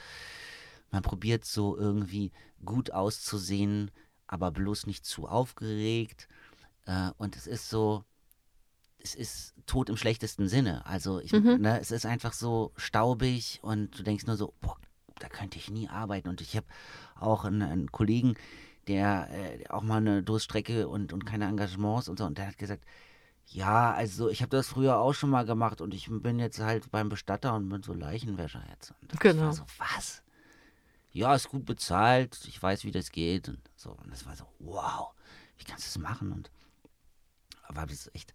[0.91, 2.31] man probiert so irgendwie
[2.65, 3.91] gut auszusehen,
[4.25, 6.27] aber bloß nicht zu aufgeregt.
[6.85, 8.05] Äh, und es ist so,
[8.99, 10.85] es ist tot im schlechtesten Sinne.
[10.85, 11.61] Also ich, mhm.
[11.61, 14.77] ne, es ist einfach so staubig und du denkst nur so, boah,
[15.19, 16.29] da könnte ich nie arbeiten.
[16.29, 16.67] Und ich habe
[17.15, 18.35] auch einen, einen, Kollegen,
[18.87, 22.57] der äh, auch mal eine Durststrecke und, und keine Engagements und so, und der hat
[22.57, 22.83] gesagt,
[23.49, 26.91] ja, also ich habe das früher auch schon mal gemacht und ich bin jetzt halt
[26.91, 28.93] beim Bestatter und bin so Leichenwäscher jetzt.
[29.01, 29.43] Und genau.
[29.43, 30.21] war so, was?
[31.11, 33.91] Ja, ist gut bezahlt, ich weiß, wie das geht und so.
[33.91, 35.13] Und das war so, wow,
[35.57, 36.33] wie kannst du das machen?
[36.33, 36.51] Und
[37.67, 38.33] aber das ist echt,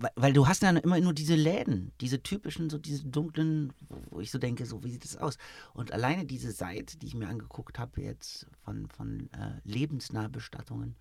[0.00, 4.20] weil, weil du hast ja immer nur diese Läden, diese typischen, so diese dunklen, wo,
[4.20, 5.36] ich so denke, so wie sieht das aus?
[5.74, 10.96] Und alleine diese Seite, die ich mir angeguckt habe jetzt von, von äh, Lebensnahbestattungen,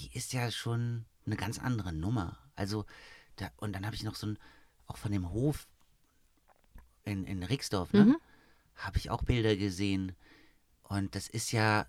[0.00, 2.38] die ist ja schon eine ganz andere Nummer.
[2.56, 2.84] Also,
[3.36, 4.38] da, und dann habe ich noch so ein,
[4.86, 5.68] auch von dem Hof
[7.04, 8.04] in, in Rixdorf, ne?
[8.04, 8.16] Mhm.
[8.74, 10.12] Habe ich auch Bilder gesehen.
[10.82, 11.86] Und das ist ja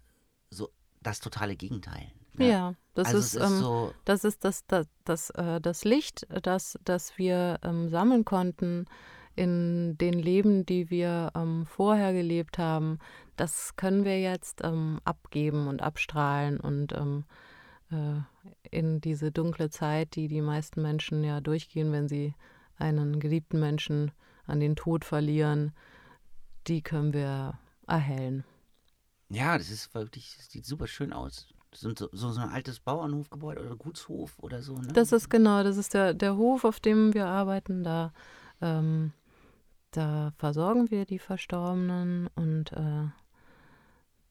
[0.50, 0.70] so
[1.02, 2.12] das totale Gegenteil.
[2.38, 2.50] Ne?
[2.50, 6.28] Ja, das also ist, ist ähm, so das ist das, das, das, äh, das Licht,
[6.44, 8.86] das, das wir ähm, sammeln konnten
[9.36, 12.98] in den Leben, die wir ähm, vorher gelebt haben.
[13.36, 17.26] Das können wir jetzt ähm, abgeben und abstrahlen und ähm,
[17.92, 18.22] äh,
[18.72, 22.34] in diese dunkle Zeit, die die meisten Menschen ja durchgehen, wenn sie
[22.78, 24.12] einen geliebten Menschen
[24.46, 25.72] an den Tod verlieren,
[26.68, 28.44] die können wir erhellen.
[29.30, 31.48] Ja, das ist wirklich, das sieht super schön aus.
[31.72, 34.88] Das sind so, so, ein altes Bauernhofgebäude oder Gutshof oder so, ne?
[34.94, 37.84] Das ist genau, das ist der, der Hof, auf dem wir arbeiten.
[37.84, 38.14] Da,
[38.62, 39.12] ähm,
[39.92, 43.08] da versorgen wir die Verstorbenen und äh,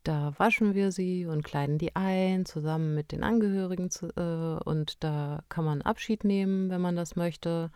[0.03, 3.91] da waschen wir sie und kleiden die ein, zusammen mit den Angehörigen.
[3.91, 7.71] Zu, äh, und da kann man Abschied nehmen, wenn man das möchte,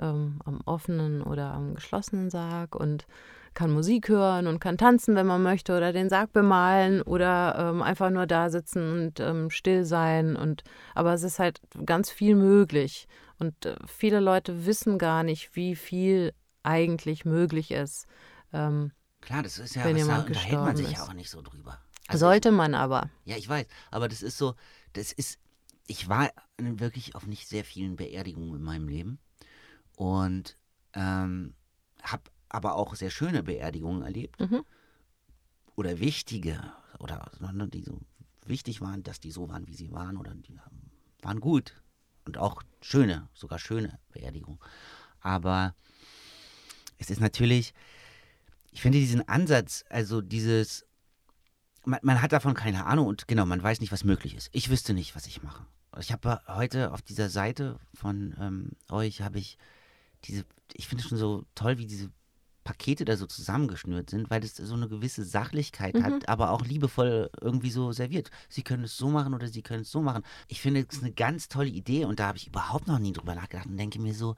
[0.00, 3.06] ähm, am offenen oder am geschlossenen Sarg und
[3.54, 7.82] kann Musik hören und kann tanzen, wenn man möchte, oder den Sarg bemalen oder ähm,
[7.82, 10.36] einfach nur da sitzen und ähm, still sein.
[10.36, 10.62] Und,
[10.94, 13.08] aber es ist halt ganz viel möglich.
[13.38, 16.32] Und äh, viele Leute wissen gar nicht, wie viel
[16.62, 18.06] eigentlich möglich ist.
[18.52, 21.42] Ähm, Klar, das ist ja, wenn was da unterhält man sich ja auch nicht so
[21.42, 21.78] drüber.
[22.06, 23.10] Also Sollte ich, man aber.
[23.24, 23.66] Ja, ich weiß.
[23.90, 24.54] Aber das ist so,
[24.92, 25.38] das ist,
[25.86, 29.18] ich war wirklich auf nicht sehr vielen Beerdigungen in meinem Leben
[30.00, 30.56] und
[30.94, 31.52] ähm,
[32.02, 34.40] habe aber auch sehr schöne Beerdigungen erlebt.
[34.40, 34.64] Mhm.
[35.76, 36.58] Oder wichtige,
[36.98, 38.00] oder ne, die so
[38.46, 40.58] wichtig waren, dass die so waren, wie sie waren, oder die
[41.20, 41.74] waren gut.
[42.24, 44.58] Und auch schöne, sogar schöne Beerdigungen.
[45.20, 45.74] Aber
[46.96, 47.74] es ist natürlich,
[48.70, 50.86] ich finde diesen Ansatz, also dieses,
[51.84, 54.48] man, man, hat davon keine Ahnung und genau, man weiß nicht, was möglich ist.
[54.52, 55.66] Ich wüsste nicht, was ich mache.
[55.98, 59.58] Ich habe heute auf dieser Seite von ähm, euch, habe ich
[60.24, 62.10] diese, ich finde es schon so toll, wie diese
[62.64, 66.04] Pakete da so zusammengeschnürt sind, weil es so eine gewisse Sachlichkeit mhm.
[66.04, 68.30] hat, aber auch liebevoll irgendwie so serviert.
[68.48, 70.22] Sie können es so machen oder sie können es so machen.
[70.48, 73.34] Ich finde es eine ganz tolle Idee und da habe ich überhaupt noch nie drüber
[73.34, 74.36] nachgedacht und denke mir so,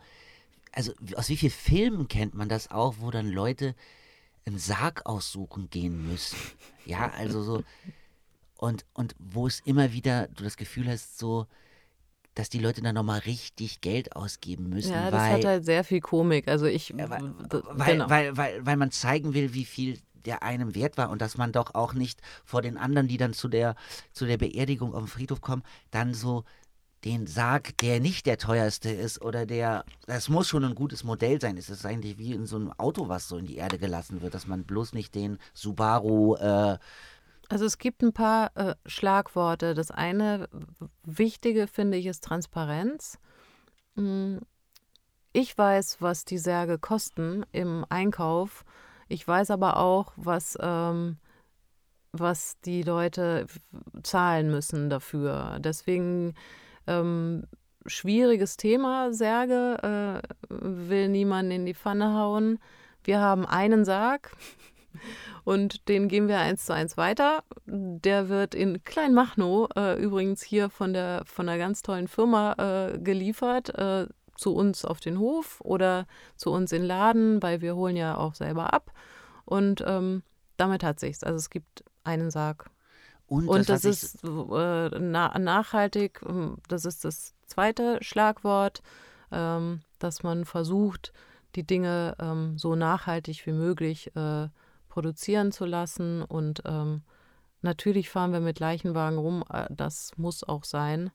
[0.72, 3.74] also aus wie vielen Filmen kennt man das auch, wo dann Leute
[4.46, 6.38] einen Sarg aussuchen gehen müssen.
[6.86, 7.64] Ja, also so.
[8.56, 11.46] Und, und wo es immer wieder, du das Gefühl hast, so,
[12.34, 14.92] dass die Leute dann nochmal richtig Geld ausgeben müssen.
[14.92, 16.48] Ja, das weil, hat halt sehr viel Komik.
[16.48, 16.90] Also ich.
[16.90, 18.10] Ja, weil, weil, genau.
[18.10, 21.52] weil, weil, weil man zeigen will, wie viel der einem wert war und dass man
[21.52, 23.74] doch auch nicht vor den anderen, die dann zu der,
[24.12, 26.44] zu der Beerdigung auf dem Friedhof kommen, dann so
[27.04, 31.40] den Sarg, der nicht der teuerste ist oder der, das muss schon ein gutes Modell
[31.40, 31.56] sein.
[31.56, 34.34] Es ist eigentlich wie in so einem Auto, was so in die Erde gelassen wird,
[34.34, 36.36] dass man bloß nicht den Subaru.
[36.36, 36.78] Äh
[37.52, 39.74] also es gibt ein paar äh, Schlagworte.
[39.74, 40.48] Das eine
[41.04, 43.18] wichtige finde ich ist Transparenz.
[43.94, 44.40] Hm,
[45.34, 48.64] ich weiß, was die Särge kosten im Einkauf.
[49.08, 51.18] Ich weiß aber auch, was ähm,
[52.12, 53.46] was die Leute
[54.02, 55.58] zahlen müssen dafür.
[55.60, 56.32] Deswegen
[56.86, 57.44] ähm,
[57.84, 62.58] schwieriges Thema, Särge, äh, will niemand in die Pfanne hauen.
[63.04, 64.34] Wir haben einen Sarg,
[65.44, 67.44] Und den geben wir eins zu eins weiter.
[67.66, 72.54] Der wird in Kleinmachnow, äh, übrigens hier von der von einer ganz tollen Firma
[72.92, 74.06] äh, geliefert, äh,
[74.36, 76.06] zu uns auf den Hof oder
[76.36, 78.92] zu uns in Laden, weil wir holen ja auch selber ab.
[79.44, 80.22] Und ähm,
[80.56, 81.22] damit hat sich's.
[81.22, 82.70] Also es gibt einen Sarg.
[83.26, 86.20] Und, Und das, das ist äh, na nachhaltig.
[86.28, 88.82] Ähm, das ist das zweite Schlagwort,
[89.30, 91.12] ähm, dass man versucht,
[91.54, 94.48] die Dinge ähm, so nachhaltig wie möglich äh,
[94.92, 96.22] produzieren zu lassen.
[96.22, 97.02] Und ähm,
[97.62, 99.42] natürlich fahren wir mit Leichenwagen rum.
[99.50, 101.10] Äh, das muss auch sein.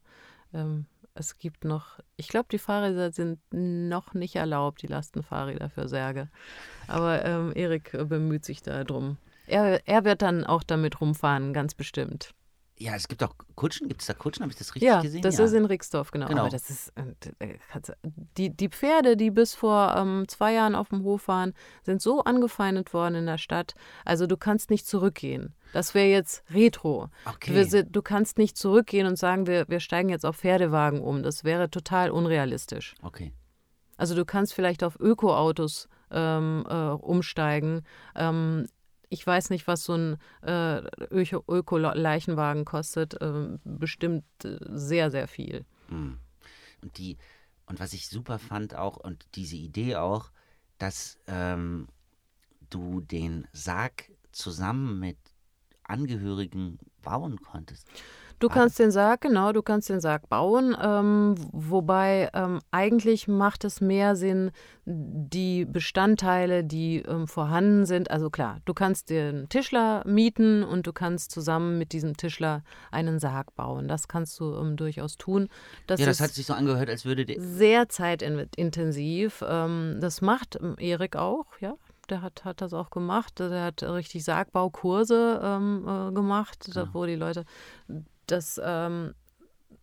[0.52, 5.88] Ähm, es gibt noch, ich glaube, die Fahrräder sind noch nicht erlaubt, die Lastenfahrräder für
[5.88, 6.28] Särge.
[6.88, 9.16] Aber ähm, Erik bemüht sich darum.
[9.46, 12.34] Er, er wird dann auch damit rumfahren, ganz bestimmt.
[12.80, 13.88] Ja, es gibt auch Kutschen.
[13.88, 14.42] Gibt es da Kutschen?
[14.42, 15.22] Habe ich das richtig ja, gesehen?
[15.22, 16.28] Das ja, das ist in Rixdorf, genau.
[16.28, 16.42] genau.
[16.42, 16.92] Aber das ist
[17.40, 17.58] äh, äh,
[18.36, 22.22] die, die Pferde, die bis vor ähm, zwei Jahren auf dem Hof waren, sind so
[22.22, 23.74] angefeindet worden in der Stadt.
[24.04, 25.54] Also du kannst nicht zurückgehen.
[25.72, 27.10] Das wäre jetzt Retro.
[27.24, 27.64] Okay.
[27.68, 31.22] Du, du, kannst nicht zurückgehen und sagen, wir, wir steigen jetzt auf Pferdewagen um.
[31.22, 32.94] Das wäre total unrealistisch.
[33.02, 33.32] Okay.
[33.96, 37.82] Also du kannst vielleicht auf Ökoautos ähm, äh, umsteigen.
[38.14, 38.66] Ähm,
[39.08, 43.20] ich weiß nicht, was so ein äh, Öko-Leichenwagen kostet.
[43.20, 45.64] Äh, bestimmt sehr, sehr viel.
[45.88, 46.18] Hm.
[46.82, 47.16] Und die,
[47.66, 50.30] und was ich super fand auch, und diese Idee auch,
[50.78, 51.88] dass ähm,
[52.70, 55.18] du den Sarg zusammen mit
[55.82, 57.88] Angehörigen bauen konntest.
[58.38, 63.64] Du kannst den Sarg, genau, du kannst den Sarg bauen, ähm, wobei ähm, eigentlich macht
[63.64, 64.52] es mehr Sinn,
[64.84, 70.92] die Bestandteile, die ähm, vorhanden sind, also klar, du kannst den Tischler mieten und du
[70.92, 72.62] kannst zusammen mit diesem Tischler
[72.92, 73.88] einen Sarg bauen.
[73.88, 75.48] Das kannst du ähm, durchaus tun.
[75.86, 77.40] Das ja, das hat sich so angehört, als würde der...
[77.40, 79.44] Sehr zeitintensiv.
[79.46, 81.74] Ähm, das macht ähm, Erik auch, ja,
[82.08, 83.38] der hat, hat das auch gemacht.
[83.38, 86.88] Der hat richtig Sargbaukurse ähm, äh, gemacht, ja.
[86.92, 87.44] wo die Leute
[88.30, 89.14] das, ähm,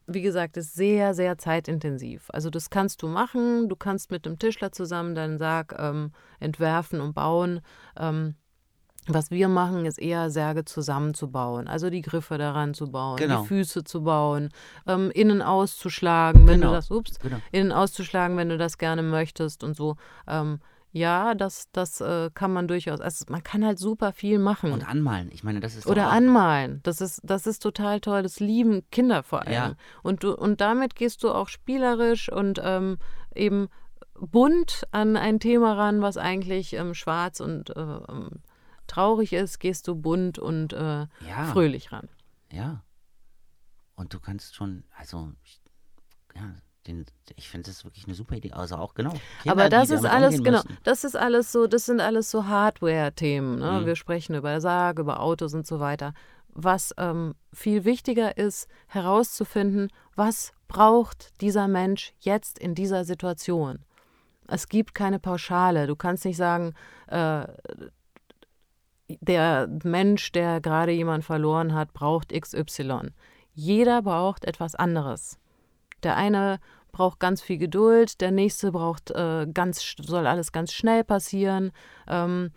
[0.07, 2.30] wie gesagt, ist sehr, sehr zeitintensiv.
[2.30, 3.69] Also das kannst du machen.
[3.69, 7.61] Du kannst mit dem Tischler zusammen deinen Sarg ähm, entwerfen und bauen.
[7.97, 8.35] Ähm,
[9.07, 13.41] was wir machen, ist eher Särge zusammenzubauen, also die Griffe daran zu bauen, genau.
[13.41, 14.49] die Füße zu bauen,
[14.88, 16.72] ähm, innen auszuschlagen, wenn genau.
[16.72, 17.38] du das, ups, genau.
[17.51, 19.95] innen auszuschlagen, wenn du das gerne möchtest und so.
[20.27, 20.59] Ähm,
[20.95, 23.01] ja, das, das äh, kann man durchaus.
[23.01, 24.72] Also man kann halt super viel machen.
[24.72, 25.30] Und anmalen.
[25.34, 25.88] Ich meine, das ist.
[25.88, 26.80] Oder anmalen.
[26.84, 28.23] Das ist, das ist total toll.
[28.23, 29.51] Das lieben Kinder vor allem.
[29.51, 29.76] Ja.
[30.03, 32.97] Und, du, und damit gehst du auch spielerisch und ähm,
[33.35, 33.67] eben
[34.13, 38.30] bunt an ein Thema ran, was eigentlich ähm, schwarz und äh, ähm,
[38.88, 41.45] traurig ist, gehst du bunt und äh, ja.
[41.51, 42.07] fröhlich ran.
[42.53, 42.85] Ja.
[43.95, 45.34] Und du kannst schon, also,
[46.35, 46.55] ja,
[46.88, 47.06] den,
[47.36, 48.52] ich finde das wirklich eine super Idee.
[48.52, 49.12] Also auch genau.
[49.41, 53.60] Kinder, Aber das ist alles, genau, das ist alles so, das sind alles so Hardware-Themen.
[53.60, 53.82] Ne?
[53.82, 53.86] Mhm.
[53.86, 56.14] Wir sprechen über Sarg, über Autos und so weiter.
[56.49, 63.80] Was ähm, viel wichtiger ist, herauszufinden, was braucht dieser Mensch jetzt in dieser Situation.
[64.48, 65.88] Es gibt keine Pauschale.
[65.88, 66.74] Du kannst nicht sagen,
[67.07, 67.45] äh,
[69.07, 73.12] der Mensch, der gerade jemand verloren hat, braucht XY.
[73.53, 75.40] Jeder braucht etwas anderes.
[76.03, 76.60] Der eine
[76.95, 81.73] braucht ganz viel Geduld, der nächste braucht äh, ganz, soll alles ganz schnell passieren
[82.07, 82.51] ähm,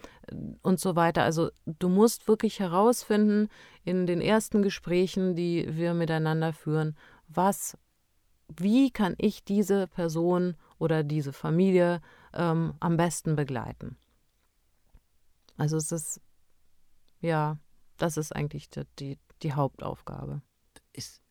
[0.62, 1.24] und so weiter.
[1.24, 3.48] Also du musst wirklich herausfinden
[3.82, 6.96] in den ersten Gesprächen, die wir miteinander führen,
[7.26, 7.76] was,
[8.46, 12.00] wie kann ich diese Person oder diese Familie
[12.32, 13.96] ähm, am besten begleiten.
[15.56, 16.20] Also es ist,
[17.20, 17.58] ja,
[17.96, 20.42] das ist eigentlich die, die, die Hauptaufgabe.
[20.92, 21.22] Ist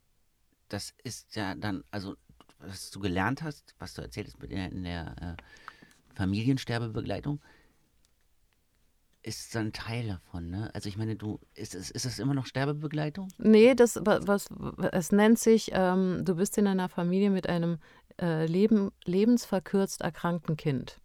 [0.70, 2.18] das ist ja dann, also
[2.60, 7.40] was du gelernt hast, was du erzählt hast in der, in der äh, Familiensterbebegleitung,
[9.24, 10.70] ist ein Teil davon, ne?
[10.74, 13.28] Also ich meine, du, ist es, ist es immer noch Sterbebegleitung?
[13.38, 14.48] Nee, das, was,
[14.94, 17.80] es nennt sich, ähm, du bist in einer Familie mit einem
[18.22, 21.02] äh, Leben, lebensverkürzt erkrankten Kind.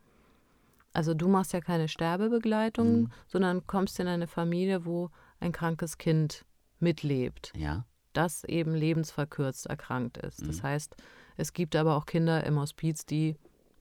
[0.92, 3.12] Also du machst ja keine Sterbebegleitung, mhm.
[3.26, 5.10] sondern kommst in eine Familie, wo
[5.40, 6.44] ein krankes Kind
[6.78, 7.52] mitlebt.
[7.56, 10.46] Ja das eben lebensverkürzt erkrankt ist.
[10.46, 10.62] Das mhm.
[10.66, 10.96] heißt,
[11.36, 13.36] es gibt aber auch Kinder im Hospiz, die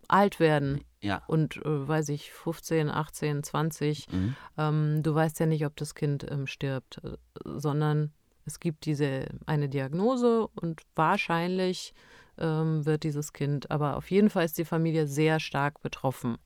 [0.07, 1.23] alt werden ja.
[1.27, 4.11] und, äh, weiß ich, 15, 18, 20.
[4.11, 4.35] Mhm.
[4.57, 8.11] Ähm, du weißt ja nicht, ob das Kind ähm, stirbt, äh, sondern
[8.45, 11.93] es gibt diese eine Diagnose und wahrscheinlich
[12.37, 16.37] ähm, wird dieses Kind, aber auf jeden Fall ist die Familie sehr stark betroffen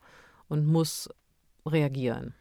[0.47, 1.09] und muss
[1.65, 2.35] reagieren.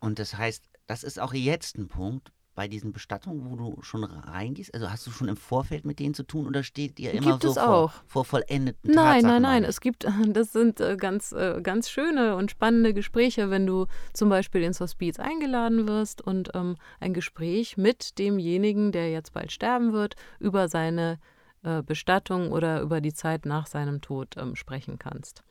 [0.00, 4.02] Und das heißt, das ist auch jetzt ein Punkt, bei diesen Bestattungen, wo du schon
[4.02, 4.74] reingehst?
[4.74, 7.42] Also hast du schon im Vorfeld mit denen zu tun oder steht dir immer Gibt
[7.42, 7.92] so es vor, auch.
[8.06, 9.62] vor vollendeten Nein, Tatsachen nein, nein.
[9.64, 9.68] auf?
[9.68, 14.28] Es gibt, das sind äh, ganz, äh, ganz schöne und spannende Gespräche, wenn du zum
[14.28, 19.92] Beispiel ins Hospiz eingeladen wirst und ähm, ein Gespräch mit demjenigen, der jetzt bald sterben
[19.92, 21.20] wird, über seine
[21.62, 25.44] äh, Bestattung oder über die Zeit nach seinem Tod ähm, sprechen kannst.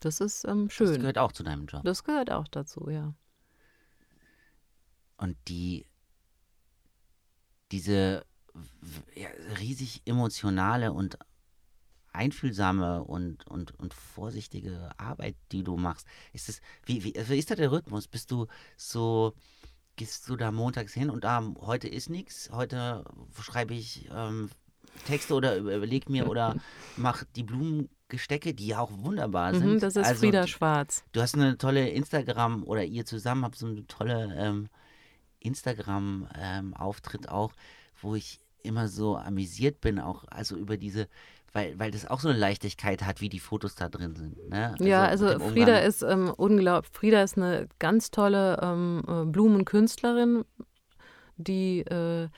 [0.00, 1.00] Das ist ähm, Das schön.
[1.00, 1.82] gehört auch zu deinem Job.
[1.84, 3.14] Das gehört auch dazu, ja.
[5.16, 5.86] Und die,
[7.72, 8.24] diese
[9.14, 9.28] ja,
[9.58, 11.18] riesig emotionale und
[12.12, 17.50] einfühlsame und, und, und vorsichtige Arbeit, die du machst, ist es, wie, wie, wie ist
[17.50, 18.06] da der Rhythmus?
[18.06, 18.46] Bist du
[18.76, 19.34] so,
[19.96, 23.04] gehst du da montags hin und da, heute ist nichts, heute
[23.40, 24.48] schreibe ich ähm,
[25.06, 26.54] Texte oder überleg mir oder
[26.96, 29.74] mach die Blumengestecke, die ja auch wunderbar sind.
[29.74, 31.04] Mhm, das ist Also, Frieda Schwarz.
[31.12, 34.68] Du hast eine tolle Instagram oder ihr zusammen habt so eine tolle ähm,
[35.44, 37.52] Instagram-Auftritt auch,
[38.00, 41.06] wo ich immer so amüsiert bin, auch also über diese,
[41.52, 44.48] weil, weil das auch so eine Leichtigkeit hat, wie die Fotos da drin sind.
[44.48, 44.74] Ne?
[44.80, 46.90] ja, mit also Frieda ist ähm, unglaublich.
[46.92, 50.44] Frieda ist eine ganz tolle ähm, äh, Blumenkünstlerin,
[51.36, 52.28] die äh,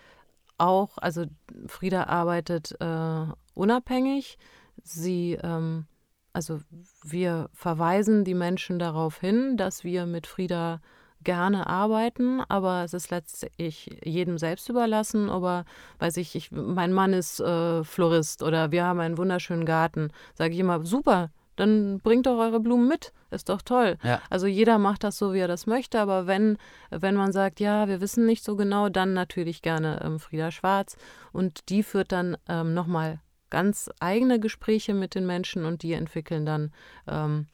[0.59, 1.27] auch, also
[1.67, 4.39] Frieda arbeitet äh, unabhängig.
[4.83, 5.87] Sie, ähm,
[6.33, 6.61] also
[7.03, 10.81] wir verweisen die Menschen darauf hin, dass wir mit Frieda
[11.27, 15.29] gerne arbeiten, aber es ist letztlich jedem selbst überlassen.
[15.29, 15.65] Aber
[15.99, 20.55] weiß ich, ich mein Mann ist äh, Florist oder wir haben einen wunderschönen Garten, sage
[20.55, 23.99] ich immer, super, dann bringt doch eure Blumen mit, ist doch toll.
[24.05, 24.23] Ja.
[24.31, 26.59] Also jeder macht das so, wie er das möchte, aber wenn,
[26.91, 30.97] wenn man sagt, ja, wir wissen nicht so genau, dann natürlich gerne ähm, Frieda Schwarz
[31.33, 33.19] und die führt dann ähm, nochmal
[33.51, 36.73] ganz eigene Gespräche mit den Menschen und die entwickeln dann
[37.09, 37.49] ähm,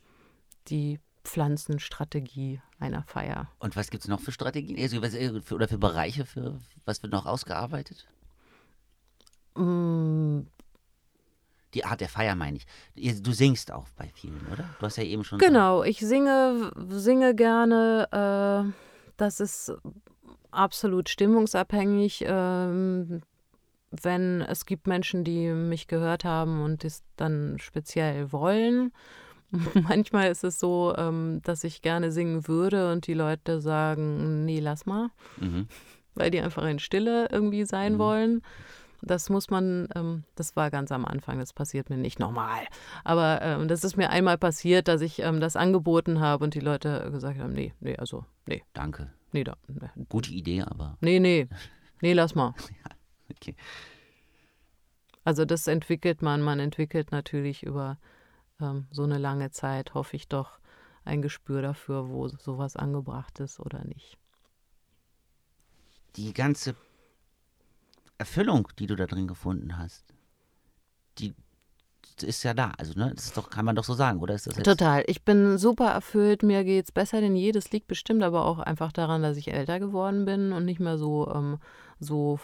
[0.69, 3.49] die Pflanzenstrategie einer Feier.
[3.59, 7.03] Und was gibt es noch für Strategien also, was, äh, oder für Bereiche, für was
[7.03, 8.07] wird noch ausgearbeitet?
[9.55, 10.41] Mm,
[11.75, 13.23] Die Art der Feier meine ich.
[13.23, 14.65] Du singst auch bei vielen, oder?
[14.79, 15.39] Du hast ja eben schon.
[15.39, 18.09] Genau, ich singe, singe gerne.
[18.13, 18.73] Äh,
[19.17, 19.73] das ist
[20.51, 22.25] absolut stimmungsabhängig.
[22.27, 23.23] Ähm,
[23.91, 28.93] wenn es gibt Menschen, die mich gehört haben und es dann speziell wollen.
[29.83, 34.61] Manchmal ist es so, ähm, dass ich gerne singen würde und die Leute sagen, nee,
[34.61, 35.69] lass mal, Mhm.
[36.15, 37.99] weil die einfach in Stille irgendwie sein Mhm.
[37.99, 38.43] wollen.
[39.05, 42.61] Das muss man, ähm, das war ganz am Anfang, das passiert mir nicht nochmal.
[43.03, 47.09] Aber ähm, das ist mir einmal passiert, dass ich das angeboten habe und die Leute
[47.11, 49.11] gesagt haben, nee, nee, also, nee, Danke.
[49.33, 51.49] nee, da, nee, Gute Idee, aber nee, nee,
[52.01, 52.55] nee, lass mal.
[53.31, 53.57] okay.
[55.25, 57.99] Also das entwickelt man, man entwickelt natürlich über
[58.63, 60.59] ähm, so eine lange Zeit, hoffe ich doch,
[61.05, 64.17] ein Gespür dafür, wo sowas angebracht ist oder nicht.
[66.17, 66.77] Die ganze
[68.19, 70.05] Erfüllung, die du da drin gefunden hast,
[71.19, 71.35] die
[72.23, 72.73] ist ja da.
[72.79, 74.67] Also, ne, das ist doch, kann man doch so sagen, oder ist das jetzt?
[74.67, 75.03] Total.
[75.07, 76.43] Ich bin super erfüllt.
[76.43, 77.53] Mir geht es besser denn je.
[77.53, 80.99] Das liegt bestimmt aber auch einfach daran, dass ich älter geworden bin und nicht mehr
[80.99, 81.59] so, ähm,
[82.03, 82.39] so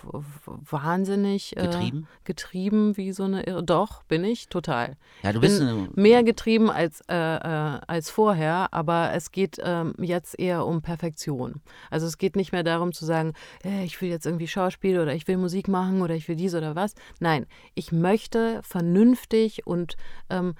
[0.46, 2.08] wahnsinnig äh, Getrieben?
[2.24, 3.62] getrieben wie so eine Irre.
[3.62, 4.96] Doch, bin ich total.
[5.22, 9.94] Ja, du bist bin mehr getrieben als, äh, äh, als vorher, aber es geht ähm,
[9.98, 11.60] jetzt eher um Perfektion.
[11.90, 13.32] Also es geht nicht mehr darum zu sagen,
[13.64, 16.54] äh, ich will jetzt irgendwie Schauspiel oder ich will Musik machen oder ich will dies
[16.54, 16.94] oder was.
[17.20, 19.96] Nein, ich möchte vernünftig und
[20.30, 20.54] ähm,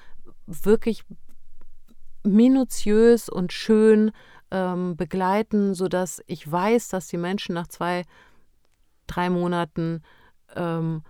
[0.47, 1.05] wirklich
[2.25, 4.13] minutiös und schön
[4.51, 8.05] ähm, begleiten, sodass ich weiß, dass die Menschen nach zwei,
[9.09, 10.03] drei Monaten
[10.55, 11.03] ähm,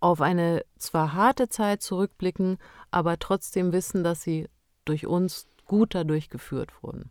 [0.00, 2.58] auf eine zwar harte Zeit zurückblicken,
[2.90, 4.48] aber trotzdem wissen, dass sie
[4.84, 7.10] durch uns gut dadurch geführt wurden.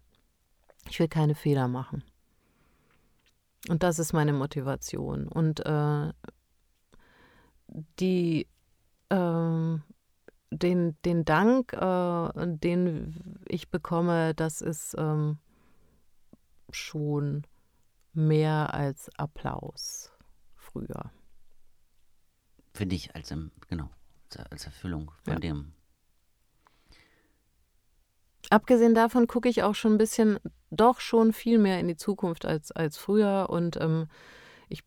[0.89, 2.03] Ich will keine Fehler machen.
[3.69, 5.27] Und das ist meine Motivation.
[5.27, 6.13] Und äh,
[7.99, 8.47] die,
[9.09, 9.83] ähm,
[10.51, 15.37] den, den Dank, äh, den ich bekomme, das ist ähm,
[16.71, 17.43] schon
[18.17, 20.11] mehr als Applaus
[20.55, 21.11] früher.
[22.73, 23.89] für dich als, im- genau,
[24.51, 25.39] als- Erfüllung von Ja.
[25.39, 25.73] dem.
[28.49, 30.39] Abgesehen davon gucke ich auch schon ein bisschen,
[30.69, 33.47] doch schon viel mehr in die Zukunft als, als früher.
[33.49, 34.07] Und ähm,
[34.69, 34.83] ich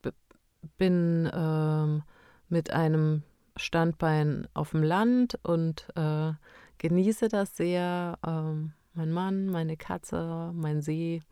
[0.79, 2.03] bin ähm,
[2.49, 3.23] mit einem
[3.57, 6.33] Standbein auf dem Land und äh,
[6.79, 8.19] genieße das sehr.
[8.27, 11.23] Ähm, mein Mann, meine Katze, mein See,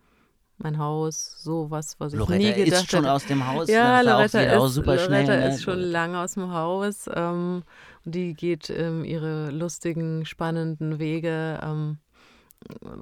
[0.58, 3.12] mein Haus, sowas, was ich Loretta nie gedacht ist schon hätte.
[3.12, 3.68] aus dem Haus.
[3.68, 5.24] Ja, Loretta, ist, super schnell.
[5.24, 5.54] Loretta ne?
[5.54, 7.08] ist schon lange aus dem Haus.
[7.14, 7.62] Ähm,
[8.04, 11.60] die geht ähm, ihre lustigen, spannenden Wege.
[11.62, 11.98] Ähm,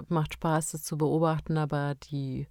[0.08, 2.46] macht Spaß, das zu beobachten, aber die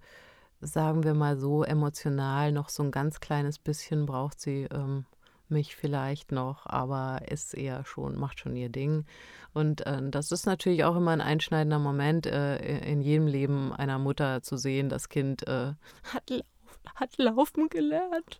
[0.62, 5.06] sagen wir mal so, emotional noch so ein ganz kleines bisschen braucht sie ähm,
[5.50, 9.06] mich vielleicht noch, aber ist eher schon, macht schon ihr Ding.
[9.54, 14.00] Und äh, das ist natürlich auch immer ein einschneidender Moment äh, in jedem Leben einer
[14.00, 15.74] Mutter zu sehen, das Kind äh,
[16.14, 16.44] hat,
[16.96, 18.40] hat laufen gelernt.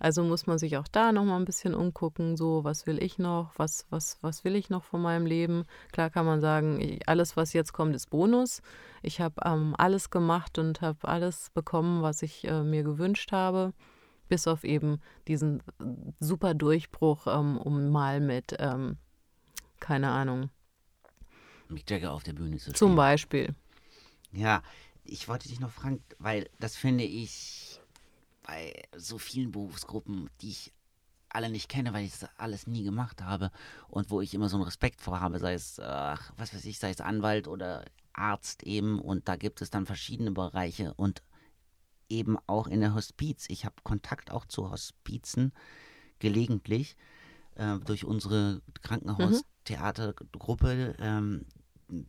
[0.00, 3.52] Also muss man sich auch da nochmal ein bisschen umgucken, so was will ich noch,
[3.56, 5.64] was, was, was will ich noch von meinem Leben.
[5.92, 8.60] Klar kann man sagen, ich, alles, was jetzt kommt, ist Bonus.
[9.02, 13.72] Ich habe ähm, alles gemacht und habe alles bekommen, was ich äh, mir gewünscht habe
[14.34, 15.62] bis auf eben diesen
[16.18, 18.96] super Durchbruch, ähm, um mal mit, ähm,
[19.78, 20.50] keine Ahnung.
[21.68, 22.74] Mick Jagger auf der Bühne zu stehen.
[22.74, 23.54] Zum Beispiel.
[24.32, 24.64] Ja,
[25.04, 27.80] ich wollte dich noch fragen, weil das finde ich
[28.42, 30.72] bei so vielen Berufsgruppen, die ich
[31.28, 33.52] alle nicht kenne, weil ich das alles nie gemacht habe
[33.86, 36.80] und wo ich immer so einen Respekt vor habe, sei es, ach, was weiß ich,
[36.80, 41.22] sei es Anwalt oder Arzt eben und da gibt es dann verschiedene Bereiche und
[42.14, 43.46] eben auch in der Hospiz.
[43.48, 45.52] Ich habe Kontakt auch zu Hospizen
[46.18, 46.96] gelegentlich
[47.56, 51.46] äh, durch unsere Krankenhaustheatergruppe, ähm,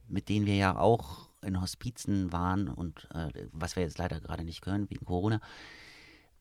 [0.07, 4.43] mit denen wir ja auch in Hospizen waren und äh, was wir jetzt leider gerade
[4.43, 5.41] nicht können wegen Corona.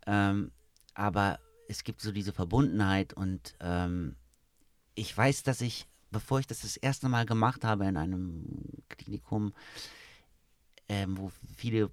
[0.06, 0.52] Ähm,
[0.94, 4.16] aber es gibt so diese Verbundenheit und ähm,
[4.94, 8.44] ich weiß, dass ich, bevor ich das das erste Mal gemacht habe in einem
[8.88, 9.52] Klinikum,
[10.88, 11.90] ähm, wo viele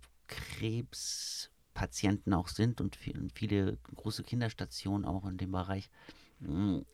[1.74, 5.90] Krebspatienten auch sind und viele große Kinderstationen auch in dem Bereich,
[6.40, 6.86] hm,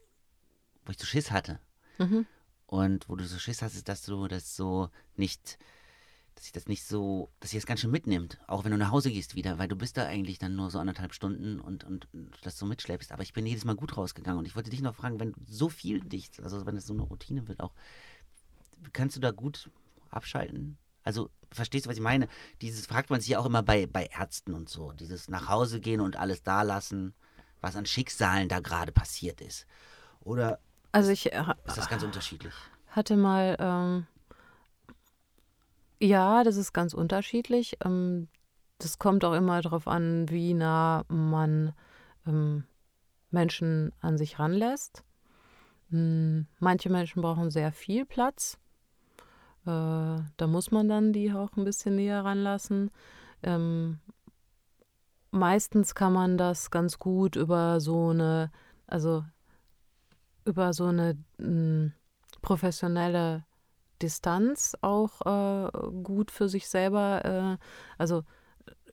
[0.85, 1.59] wo ich so Schiss hatte.
[1.97, 2.25] Mhm.
[2.65, 5.57] Und wo du so Schiss hast, dass du das so nicht,
[6.35, 8.91] dass sich das nicht so, dass sich das ganz schön mitnimmt, auch wenn du nach
[8.91, 12.13] Hause gehst wieder, weil du bist da eigentlich dann nur so anderthalb Stunden und, und,
[12.13, 13.11] und das so mitschleppst.
[13.11, 15.69] Aber ich bin jedes Mal gut rausgegangen und ich wollte dich noch fragen, wenn so
[15.69, 17.73] viel dich, also wenn es so eine Routine wird auch,
[18.93, 19.71] kannst du da gut
[20.09, 20.77] abschalten?
[21.07, 22.27] Also, verstehst du, was ich meine?
[22.61, 24.91] Dieses fragt man sich ja auch immer bei, bei Ärzten und so.
[24.91, 27.13] Dieses nach Hause gehen und alles da lassen,
[27.61, 29.65] was an Schicksalen da gerade passiert ist.
[30.19, 30.59] Oder
[30.91, 32.53] also ich, äh, ist das ganz unterschiedlich?
[32.87, 34.07] Hatte mal, ähm,
[36.01, 37.77] ja, das ist ganz unterschiedlich.
[37.85, 38.27] Ähm,
[38.77, 41.73] das kommt auch immer darauf an, wie nah man
[42.27, 42.65] ähm,
[43.31, 45.05] Menschen an sich ranlässt.
[45.89, 48.57] Hm, manche Menschen brauchen sehr viel Platz.
[49.67, 52.89] Äh, da muss man dann die auch ein bisschen näher ranlassen.
[53.43, 53.99] Ähm,
[55.31, 58.49] meistens kann man das ganz gut über so eine,
[58.87, 59.25] also
[60.45, 61.91] über so eine hm,
[62.41, 63.43] professionelle
[64.01, 67.25] Distanz auch äh, gut für sich selber.
[67.25, 67.63] Äh,
[67.97, 68.23] also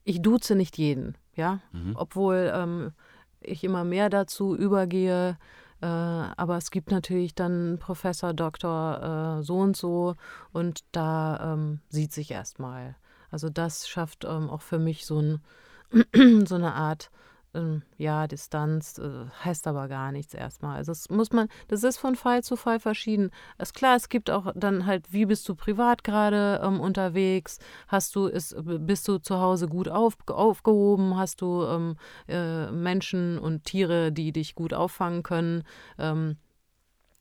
[0.03, 1.95] ich duze nicht jeden, ja, mhm.
[1.97, 2.93] obwohl ähm,
[3.41, 5.39] ich immer mehr dazu übergehe,
[5.81, 10.15] äh, aber es gibt natürlich dann Professor, Doktor, äh, so und so
[10.53, 12.97] und da ähm, sieht sich erstmal.
[13.31, 15.43] Also das schafft ähm, auch für mich so, ein,
[16.47, 17.11] so eine Art
[17.55, 20.77] ähm, ja, Distanz äh, heißt aber gar nichts erstmal.
[20.77, 23.31] Also das muss man, das ist von Fall zu Fall verschieden.
[23.59, 27.59] Ist klar, es gibt auch dann halt, wie bist du privat gerade ähm, unterwegs?
[27.89, 31.17] Hast du, ist, bist du zu Hause gut auf, aufgehoben?
[31.17, 31.97] Hast du ähm,
[32.29, 35.63] äh, Menschen und Tiere, die dich gut auffangen können?
[35.99, 36.37] Ähm,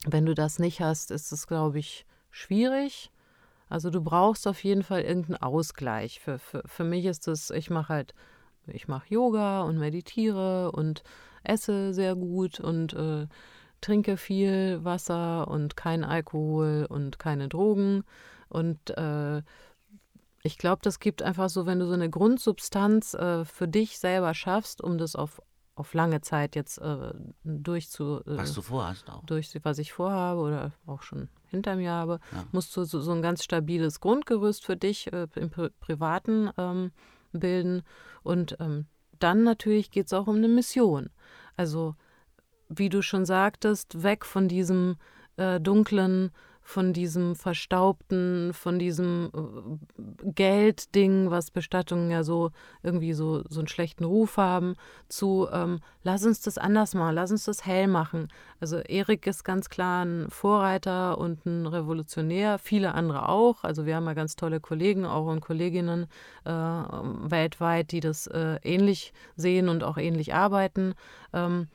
[0.05, 3.11] wenn du das nicht hast, ist es, glaube ich, schwierig.
[3.69, 6.19] Also du brauchst auf jeden Fall irgendeinen Ausgleich.
[6.19, 8.13] Für, für, für mich ist es, ich mache halt
[8.67, 11.03] ich mache Yoga und meditiere und
[11.43, 13.27] esse sehr gut und äh,
[13.81, 18.03] trinke viel Wasser und kein Alkohol und keine Drogen.
[18.49, 19.41] Und äh,
[20.43, 24.33] ich glaube, das gibt einfach so, wenn du so eine Grundsubstanz äh, für dich selber
[24.33, 25.41] schaffst, um das auf,
[25.75, 27.13] auf lange Zeit jetzt äh,
[27.43, 28.21] durchzu.
[28.25, 29.25] Äh, was du vorhast auch.
[29.25, 32.45] Durch, was ich vorhabe oder auch schon hinter mir habe, ja.
[32.51, 36.91] musst du so, so, ein ganz stabiles Grundgerüst für dich äh, im Pri Privaten ähm,
[37.39, 37.83] bilden.
[38.23, 38.85] Und ähm,
[39.19, 41.09] dann natürlich geht es auch um eine Mission.
[41.55, 41.95] Also,
[42.69, 44.97] wie du schon sagtest, weg von diesem
[45.37, 46.31] äh, dunklen
[46.63, 53.67] von diesem verstaubten, von diesem äh, Geldding, was Bestattungen ja so irgendwie so, so einen
[53.67, 54.75] schlechten Ruf haben,
[55.09, 58.29] zu ähm, lass uns das anders machen, lass uns das hell machen.
[58.59, 63.63] Also Erik ist ganz klar ein Vorreiter und ein Revolutionär, viele andere auch.
[63.63, 66.07] Also wir haben ja ganz tolle Kollegen auch und Kolleginnen
[66.45, 70.93] äh, weltweit, die das äh, ähnlich sehen und auch ähnlich arbeiten.
[71.33, 71.67] Ähm,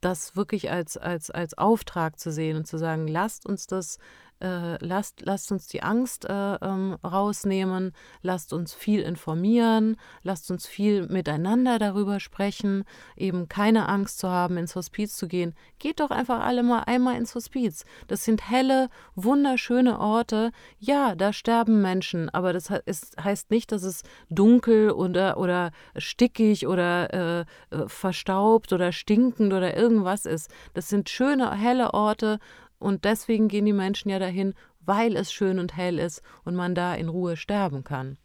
[0.00, 3.98] das wirklich als, als, als Auftrag zu sehen und zu sagen, lasst uns das
[4.44, 10.66] äh, lasst, lasst uns die Angst äh, ähm, rausnehmen, lasst uns viel informieren, lasst uns
[10.66, 12.84] viel miteinander darüber sprechen,
[13.16, 15.54] eben keine Angst zu haben, ins Hospiz zu gehen.
[15.78, 17.84] Geht doch einfach alle mal einmal ins Hospiz.
[18.06, 20.52] Das sind helle, wunderschöne Orte.
[20.78, 26.66] Ja, da sterben Menschen, aber das ist, heißt nicht, dass es dunkel oder, oder stickig
[26.66, 27.40] oder äh,
[27.70, 30.50] äh verstaubt oder stinkend oder irgendwas ist.
[30.74, 32.38] Das sind schöne, helle Orte
[32.78, 36.74] und deswegen gehen die Menschen ja dahin, weil es schön und hell ist und man
[36.74, 38.18] da in Ruhe sterben kann.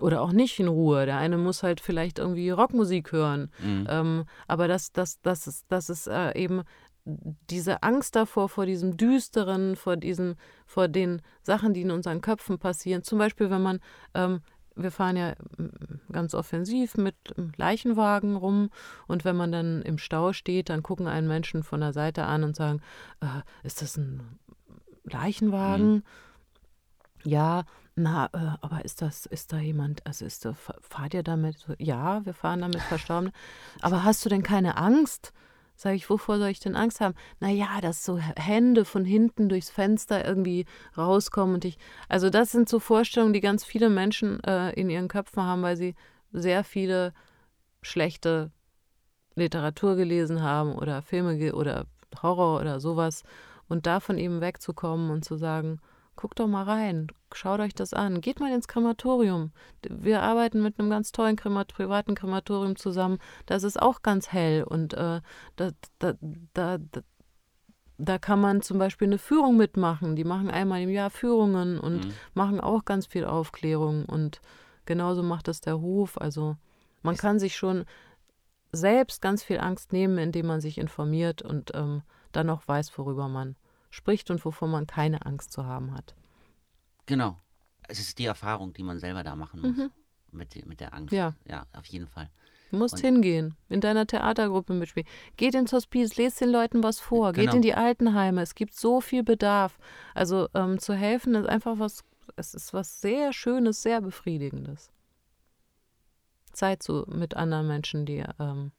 [0.00, 1.06] Oder auch nicht in Ruhe.
[1.06, 3.50] Der eine muss halt vielleicht irgendwie Rockmusik hören.
[3.62, 3.86] Mhm.
[3.88, 6.62] Ähm, aber das, das, das ist, das ist äh, eben
[7.04, 12.58] diese Angst davor, vor diesem Düsteren, vor diesen, vor den Sachen, die in unseren Köpfen
[12.58, 13.02] passieren.
[13.02, 13.80] Zum Beispiel, wenn man
[14.14, 14.40] ähm,
[14.74, 17.16] wir fahren ja mm, ganz offensiv mit
[17.56, 18.70] Leichenwagen rum
[19.06, 22.44] und wenn man dann im Stau steht, dann gucken einen Menschen von der Seite an
[22.44, 22.80] und sagen,
[23.20, 24.38] äh, ist das ein
[25.04, 25.94] Leichenwagen?
[25.94, 26.02] Mhm.
[27.24, 31.66] Ja, na, äh, aber ist das, ist da jemand, also ist da, fahrt ihr damit?
[31.78, 33.32] Ja, wir fahren damit Verstorbene.
[33.80, 35.32] Aber hast du denn keine Angst?
[35.74, 37.14] Sage ich, wovor soll ich denn Angst haben?
[37.40, 40.66] Naja, dass so Hände von hinten durchs Fenster irgendwie
[40.96, 41.78] rauskommen und ich.
[42.08, 45.76] Also, das sind so Vorstellungen, die ganz viele Menschen äh, in ihren Köpfen haben, weil
[45.76, 45.94] sie
[46.32, 47.12] sehr viele
[47.82, 48.50] schlechte
[49.34, 51.86] Literatur gelesen haben oder Filme oder
[52.22, 53.22] Horror oder sowas.
[53.68, 55.80] Und davon eben wegzukommen und zu sagen,
[56.14, 59.52] Guckt doch mal rein, schaut euch das an, geht mal ins Krematorium.
[59.88, 63.18] Wir arbeiten mit einem ganz tollen Kremat privaten Krematorium zusammen.
[63.46, 65.20] Das ist auch ganz hell und äh,
[65.56, 66.14] da, da,
[66.52, 66.78] da,
[67.96, 70.14] da, kann man zum Beispiel eine Führung mitmachen.
[70.14, 72.12] Die machen einmal im Jahr Führungen und mhm.
[72.34, 74.42] machen auch ganz viel Aufklärung und
[74.84, 76.20] genauso macht das der Hof.
[76.20, 76.56] Also
[77.02, 77.86] man kann sich schon
[78.70, 82.02] selbst ganz viel Angst nehmen, indem man sich informiert und ähm,
[82.32, 83.56] dann auch weiß, worüber man
[83.92, 86.16] spricht und wovor man keine Angst zu haben hat.
[87.06, 87.38] Genau.
[87.88, 89.76] Es ist die Erfahrung, die man selber da machen muss.
[89.76, 89.90] Mhm.
[90.32, 91.12] Mit, mit der Angst.
[91.12, 91.34] Ja.
[91.46, 92.30] Ja, auf jeden Fall.
[92.70, 95.06] Du musst und hingehen, in deiner Theatergruppe mitspielen.
[95.36, 97.44] Geht ins Hospiz, lest den Leuten was vor, genau.
[97.44, 98.40] geht in die Altenheime.
[98.40, 99.78] Es gibt so viel Bedarf.
[100.14, 102.02] Also ähm, zu helfen ist einfach was,
[102.36, 104.90] es ist was sehr Schönes, sehr Befriedigendes.
[106.52, 108.72] Zeit zu, mit anderen Menschen, die ähm,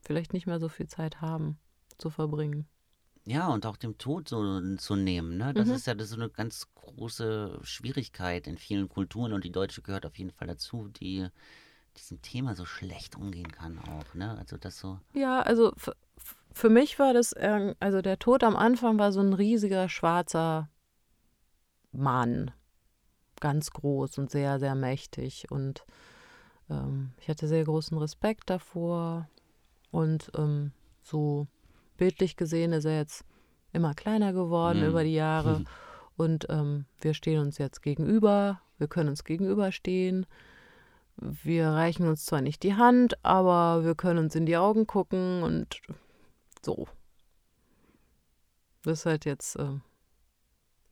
[0.00, 1.58] vielleicht nicht mehr so viel Zeit haben,
[1.98, 2.68] zu verbringen.
[3.28, 5.52] Ja, und auch dem Tod so zu nehmen, ne?
[5.52, 5.74] Das Mhm.
[5.74, 10.06] ist ja das so eine ganz große Schwierigkeit in vielen Kulturen und die deutsche gehört
[10.06, 11.26] auf jeden Fall dazu, die
[11.96, 14.38] diesem Thema so schlecht umgehen kann auch, ne?
[14.38, 15.00] Also das so.
[15.12, 15.72] Ja, also
[16.52, 20.70] für mich war das, ähm, also der Tod am Anfang war so ein riesiger schwarzer
[21.90, 22.52] Mann.
[23.40, 25.50] Ganz groß und sehr, sehr mächtig.
[25.50, 25.84] Und
[26.70, 29.28] ähm, ich hatte sehr großen Respekt davor.
[29.90, 30.72] Und ähm,
[31.02, 31.46] so
[31.96, 33.24] bildlich gesehen ist er jetzt
[33.72, 34.88] immer kleiner geworden mhm.
[34.88, 35.60] über die Jahre.
[35.60, 35.66] Mhm.
[36.16, 40.26] Und ähm, wir stehen uns jetzt gegenüber, wir können uns gegenüberstehen.
[41.18, 45.42] Wir reichen uns zwar nicht die Hand, aber wir können uns in die Augen gucken
[45.42, 45.80] und
[46.62, 46.86] so.
[48.82, 49.80] Das ist halt jetzt, äh,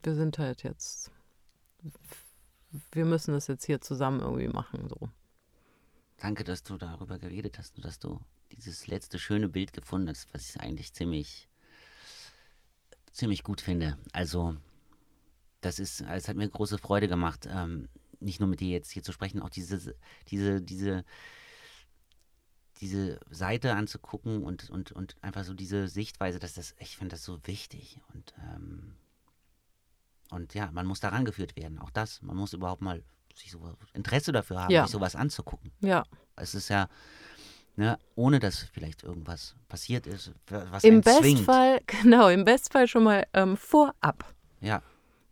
[0.02, 1.10] wir sind halt jetzt,
[2.92, 5.08] wir müssen das jetzt hier zusammen irgendwie machen, so.
[6.18, 8.20] Danke, dass du darüber geredet hast und dass du
[8.52, 11.48] dieses letzte schöne Bild gefunden hast, was ich eigentlich ziemlich,
[13.12, 13.98] ziemlich gut finde.
[14.12, 14.56] Also,
[15.60, 17.88] das ist, es hat mir große Freude gemacht, ähm,
[18.20, 19.94] nicht nur mit dir jetzt hier zu sprechen, auch diese,
[20.28, 21.04] diese, diese,
[22.80, 27.24] diese Seite anzugucken und, und, und einfach so diese Sichtweise, dass das, ich finde das
[27.24, 28.96] so wichtig und, ähm,
[30.30, 32.20] und ja, man muss daran geführt werden, auch das.
[32.22, 33.02] Man muss überhaupt mal
[33.34, 34.84] sich so Interesse dafür haben, ja.
[34.84, 35.72] sich sowas anzugucken.
[35.80, 36.04] Ja.
[36.36, 36.88] Es ist ja,
[37.76, 43.26] Ne, ohne dass vielleicht irgendwas passiert ist, was Im Bestfall, genau, im Bestfall schon mal
[43.32, 44.32] ähm, vorab.
[44.60, 44.80] Ja.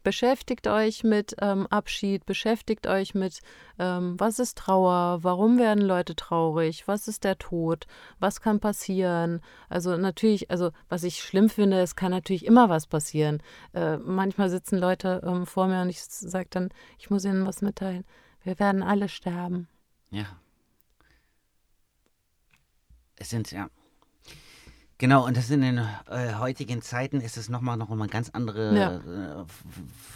[0.02, 3.39] Beschäftigt euch mit ähm, Abschied, beschäftigt euch mit,
[3.78, 7.86] ähm, was ist Trauer, warum werden Leute traurig, was ist der Tod,
[8.19, 9.40] was kann passieren.
[9.69, 13.40] Also natürlich, also was ich schlimm finde, es kann natürlich immer was passieren.
[13.73, 17.62] Äh, manchmal sitzen Leute ähm, vor mir und ich sage dann, ich muss ihnen was
[17.62, 18.05] mitteilen.
[18.43, 19.69] Wir werden alle sterben.
[20.10, 20.27] Ja.
[23.20, 23.68] Sind, ja.
[25.03, 28.73] Genau, und das in den äh, heutigen Zeiten ist es nochmal noch mal ganz andere,
[28.73, 28.95] ja.
[28.99, 29.45] äh,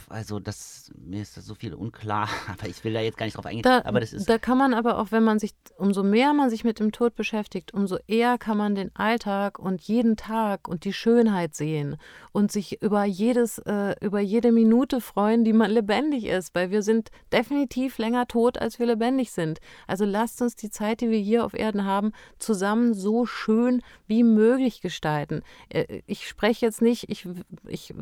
[0.08, 3.36] also das, mir ist das so viel unklar, aber ich will da jetzt gar nicht
[3.36, 3.64] drauf eingehen.
[3.64, 6.50] Da, aber das ist da kann man aber auch, wenn man sich, umso mehr man
[6.50, 10.84] sich mit dem Tod beschäftigt, umso eher kann man den Alltag und jeden Tag und
[10.84, 11.96] die Schönheit sehen
[12.30, 16.82] und sich über jedes, äh, über jede Minute freuen, die man lebendig ist, weil wir
[16.82, 19.58] sind definitiv länger tot, als wir lebendig sind.
[19.88, 24.22] Also lasst uns die Zeit, die wir hier auf Erden haben, zusammen so schön wie
[24.22, 25.42] möglich lebendig gestalten.
[25.68, 27.26] Äh, ich spreche jetzt nicht, ich,
[27.66, 27.94] ich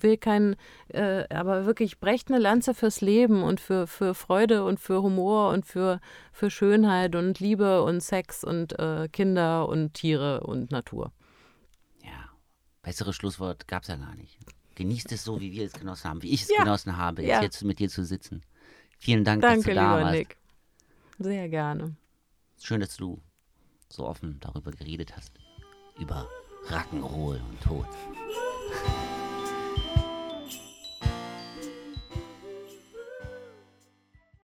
[0.00, 0.56] will kein,
[0.88, 5.50] äh, aber wirklich, brecht eine Lanze fürs Leben und für, für Freude und für Humor
[5.50, 6.00] und für,
[6.32, 11.12] für Schönheit und Liebe und Sex und äh, Kinder und Tiere und Natur.
[12.02, 12.30] Ja,
[12.82, 14.38] besseres Schlusswort gab es ja gar nicht.
[14.76, 16.64] Genießt es so, wie wir es genossen haben, wie ich es ja.
[16.64, 17.42] genossen habe, ja.
[17.42, 18.42] jetzt mit dir zu sitzen.
[18.98, 20.18] Vielen Dank, Danke, dass du da lieber warst.
[20.18, 20.36] Nick.
[21.18, 21.96] Sehr gerne.
[22.60, 23.20] Schön, dass du
[23.88, 25.43] so offen darüber geredet hast
[25.98, 26.28] über
[26.70, 27.86] Rock'n'Roll und Tod.